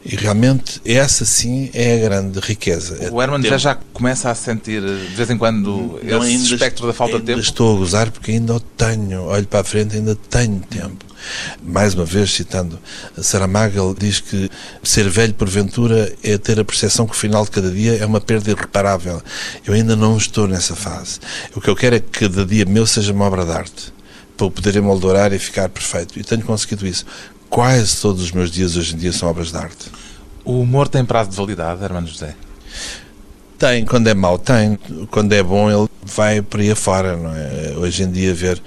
E 0.05 0.17
realmente 0.17 0.83
essa 0.85 1.25
sim 1.25 1.71
é 1.73 1.95
a 1.95 2.09
grande 2.09 2.39
riqueza. 2.39 3.11
O 3.11 3.23
Herman 3.23 3.43
já, 3.43 3.57
já 3.57 3.75
começa 3.75 4.31
a 4.31 4.35
sentir 4.35 4.83
de 4.83 5.15
vez 5.15 5.31
em 5.31 5.39
quando 5.39 5.99
Não, 6.03 6.19
esse 6.23 6.33
ainda, 6.33 6.45
espectro 6.45 6.87
da 6.87 6.93
falta 6.93 7.19
de 7.19 7.25
tempo? 7.25 7.41
Estou 7.41 7.75
a 7.75 7.79
gozar 7.79 8.11
porque 8.11 8.33
ainda 8.33 8.55
o 8.55 8.61
tenho. 8.61 9.23
Olho 9.23 9.47
para 9.47 9.61
a 9.61 9.65
frente, 9.65 9.97
ainda 9.97 10.15
tenho 10.15 10.61
tempo. 10.61 11.05
Mais 11.63 11.95
uma 11.95 12.05
vez, 12.05 12.33
citando 12.33 12.79
Saramago, 13.17 13.79
ele 13.79 13.95
diz 13.99 14.21
que 14.21 14.51
ser 14.83 15.09
velho 15.09 15.33
porventura 15.33 16.15
é 16.23 16.37
ter 16.37 16.61
a 16.61 16.65
percepção 16.65 17.07
que 17.07 17.13
o 17.13 17.17
final 17.17 17.45
de 17.45 17.51
cada 17.51 17.71
dia 17.71 17.97
é 17.97 18.05
uma 18.05 18.21
perda 18.21 18.51
irreparável. 18.51 19.23
Eu 19.67 19.73
ainda 19.73 19.97
não 19.97 20.19
estou 20.19 20.47
nessa 20.47 20.77
fase. 20.77 21.19
O 21.55 21.63
que 21.63 21.69
eu 21.71 21.77
quero 21.77 21.97
é 21.97 22.01
que 22.01 22.29
cada 22.29 22.45
dia 22.45 22.67
meu 22.67 22.87
seja 22.87 23.11
uma 23.11 23.25
obra 23.25 23.47
de 23.47 23.53
arte 23.53 23.95
para 24.37 24.47
o 24.47 24.51
poder 24.51 24.77
emoldurar 24.77 25.33
e 25.33 25.39
ficar 25.39 25.69
perfeito. 25.69 26.19
E 26.19 26.25
tenho 26.25 26.43
conseguido 26.43 26.87
isso 26.87 27.07
quase 27.55 28.01
todos 28.01 28.21
os 28.21 28.33
meus 28.33 28.51
dias 28.51 28.77
hoje 28.77 28.97
em 28.97 28.99
dia 28.99 29.13
são 29.13 29.29
obras 29.29 29.53
de 29.53 29.57
arte. 29.57 29.89
O 30.45 30.59
humor 30.59 30.89
tem 30.89 31.05
prazo 31.05 31.31
de 31.31 31.37
validade, 31.37 31.85
Hermano 31.85 32.09
José? 32.09 32.35
Tem, 33.57 33.85
quando 33.85 34.09
é 34.09 34.15
mau, 34.15 34.37
tem. 34.37 34.77
Quando 35.09 35.33
é 35.33 35.41
bom, 35.41 35.71
ele 35.71 35.89
vai 36.03 36.43
por 36.43 36.59
aí 36.59 36.73
afora, 36.73 37.17
não 37.17 37.33
é? 37.33 37.77
Hoje 37.79 38.03
em 38.03 38.11
dia, 38.11 38.35
ver 38.35 38.61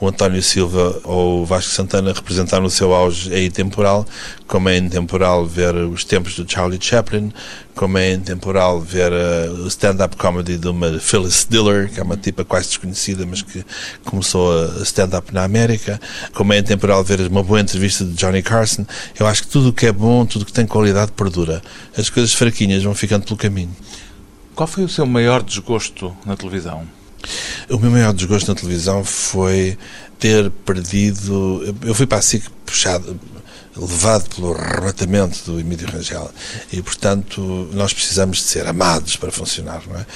o 0.00 0.08
António 0.08 0.42
Silva 0.42 0.98
ou 1.04 1.42
o 1.42 1.44
Vasco 1.44 1.70
Santana 1.70 2.12
representar 2.12 2.58
no 2.60 2.70
seu 2.70 2.94
auge 2.94 3.32
é 3.34 3.44
intemporal, 3.44 4.06
como 4.46 4.68
é 4.70 4.78
intemporal 4.78 5.44
ver 5.44 5.74
os 5.74 6.04
tempos 6.04 6.34
do 6.36 6.50
Charlie 6.50 6.78
Chaplin, 6.80 7.30
como 7.74 7.98
é 7.98 8.12
intemporal 8.12 8.80
ver 8.80 9.12
uh, 9.12 9.62
o 9.62 9.68
stand-up 9.68 10.16
comedy 10.16 10.56
de 10.56 10.68
uma 10.68 10.98
Phyllis 10.98 11.46
Diller, 11.48 11.90
que 11.92 12.00
é 12.00 12.02
uma 12.02 12.16
tipa 12.16 12.44
quase 12.44 12.68
desconhecida, 12.68 13.26
mas 13.26 13.42
que 13.42 13.62
começou 14.02 14.52
a 14.52 14.82
stand-up 14.82 15.34
na 15.34 15.44
América, 15.44 16.00
como 16.32 16.54
é 16.54 16.58
intemporal 16.58 17.04
ver 17.04 17.20
uma 17.20 17.42
boa 17.42 17.60
entrevista 17.60 18.02
de 18.02 18.14
Johnny 18.14 18.42
Carson. 18.42 18.86
Eu 19.18 19.26
acho 19.26 19.42
que 19.42 19.48
tudo 19.48 19.68
o 19.68 19.72
que 19.72 19.86
é 19.86 19.92
bom, 19.92 20.24
tudo 20.24 20.42
o 20.42 20.46
que 20.46 20.52
tem 20.52 20.66
qualidade, 20.66 21.12
perdura. 21.12 21.60
As 21.96 22.08
coisas 22.08 22.32
fraquinhas 22.32 22.82
vão 22.82 22.94
ficando 22.94 23.26
pelo 23.26 23.36
caminho. 23.36 23.76
Qual 24.54 24.66
foi 24.66 24.82
o 24.82 24.88
seu 24.88 25.04
maior 25.04 25.42
desgosto 25.42 26.16
na 26.24 26.36
televisão? 26.36 26.99
O 27.68 27.78
meu 27.78 27.90
maior 27.90 28.12
desgosto 28.12 28.48
na 28.48 28.54
televisão 28.54 29.04
foi 29.04 29.76
ter 30.18 30.50
perdido. 30.64 31.74
Eu 31.82 31.94
fui 31.94 32.06
para 32.06 32.18
a 32.18 32.22
SIC 32.22 32.44
puxado, 32.64 33.18
levado 33.76 34.28
pelo 34.34 34.52
arrebatamento 34.52 35.38
do 35.46 35.60
Emílio 35.60 35.88
Rangel 35.88 36.30
e, 36.72 36.82
portanto, 36.82 37.68
nós 37.72 37.92
precisamos 37.92 38.38
de 38.38 38.44
ser 38.44 38.66
amados 38.66 39.16
para 39.16 39.30
funcionar, 39.30 39.82
não 39.88 39.96
é? 39.96 40.06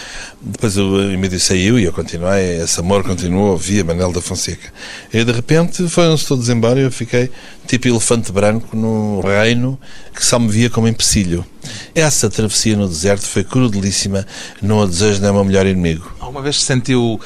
Depois 0.41 0.77
o 0.77 1.01
Emílio 1.03 1.39
saiu 1.39 1.79
e 1.79 1.85
eu 1.85 1.93
continuei, 1.93 2.61
esse 2.61 2.81
amor 2.81 3.05
continuou, 3.05 3.57
via 3.57 3.85
Manel 3.85 4.13
da 4.13 4.21
Fonseca. 4.21 4.73
E, 5.13 5.25
de 5.25 5.33
repente, 5.33 5.89
foram-se 5.89 6.27
todos 6.27 6.49
embora 6.49 6.81
e 6.81 6.83
eu 6.83 6.91
fiquei 6.91 7.31
tipo 7.67 7.87
elefante 7.87 8.33
branco 8.33 8.77
num 8.77 9.21
reino 9.21 9.79
que 10.13 10.25
só 10.25 10.39
me 10.39 10.49
via 10.49 10.69
como 10.69 10.89
empecilho. 10.89 11.47
Essa 11.95 12.29
travessia 12.29 12.77
no 12.77 12.89
deserto 12.89 13.25
foi 13.25 13.45
crudelíssima, 13.45 14.27
não 14.61 14.83
a 14.83 14.87
desejo 14.87 15.23
nem 15.23 15.31
uma 15.31 15.45
melhor 15.45 15.65
inimigo. 15.65 16.13
Alguma 16.19 16.43
vez 16.43 16.57
se 16.57 16.67
sentiu 16.67 17.21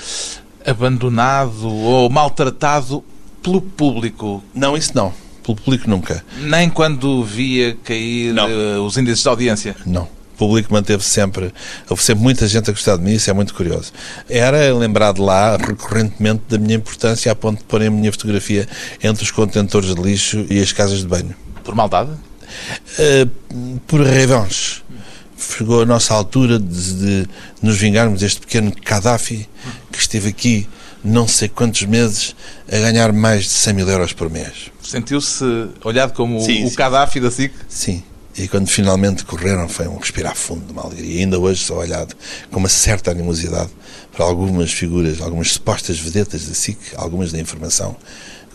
abandonado 0.64 1.66
ou 1.66 2.10
maltratado 2.10 3.02
pelo 3.42 3.62
público? 3.62 4.44
Não, 4.54 4.76
isso 4.76 4.92
não 4.94 5.27
pelo 5.48 5.56
público 5.56 5.88
nunca. 5.88 6.22
Nem 6.40 6.68
quando 6.68 7.24
via 7.24 7.76
cair 7.84 8.34
uh, 8.34 8.82
os 8.82 8.96
índices 8.96 9.22
de 9.22 9.28
audiência? 9.28 9.76
Não. 9.86 10.02
O 10.34 10.38
público 10.38 10.72
manteve 10.72 11.02
sempre, 11.02 11.52
houve 11.90 12.00
sempre 12.00 12.22
muita 12.22 12.46
gente 12.46 12.70
a 12.70 12.72
gostar 12.72 12.96
de 12.96 13.02
mim, 13.02 13.14
isso 13.14 13.28
é 13.28 13.32
muito 13.32 13.52
curioso. 13.52 13.92
Era 14.28 14.72
lembrado 14.72 15.20
lá 15.20 15.56
recorrentemente 15.56 16.42
da 16.48 16.58
minha 16.58 16.76
importância 16.76 17.32
a 17.32 17.34
ponto 17.34 17.58
de 17.58 17.64
pôr 17.64 17.82
a 17.82 17.90
minha 17.90 18.12
fotografia 18.12 18.68
entre 19.02 19.24
os 19.24 19.32
contentores 19.32 19.92
de 19.92 20.00
lixo 20.00 20.46
e 20.48 20.60
as 20.60 20.70
casas 20.70 21.00
de 21.00 21.06
banho. 21.08 21.34
Por 21.64 21.74
maldade? 21.74 22.10
Uh, 22.12 23.80
por 23.86 24.00
revanche. 24.00 24.82
Chegou 25.36 25.82
a 25.82 25.86
nossa 25.86 26.14
altura 26.14 26.58
de, 26.58 26.94
de 26.94 27.28
nos 27.60 27.76
vingarmos 27.76 28.20
deste 28.20 28.40
pequeno 28.40 28.72
Gaddafi 28.84 29.48
que 29.90 29.98
esteve 29.98 30.28
aqui 30.28 30.68
não 31.02 31.28
sei 31.28 31.48
quantos 31.48 31.82
meses 31.82 32.34
a 32.70 32.78
ganhar 32.78 33.12
mais 33.12 33.44
de 33.44 33.50
100 33.50 33.74
mil 33.74 33.88
euros 33.88 34.12
por 34.12 34.30
mês. 34.30 34.70
Sentiu-se 34.88 35.44
olhado 35.84 36.14
como 36.14 36.40
sim, 36.40 36.64
o 36.64 36.70
sim. 36.70 36.74
Gaddafi 36.74 37.20
da 37.20 37.30
SIC? 37.30 37.52
Sim. 37.68 38.02
E 38.38 38.48
quando 38.48 38.68
finalmente 38.68 39.24
correram 39.24 39.68
foi 39.68 39.86
um 39.86 39.98
respirar 39.98 40.34
fundo 40.34 40.64
de 40.64 40.72
uma 40.72 40.82
alegria. 40.82 41.16
E 41.16 41.18
ainda 41.18 41.38
hoje 41.38 41.62
sou 41.62 41.76
olhado 41.76 42.16
com 42.50 42.58
uma 42.58 42.68
certa 42.68 43.10
animosidade 43.10 43.70
para 44.12 44.24
algumas 44.24 44.72
figuras, 44.72 45.20
algumas 45.20 45.52
supostas 45.52 45.98
vedetas 45.98 46.46
da 46.46 46.54
SIC, 46.54 46.78
algumas 46.96 47.32
da 47.32 47.38
informação, 47.38 47.96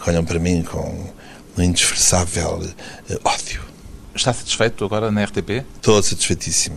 que 0.01 0.09
olham 0.09 0.25
para 0.25 0.39
mim 0.39 0.63
com 0.63 1.11
um 1.55 1.61
indisfarçável 1.61 2.61
uh, 3.09 3.19
ódio. 3.23 3.72
Está 4.15 4.31
satisfeito 4.31 4.85
agora 4.85 5.09
na 5.11 5.23
RTP? 5.23 5.63
Estou 5.75 6.01
satisfeitíssimo. 6.03 6.75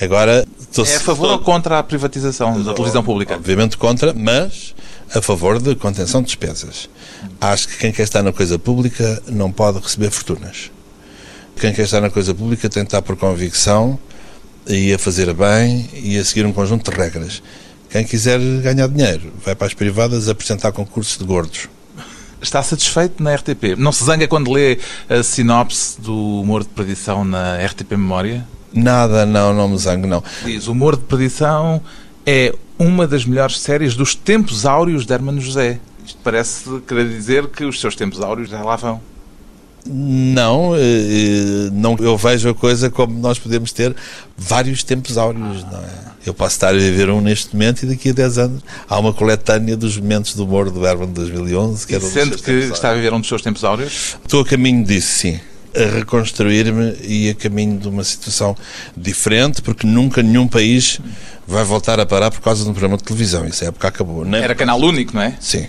Agora 0.00 0.46
estou 0.58 0.86
É 0.86 0.96
a 0.96 1.00
favor 1.00 1.24
estou... 1.24 1.38
ou 1.38 1.38
contra 1.40 1.78
a 1.78 1.82
privatização 1.82 2.62
da 2.62 2.72
televisão 2.72 3.04
pública? 3.04 3.34
Obviamente 3.34 3.76
contra, 3.76 4.14
mas 4.14 4.74
a 5.14 5.20
favor 5.20 5.60
de 5.60 5.74
contenção 5.74 6.22
de 6.22 6.28
despesas. 6.28 6.88
Acho 7.40 7.68
que 7.68 7.76
quem 7.76 7.92
quer 7.92 8.04
estar 8.04 8.22
na 8.22 8.32
coisa 8.32 8.58
pública 8.58 9.22
não 9.28 9.52
pode 9.52 9.78
receber 9.78 10.10
fortunas. 10.10 10.70
Quem 11.60 11.72
quer 11.72 11.82
estar 11.82 12.00
na 12.00 12.08
coisa 12.08 12.34
pública 12.34 12.68
tem 12.68 12.82
que 12.82 12.88
estar 12.88 13.02
por 13.02 13.16
convicção 13.16 13.98
e 14.66 14.92
a 14.94 14.98
fazer 14.98 15.32
bem 15.34 15.88
e 15.92 16.16
a 16.16 16.24
seguir 16.24 16.46
um 16.46 16.52
conjunto 16.52 16.90
de 16.90 16.96
regras. 16.96 17.42
Quem 17.90 18.04
quiser 18.04 18.40
ganhar 18.62 18.88
dinheiro 18.88 19.30
vai 19.44 19.54
para 19.54 19.66
as 19.66 19.74
privadas 19.74 20.28
apresentar 20.28 20.72
concursos 20.72 21.18
de 21.18 21.24
gordos. 21.24 21.68
Está 22.42 22.60
satisfeito 22.60 23.22
na 23.22 23.34
RTP? 23.36 23.76
Não 23.78 23.92
se 23.92 24.04
zanga 24.04 24.26
quando 24.26 24.50
lê 24.50 24.78
a 25.08 25.22
sinopse 25.22 26.00
do 26.00 26.40
Humor 26.40 26.64
de 26.64 26.70
Perdição 26.70 27.24
na 27.24 27.56
RTP 27.64 27.92
Memória? 27.92 28.44
Nada, 28.74 29.24
não, 29.24 29.54
não 29.54 29.68
me 29.68 29.78
zango, 29.78 30.08
não. 30.08 30.24
Diz, 30.44 30.66
o 30.66 30.72
Humor 30.72 30.96
de 30.96 31.04
Perdição 31.04 31.80
é 32.26 32.52
uma 32.76 33.06
das 33.06 33.24
melhores 33.24 33.60
séries 33.60 33.94
dos 33.94 34.16
tempos 34.16 34.66
áureos 34.66 35.06
de 35.06 35.12
Hermano 35.12 35.40
José. 35.40 35.78
Isto 36.04 36.18
parece 36.24 36.80
querer 36.80 37.08
dizer 37.08 37.46
que 37.46 37.64
os 37.64 37.80
seus 37.80 37.94
tempos 37.94 38.20
áureos 38.20 38.48
já 38.48 38.60
lá 38.60 38.74
vão. 38.74 39.00
Não, 39.84 40.74
eh, 40.76 41.70
não, 41.72 41.96
eu 41.98 42.16
vejo 42.16 42.48
a 42.48 42.54
coisa 42.54 42.88
como 42.88 43.18
nós 43.18 43.38
podemos 43.38 43.72
ter 43.72 43.94
vários 44.38 44.84
tempos 44.84 45.18
áureos, 45.18 45.64
não 45.64 45.78
é? 45.78 46.12
Eu 46.24 46.32
posso 46.32 46.54
estar 46.54 46.68
a 46.68 46.78
viver 46.78 47.10
um 47.10 47.20
neste 47.20 47.52
momento 47.52 47.82
e 47.82 47.86
daqui 47.86 48.10
a 48.10 48.12
10 48.12 48.38
anos 48.38 48.62
há 48.88 48.96
uma 48.96 49.12
coletânea 49.12 49.76
dos 49.76 49.96
momentos 49.98 50.36
do 50.36 50.44
humor 50.44 50.70
do 50.70 50.86
Herman 50.86 51.08
de 51.08 51.14
2011. 51.14 51.84
Que 51.84 51.96
e 51.96 52.00
sente 52.00 52.38
que 52.38 52.52
está 52.52 52.90
a 52.90 52.94
viver 52.94 53.12
um 53.12 53.18
dos 53.18 53.28
seus 53.28 53.42
tempos 53.42 53.64
áureos? 53.64 54.16
Estou 54.22 54.42
a 54.42 54.46
caminho 54.46 54.84
disso, 54.84 55.18
sim 55.18 55.40
a 55.74 55.96
reconstruir-me 55.96 56.96
e 57.02 57.30
a 57.30 57.34
caminho 57.34 57.78
de 57.78 57.88
uma 57.88 58.04
situação 58.04 58.54
diferente, 58.96 59.62
porque 59.62 59.86
nunca 59.86 60.22
nenhum 60.22 60.46
país 60.46 61.00
vai 61.46 61.64
voltar 61.64 61.98
a 61.98 62.06
parar 62.06 62.30
por 62.30 62.40
causa 62.40 62.62
de 62.62 62.70
um 62.70 62.72
programa 62.72 62.96
de 62.96 63.04
televisão. 63.04 63.46
Isso 63.46 63.64
é 63.64 63.68
época 63.68 63.88
acabou. 63.88 64.24
Nem 64.24 64.42
Era 64.42 64.54
canal 64.54 64.78
único, 64.80 65.14
não 65.14 65.22
é? 65.22 65.34
Sim. 65.40 65.66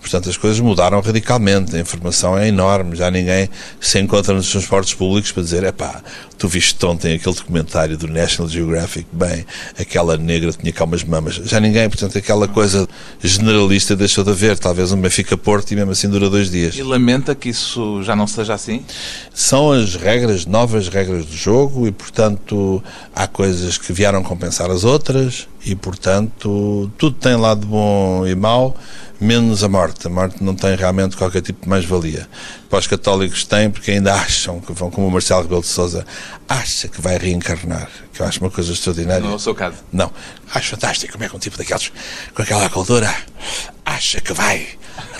Portanto, 0.00 0.30
as 0.30 0.36
coisas 0.36 0.58
mudaram 0.58 1.00
radicalmente, 1.00 1.76
a 1.76 1.78
informação 1.78 2.36
é 2.36 2.48
enorme, 2.48 2.96
já 2.96 3.10
ninguém 3.10 3.48
se 3.78 3.98
encontra 3.98 4.34
nos 4.34 4.50
transportes 4.50 4.94
públicos 4.94 5.30
para 5.30 5.42
dizer, 5.42 5.62
é 5.62 5.72
pá, 5.72 6.02
tu 6.38 6.48
viste 6.48 6.84
ontem 6.86 7.14
aquele 7.14 7.34
documentário 7.34 7.98
do 7.98 8.08
National 8.08 8.48
Geographic, 8.48 9.06
bem, 9.12 9.44
aquela 9.78 10.16
negra 10.16 10.50
tinha 10.52 10.72
cá 10.72 10.84
umas 10.84 11.04
mamas, 11.04 11.34
já 11.34 11.60
ninguém, 11.60 11.88
portanto, 11.88 12.16
aquela 12.16 12.48
coisa 12.48 12.88
generalista 13.22 13.94
deixou 13.94 14.24
de 14.24 14.30
haver, 14.30 14.58
talvez 14.58 14.90
um 14.90 15.00
Benfica 15.00 15.36
Porto 15.36 15.70
e 15.72 15.76
mesmo 15.76 15.92
assim 15.92 16.08
dura 16.08 16.30
dois 16.30 16.50
dias. 16.50 16.76
E 16.76 16.82
lamenta 16.82 17.34
que 17.34 17.50
isso 17.50 18.02
já 18.02 18.16
não 18.16 18.26
seja 18.26 18.54
assim? 18.54 18.82
São 19.34 19.70
as 19.70 19.94
regras, 19.94 20.46
novas 20.46 20.88
regras 20.88 21.26
do 21.26 21.36
jogo 21.36 21.86
e, 21.86 21.92
portanto, 21.92 22.82
há 23.14 23.26
coisas 23.26 23.76
que 23.76 23.92
vieram 23.92 24.22
compensar 24.22 24.70
as 24.70 24.82
outras 24.82 25.46
e, 25.64 25.74
portanto, 25.74 26.90
tudo 26.96 27.16
tem 27.16 27.36
lado 27.36 27.66
bom 27.66 28.26
e 28.26 28.34
mau, 28.34 28.74
menos 29.20 29.62
a 29.62 29.68
morte. 29.68 30.06
A 30.06 30.10
morte 30.10 30.42
não 30.42 30.54
tem 30.54 30.74
realmente 30.74 31.16
qualquer 31.16 31.42
tipo 31.42 31.62
de 31.62 31.68
mais-valia. 31.68 32.28
Para 32.68 32.78
os 32.78 32.86
católicos 32.86 33.44
tem, 33.44 33.70
porque 33.70 33.90
ainda 33.90 34.14
acham 34.20 34.60
que 34.60 34.72
vão, 34.72 34.90
como 34.90 35.06
o 35.06 35.10
Marcelo 35.10 35.42
Rebelo 35.42 35.60
de 35.60 35.66
Souza 35.66 36.06
acha 36.48 36.88
que 36.88 37.00
vai 37.00 37.18
reencarnar, 37.18 37.88
que 38.12 38.20
eu 38.20 38.26
acho 38.26 38.40
uma 38.40 38.50
coisa 38.50 38.72
extraordinária. 38.72 39.20
Não 39.20 39.32
é 39.32 39.36
o 39.36 39.38
seu 39.38 39.54
caso. 39.54 39.76
Não. 39.92 40.10
Acho 40.52 40.70
fantástico 40.70 41.12
como 41.12 41.24
é 41.24 41.28
que 41.28 41.36
um 41.36 41.38
tipo 41.38 41.56
daqueles, 41.56 41.92
com 42.34 42.42
aquela 42.42 42.68
cultura, 42.70 43.14
acha 43.84 44.20
que 44.20 44.32
vai 44.32 44.66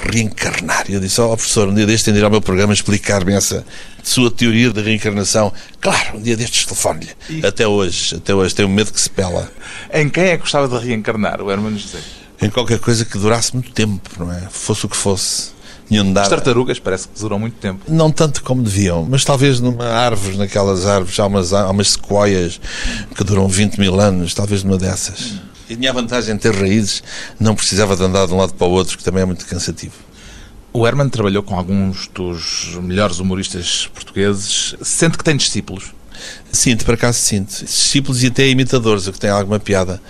reencarnar. 0.03 0.87
E 0.89 0.95
eu 0.95 1.01
disse, 1.01 1.21
ó 1.21 1.27
oh, 1.33 1.37
professor, 1.37 1.69
um 1.69 1.75
dia 1.75 1.87
destes 1.87 2.05
tem 2.05 2.15
de 2.15 2.21
ir 2.21 2.25
ao 2.25 2.31
meu 2.31 2.41
programa 2.41 2.73
explicar-me 2.73 3.35
essa 3.35 3.65
sua 4.03 4.31
teoria 4.31 4.73
da 4.73 4.81
reencarnação. 4.81 5.53
Claro, 5.81 6.19
um 6.19 6.23
dia 6.23 6.37
destes 6.37 6.65
telefone-lhe. 6.65 7.45
Até 7.47 7.67
hoje, 7.67 8.17
até 8.17 8.35
hoje, 8.35 8.55
tenho 8.55 8.69
medo 8.69 8.93
que 8.93 9.01
se 9.01 9.11
pela. 9.11 9.51
Em 9.93 10.09
quem 10.09 10.25
é 10.25 10.37
que 10.37 10.43
gostava 10.43 10.69
de 10.69 10.87
reencarnar, 10.87 11.41
o 11.43 11.51
Hermano 11.51 11.79
José? 11.79 11.99
Em 12.43 12.49
qualquer 12.49 12.79
coisa 12.79 13.05
que 13.05 13.19
durasse 13.19 13.53
muito 13.53 13.71
tempo, 13.73 14.09
não 14.19 14.33
é? 14.33 14.49
Fosse 14.51 14.87
o 14.87 14.89
que 14.89 14.97
fosse. 14.97 15.51
As 16.21 16.29
tartarugas 16.29 16.79
parece 16.79 17.09
que 17.09 17.19
duram 17.19 17.39
muito 17.39 17.57
tempo. 17.57 17.81
Não 17.89 18.13
tanto 18.13 18.45
como 18.45 18.63
deviam, 18.63 19.05
mas 19.05 19.25
talvez 19.25 19.59
numa 19.59 19.87
árvore, 19.87 20.37
naquelas 20.37 20.87
árvores, 20.87 21.19
há 21.19 21.27
umas, 21.27 21.53
há 21.53 21.69
umas 21.69 21.91
sequoias 21.91 22.61
que 23.15 23.25
duram 23.25 23.49
20 23.49 23.81
mil 23.81 24.01
anos, 24.01 24.33
talvez 24.33 24.63
numa 24.63 24.79
dessas. 24.79 25.35
E 25.69 25.75
tinha 25.75 25.91
a 25.91 25.93
vantagem 25.93 26.37
de 26.37 26.43
ter 26.43 26.55
raízes, 26.55 27.03
não 27.41 27.57
precisava 27.57 27.97
de 27.97 28.05
andar 28.05 28.27
de 28.27 28.33
um 28.33 28.37
lado 28.37 28.55
para 28.55 28.67
o 28.69 28.71
outro, 28.71 28.97
que 28.97 29.03
também 29.03 29.23
é 29.23 29.27
muito 29.27 29.45
cansativo. 29.47 29.95
O 30.73 30.87
Herman 30.87 31.09
trabalhou 31.09 31.43
com 31.43 31.57
alguns 31.57 32.07
dos 32.07 32.79
melhores 32.81 33.19
humoristas 33.19 33.91
portugueses. 33.93 34.77
Sente 34.83 35.19
que 35.19 35.25
tem 35.25 35.37
discípulos? 35.37 35.93
Sinto, 36.53 36.85
por 36.85 36.95
acaso 36.95 37.19
sinto. 37.19 37.65
Discípulos 37.65 38.23
e 38.23 38.29
até 38.29 38.49
imitadores, 38.49 39.09
o 39.09 39.13
que 39.13 39.19
tem 39.19 39.31
alguma 39.31 39.59
piada. 39.59 40.01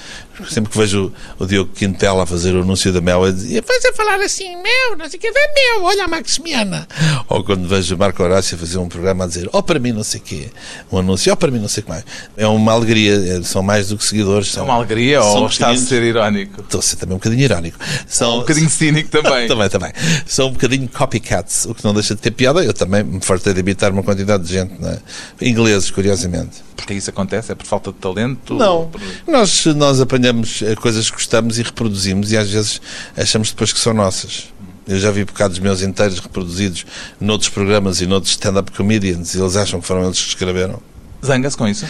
Sempre 0.48 0.70
que 0.70 0.78
vejo 0.78 1.12
o, 1.38 1.46
Diogo 1.46 1.70
Quintela 1.72 2.22
a 2.22 2.26
fazer 2.26 2.54
o 2.54 2.62
anúncio 2.62 2.92
da 2.92 3.00
Mel, 3.00 3.26
eu 3.26 3.32
dizia, 3.32 3.62
vais 3.62 3.84
a 3.84 3.92
falar 3.92 4.20
assim, 4.20 4.56
Mel, 4.56 4.96
não 4.98 5.08
sei 5.08 5.18
o 5.18 5.20
que, 5.20 5.26
é 5.26 5.32
Mel, 5.32 5.84
olha 5.84 6.04
a 6.04 6.08
Maximiana. 6.08 6.86
Ou 7.28 7.44
quando 7.44 7.68
vejo 7.68 7.94
o 7.94 7.98
Marco 7.98 8.22
Horácio 8.22 8.56
fazer 8.56 8.78
um 8.78 8.88
programa 8.88 9.24
a 9.24 9.26
dizer, 9.26 9.48
ó 9.52 9.58
oh, 9.58 9.62
para 9.62 9.78
mim 9.78 9.92
não 9.92 10.04
sei 10.04 10.20
o 10.20 10.22
quê, 10.22 10.48
um 10.90 10.98
anúncio, 10.98 11.30
ó 11.30 11.34
oh, 11.34 11.36
para 11.36 11.50
mim 11.50 11.58
não 11.58 11.68
sei 11.68 11.82
o 11.82 11.84
que 11.84 11.90
mais. 11.90 12.04
É 12.36 12.46
uma 12.46 12.72
alegria, 12.72 13.38
é, 13.38 13.42
são 13.42 13.62
mais 13.62 13.88
do 13.88 13.96
que 13.96 14.04
seguidores. 14.04 14.48
São, 14.48 14.62
é 14.62 14.66
uma 14.66 14.74
alegria 14.74 15.22
ou 15.22 15.46
está 15.46 15.70
a 15.70 15.76
ser 15.76 16.02
irónico? 16.02 16.60
Estou 16.60 16.80
a 16.80 16.82
ser 16.82 16.96
também 16.96 17.14
um 17.14 17.18
bocadinho 17.18 17.42
irónico. 17.42 17.78
São, 18.06 18.36
um 18.36 18.38
bocadinho 18.40 18.70
cínico 18.70 19.10
também. 19.10 19.46
também, 19.48 19.68
também. 19.68 19.92
São 20.26 20.48
um 20.48 20.52
bocadinho 20.52 20.88
copycats, 20.88 21.66
o 21.66 21.74
que 21.74 21.84
não 21.84 21.94
deixa 21.94 22.14
de 22.14 22.20
ter 22.20 22.30
piada. 22.30 22.64
Eu 22.64 22.72
também 22.72 23.02
me 23.02 23.20
fartei 23.20 23.52
de 23.52 23.60
imitar 23.60 23.92
uma 23.92 24.02
quantidade 24.02 24.44
de 24.44 24.52
gente, 24.52 24.72
é? 24.84 25.00
ingleses, 25.46 25.90
curiosamente. 25.90 26.70
Porque 26.76 26.94
isso 26.94 27.10
acontece? 27.10 27.52
É 27.52 27.54
por 27.54 27.66
falta 27.66 27.92
de 27.92 27.98
talento? 27.98 28.54
Não. 28.54 28.88
Por... 28.88 29.00
Nós, 29.26 29.66
nós 29.66 30.00
apanhamos 30.00 30.29
eh, 30.62 30.74
coisas 30.76 31.10
que 31.10 31.16
gostamos 31.16 31.58
e 31.58 31.62
reproduzimos 31.62 32.32
e 32.32 32.36
às 32.36 32.50
vezes 32.50 32.80
achamos 33.16 33.50
depois 33.50 33.72
que 33.72 33.78
são 33.78 33.94
nossas. 33.94 34.48
Eu 34.86 34.98
já 34.98 35.10
vi 35.10 35.24
bocados 35.24 35.58
meus 35.58 35.82
inteiros 35.82 36.18
reproduzidos 36.18 36.84
noutros 37.20 37.48
programas 37.48 38.00
e 38.00 38.06
noutros 38.06 38.32
stand-up 38.32 38.72
comedians 38.72 39.34
e 39.34 39.40
eles 39.40 39.56
acham 39.56 39.80
que 39.80 39.86
foram 39.86 40.04
eles 40.04 40.20
que 40.20 40.28
escreveram. 40.28 40.80
Zanga-se 41.24 41.56
com 41.56 41.68
isso? 41.68 41.86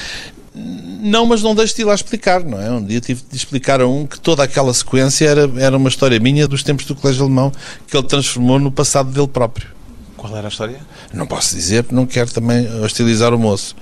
Não, 0.55 1.25
mas 1.25 1.43
não 1.43 1.55
deixo 1.55 1.77
de 1.77 1.83
ir 1.83 1.85
lá 1.85 1.95
explicar, 1.95 2.45
não 2.45 2.61
é? 2.61 2.71
Um 2.71 2.85
dia 2.85 3.01
tive 3.01 3.23
de 3.31 3.37
explicar 3.37 3.81
a 3.81 3.87
um 3.87 4.07
que 4.07 4.19
toda 4.19 4.43
aquela 4.43 4.75
sequência 4.75 5.27
era, 5.27 5.51
era 5.57 5.77
uma 5.77 5.89
história 5.89 6.19
minha 6.19 6.47
dos 6.47 6.63
tempos 6.63 6.85
do 6.85 6.95
Colégio 6.95 7.25
Alemão 7.25 7.53
que 7.87 7.97
ele 7.97 8.07
transformou 8.07 8.59
no 8.59 8.71
passado 8.71 9.11
dele 9.11 9.29
próprio. 9.29 9.80
Qual 10.21 10.37
era 10.37 10.49
a 10.49 10.51
história? 10.51 10.79
Não 11.15 11.27
posso 11.27 11.55
dizer, 11.55 11.83
porque 11.83 11.95
não 11.95 12.05
quero 12.05 12.31
também 12.31 12.69
hostilizar 12.83 13.33
o 13.33 13.39
moço. 13.39 13.75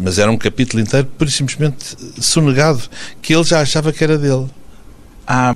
Mas 0.00 0.18
era 0.18 0.32
um 0.32 0.38
capítulo 0.38 0.82
inteiro, 0.82 1.06
por 1.18 1.30
simplesmente 1.30 1.94
sonegado, 2.18 2.80
que 3.20 3.34
ele 3.34 3.44
já 3.44 3.60
achava 3.60 3.92
que 3.92 4.02
era 4.02 4.16
dele. 4.16 4.48
Há 5.26 5.54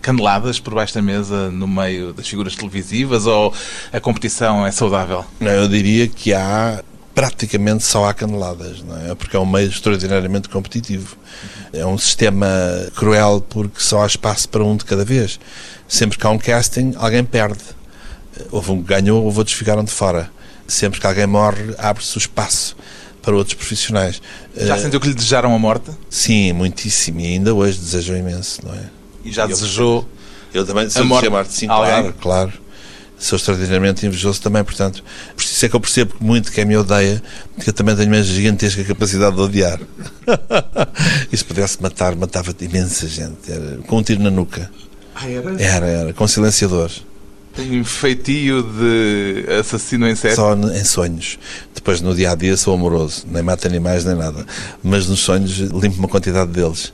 caneladas 0.00 0.60
por 0.60 0.72
baixo 0.72 0.94
da 0.94 1.02
mesa 1.02 1.50
no 1.50 1.66
meio 1.66 2.12
das 2.12 2.28
figuras 2.28 2.54
televisivas 2.54 3.26
ou 3.26 3.52
a 3.92 3.98
competição 3.98 4.64
é 4.64 4.70
saudável? 4.70 5.24
Eu 5.40 5.66
diria 5.66 6.06
que 6.06 6.32
há 6.32 6.80
praticamente 7.12 7.82
só 7.82 8.08
há 8.08 8.14
caneladas, 8.14 8.84
não 8.84 8.96
é? 8.96 9.16
Porque 9.16 9.34
é 9.34 9.40
um 9.40 9.46
meio 9.46 9.68
extraordinariamente 9.68 10.48
competitivo. 10.48 11.16
É 11.72 11.84
um 11.84 11.98
sistema 11.98 12.46
cruel 12.94 13.44
porque 13.48 13.80
só 13.80 14.04
há 14.04 14.06
espaço 14.06 14.48
para 14.48 14.62
um 14.62 14.76
de 14.76 14.84
cada 14.84 15.04
vez. 15.04 15.40
Sempre 15.88 16.18
que 16.18 16.24
há 16.24 16.30
um 16.30 16.38
casting, 16.38 16.92
alguém 16.96 17.24
perde. 17.24 17.74
Houve 18.50 18.72
um 18.72 18.82
que 18.82 18.88
ganhou, 18.88 19.24
houve 19.24 19.38
outros 19.38 19.54
que 19.54 19.58
ficaram 19.58 19.84
de 19.84 19.90
fora. 19.90 20.30
Sempre 20.66 21.00
que 21.00 21.06
alguém 21.06 21.26
morre, 21.26 21.74
abre-se 21.78 22.16
o 22.16 22.18
espaço 22.18 22.76
para 23.22 23.34
outros 23.34 23.54
profissionais. 23.54 24.20
Já 24.56 24.76
uh, 24.76 24.80
sentiu 24.80 25.00
que 25.00 25.08
lhe 25.08 25.14
desejaram 25.14 25.54
a 25.54 25.58
morte? 25.58 25.90
Sim, 26.08 26.52
muitíssimo. 26.52 27.20
E 27.20 27.26
ainda 27.26 27.54
hoje 27.54 27.78
desejam 27.78 28.16
imenso, 28.16 28.60
não 28.64 28.74
é? 28.74 28.84
E 29.24 29.32
já 29.32 29.46
desejou 29.46 30.08
eu 30.54 30.64
também 30.64 30.88
a 30.94 31.04
morte? 31.04 31.28
morte 31.28 31.52
sim, 31.52 31.66
claro, 31.66 32.14
claro. 32.20 32.52
Sou 33.18 33.36
extraordinariamente 33.36 34.06
invejoso 34.06 34.42
também, 34.42 34.62
portanto, 34.62 35.02
por 35.34 35.42
isso 35.42 35.64
é 35.64 35.68
que 35.68 35.74
eu 35.74 35.80
percebo 35.80 36.14
muito 36.20 36.52
quem 36.52 36.66
me 36.66 36.76
odeia, 36.76 37.22
porque 37.54 37.70
eu 37.70 37.74
também 37.74 37.96
tenho 37.96 38.08
uma 38.08 38.22
gigantesca 38.22 38.84
capacidade 38.84 39.34
de 39.34 39.42
odiar. 39.42 39.80
e 41.32 41.36
se 41.36 41.44
pudesse 41.44 41.82
matar, 41.82 42.14
matava 42.14 42.54
imensa 42.60 43.08
gente. 43.08 43.50
Era, 43.50 43.78
com 43.86 43.98
um 43.98 44.02
tiro 44.02 44.22
na 44.22 44.30
nuca. 44.30 44.70
Ah, 45.14 45.28
era? 45.28 45.62
Era, 45.62 45.86
era, 45.86 46.12
com 46.12 46.28
silenciador. 46.28 46.90
Tem 47.56 47.80
um 47.80 47.84
feitio 47.84 48.62
de 48.62 49.50
assassino 49.58 50.06
em 50.06 50.14
série? 50.14 50.36
Só 50.36 50.54
em 50.54 50.84
sonhos. 50.84 51.38
Depois, 51.74 52.02
no 52.02 52.14
dia 52.14 52.32
a 52.32 52.34
dia, 52.34 52.54
sou 52.54 52.74
amoroso. 52.74 53.24
Nem 53.26 53.42
mato 53.42 53.66
animais, 53.66 54.04
nem 54.04 54.14
nada. 54.14 54.44
Mas 54.82 55.08
nos 55.08 55.20
sonhos, 55.20 55.56
limpo 55.56 55.98
uma 55.98 56.06
quantidade 56.06 56.52
deles. 56.52 56.92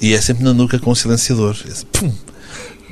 E 0.00 0.12
é 0.12 0.20
sempre 0.20 0.42
na 0.42 0.52
nuca 0.52 0.80
com 0.80 0.90
um 0.90 0.94
silenciador. 0.96 1.56
Pum! 1.92 2.12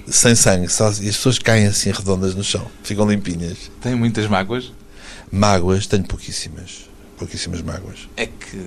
Sem 0.06 0.36
sangue. 0.36 0.68
Só, 0.68 0.86
e 0.86 1.08
as 1.08 1.16
pessoas 1.16 1.40
caem 1.40 1.66
assim 1.66 1.90
redondas 1.90 2.36
no 2.36 2.44
chão. 2.44 2.64
Ficam 2.84 3.10
limpinhas. 3.10 3.70
Tem 3.80 3.96
muitas 3.96 4.28
mágoas? 4.28 4.72
Mágoas, 5.30 5.88
tenho 5.88 6.04
pouquíssimas. 6.04 6.88
Pouquíssimas 7.18 7.62
mágoas. 7.62 8.08
É 8.16 8.26
que 8.26 8.64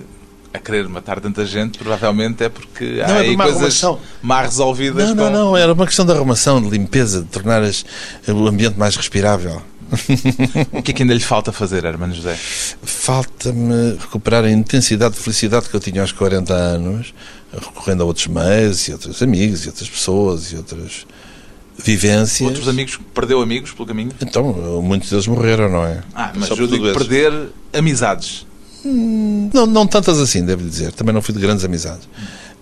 a 0.53 0.59
querer 0.59 0.87
matar 0.87 1.19
tanta 1.19 1.45
gente, 1.45 1.77
provavelmente 1.77 2.43
é 2.43 2.49
porque 2.49 2.85
não, 2.85 3.05
há 3.05 3.17
é 3.17 3.19
aí 3.19 3.37
coisas 3.37 3.55
arrumação. 3.83 3.99
mal 4.21 4.43
resolvidas. 4.43 5.09
Não, 5.09 5.15
não, 5.15 5.23
com... 5.25 5.29
não, 5.31 5.57
era 5.57 5.73
uma 5.73 5.85
questão 5.85 6.05
de 6.05 6.11
arrumação, 6.11 6.61
de 6.61 6.69
limpeza, 6.69 7.21
de 7.21 7.27
tornar 7.27 7.63
as, 7.63 7.85
o 8.27 8.47
ambiente 8.47 8.77
mais 8.77 8.95
respirável. 8.95 9.61
o 10.71 10.81
que 10.81 10.91
é 10.91 10.93
que 10.93 11.03
ainda 11.03 11.13
lhe 11.13 11.19
falta 11.19 11.51
fazer, 11.51 11.83
Hermano 11.83 12.13
José? 12.13 12.35
Falta-me 12.35 13.97
recuperar 13.99 14.45
a 14.45 14.51
intensidade 14.51 15.15
de 15.15 15.21
felicidade 15.21 15.69
que 15.69 15.75
eu 15.75 15.79
tinha 15.79 16.01
aos 16.01 16.11
40 16.11 16.53
anos, 16.53 17.13
recorrendo 17.53 18.03
a 18.03 18.05
outros 18.05 18.27
meios 18.27 18.87
e 18.87 18.93
outros 18.93 19.21
amigos 19.21 19.65
e 19.65 19.67
outras 19.67 19.89
pessoas 19.89 20.51
e 20.51 20.55
outras 20.55 21.05
vivências. 21.77 22.47
Outros 22.47 22.69
amigos, 22.69 22.99
perdeu 23.13 23.41
amigos 23.41 23.71
pelo 23.71 23.85
caminho? 23.85 24.11
Então, 24.21 24.81
muitos 24.81 25.09
deles 25.09 25.27
morreram, 25.27 25.69
não 25.69 25.85
é? 25.85 26.01
Ah, 26.13 26.31
mas 26.35 26.47
Só 26.47 26.55
eu 26.55 26.67
digo 26.67 26.93
perder 26.93 27.49
amizades. 27.73 28.45
Hum, 28.85 29.49
não, 29.53 29.65
não 29.65 29.87
tantas 29.87 30.19
assim, 30.19 30.45
devo 30.45 30.67
dizer. 30.67 30.91
Também 30.91 31.13
não 31.13 31.21
fui 31.21 31.33
de 31.33 31.41
grandes 31.41 31.63
amizades. 31.63 32.07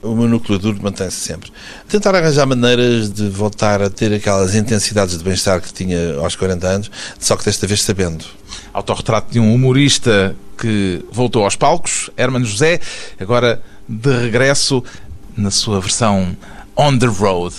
o 0.01 0.15
meu 0.15 0.27
núcleo 0.27 0.57
duro 0.57 0.79
mantém-se 0.81 1.17
sempre. 1.17 1.51
Tentar 1.87 2.15
arranjar 2.15 2.45
maneiras 2.45 3.11
de 3.11 3.27
voltar 3.29 3.81
a 3.81 3.89
ter 3.89 4.13
aquelas 4.13 4.55
intensidades 4.55 5.17
de 5.17 5.23
bem-estar 5.23 5.61
que 5.61 5.73
tinha 5.73 6.15
aos 6.15 6.35
40 6.35 6.67
anos, 6.67 6.91
só 7.19 7.35
que 7.35 7.45
desta 7.45 7.67
vez 7.67 7.81
sabendo. 7.81 8.25
Autorretrato 8.73 9.31
de 9.31 9.39
um 9.39 9.53
humorista 9.53 10.35
que 10.57 11.03
voltou 11.11 11.43
aos 11.43 11.55
palcos, 11.55 12.09
Hermano 12.17 12.45
José, 12.45 12.79
agora 13.19 13.61
de 13.87 14.11
regresso 14.21 14.83
na 15.35 15.51
sua 15.51 15.79
versão 15.79 16.35
On 16.75 16.97
the 16.97 17.07
Road. 17.07 17.55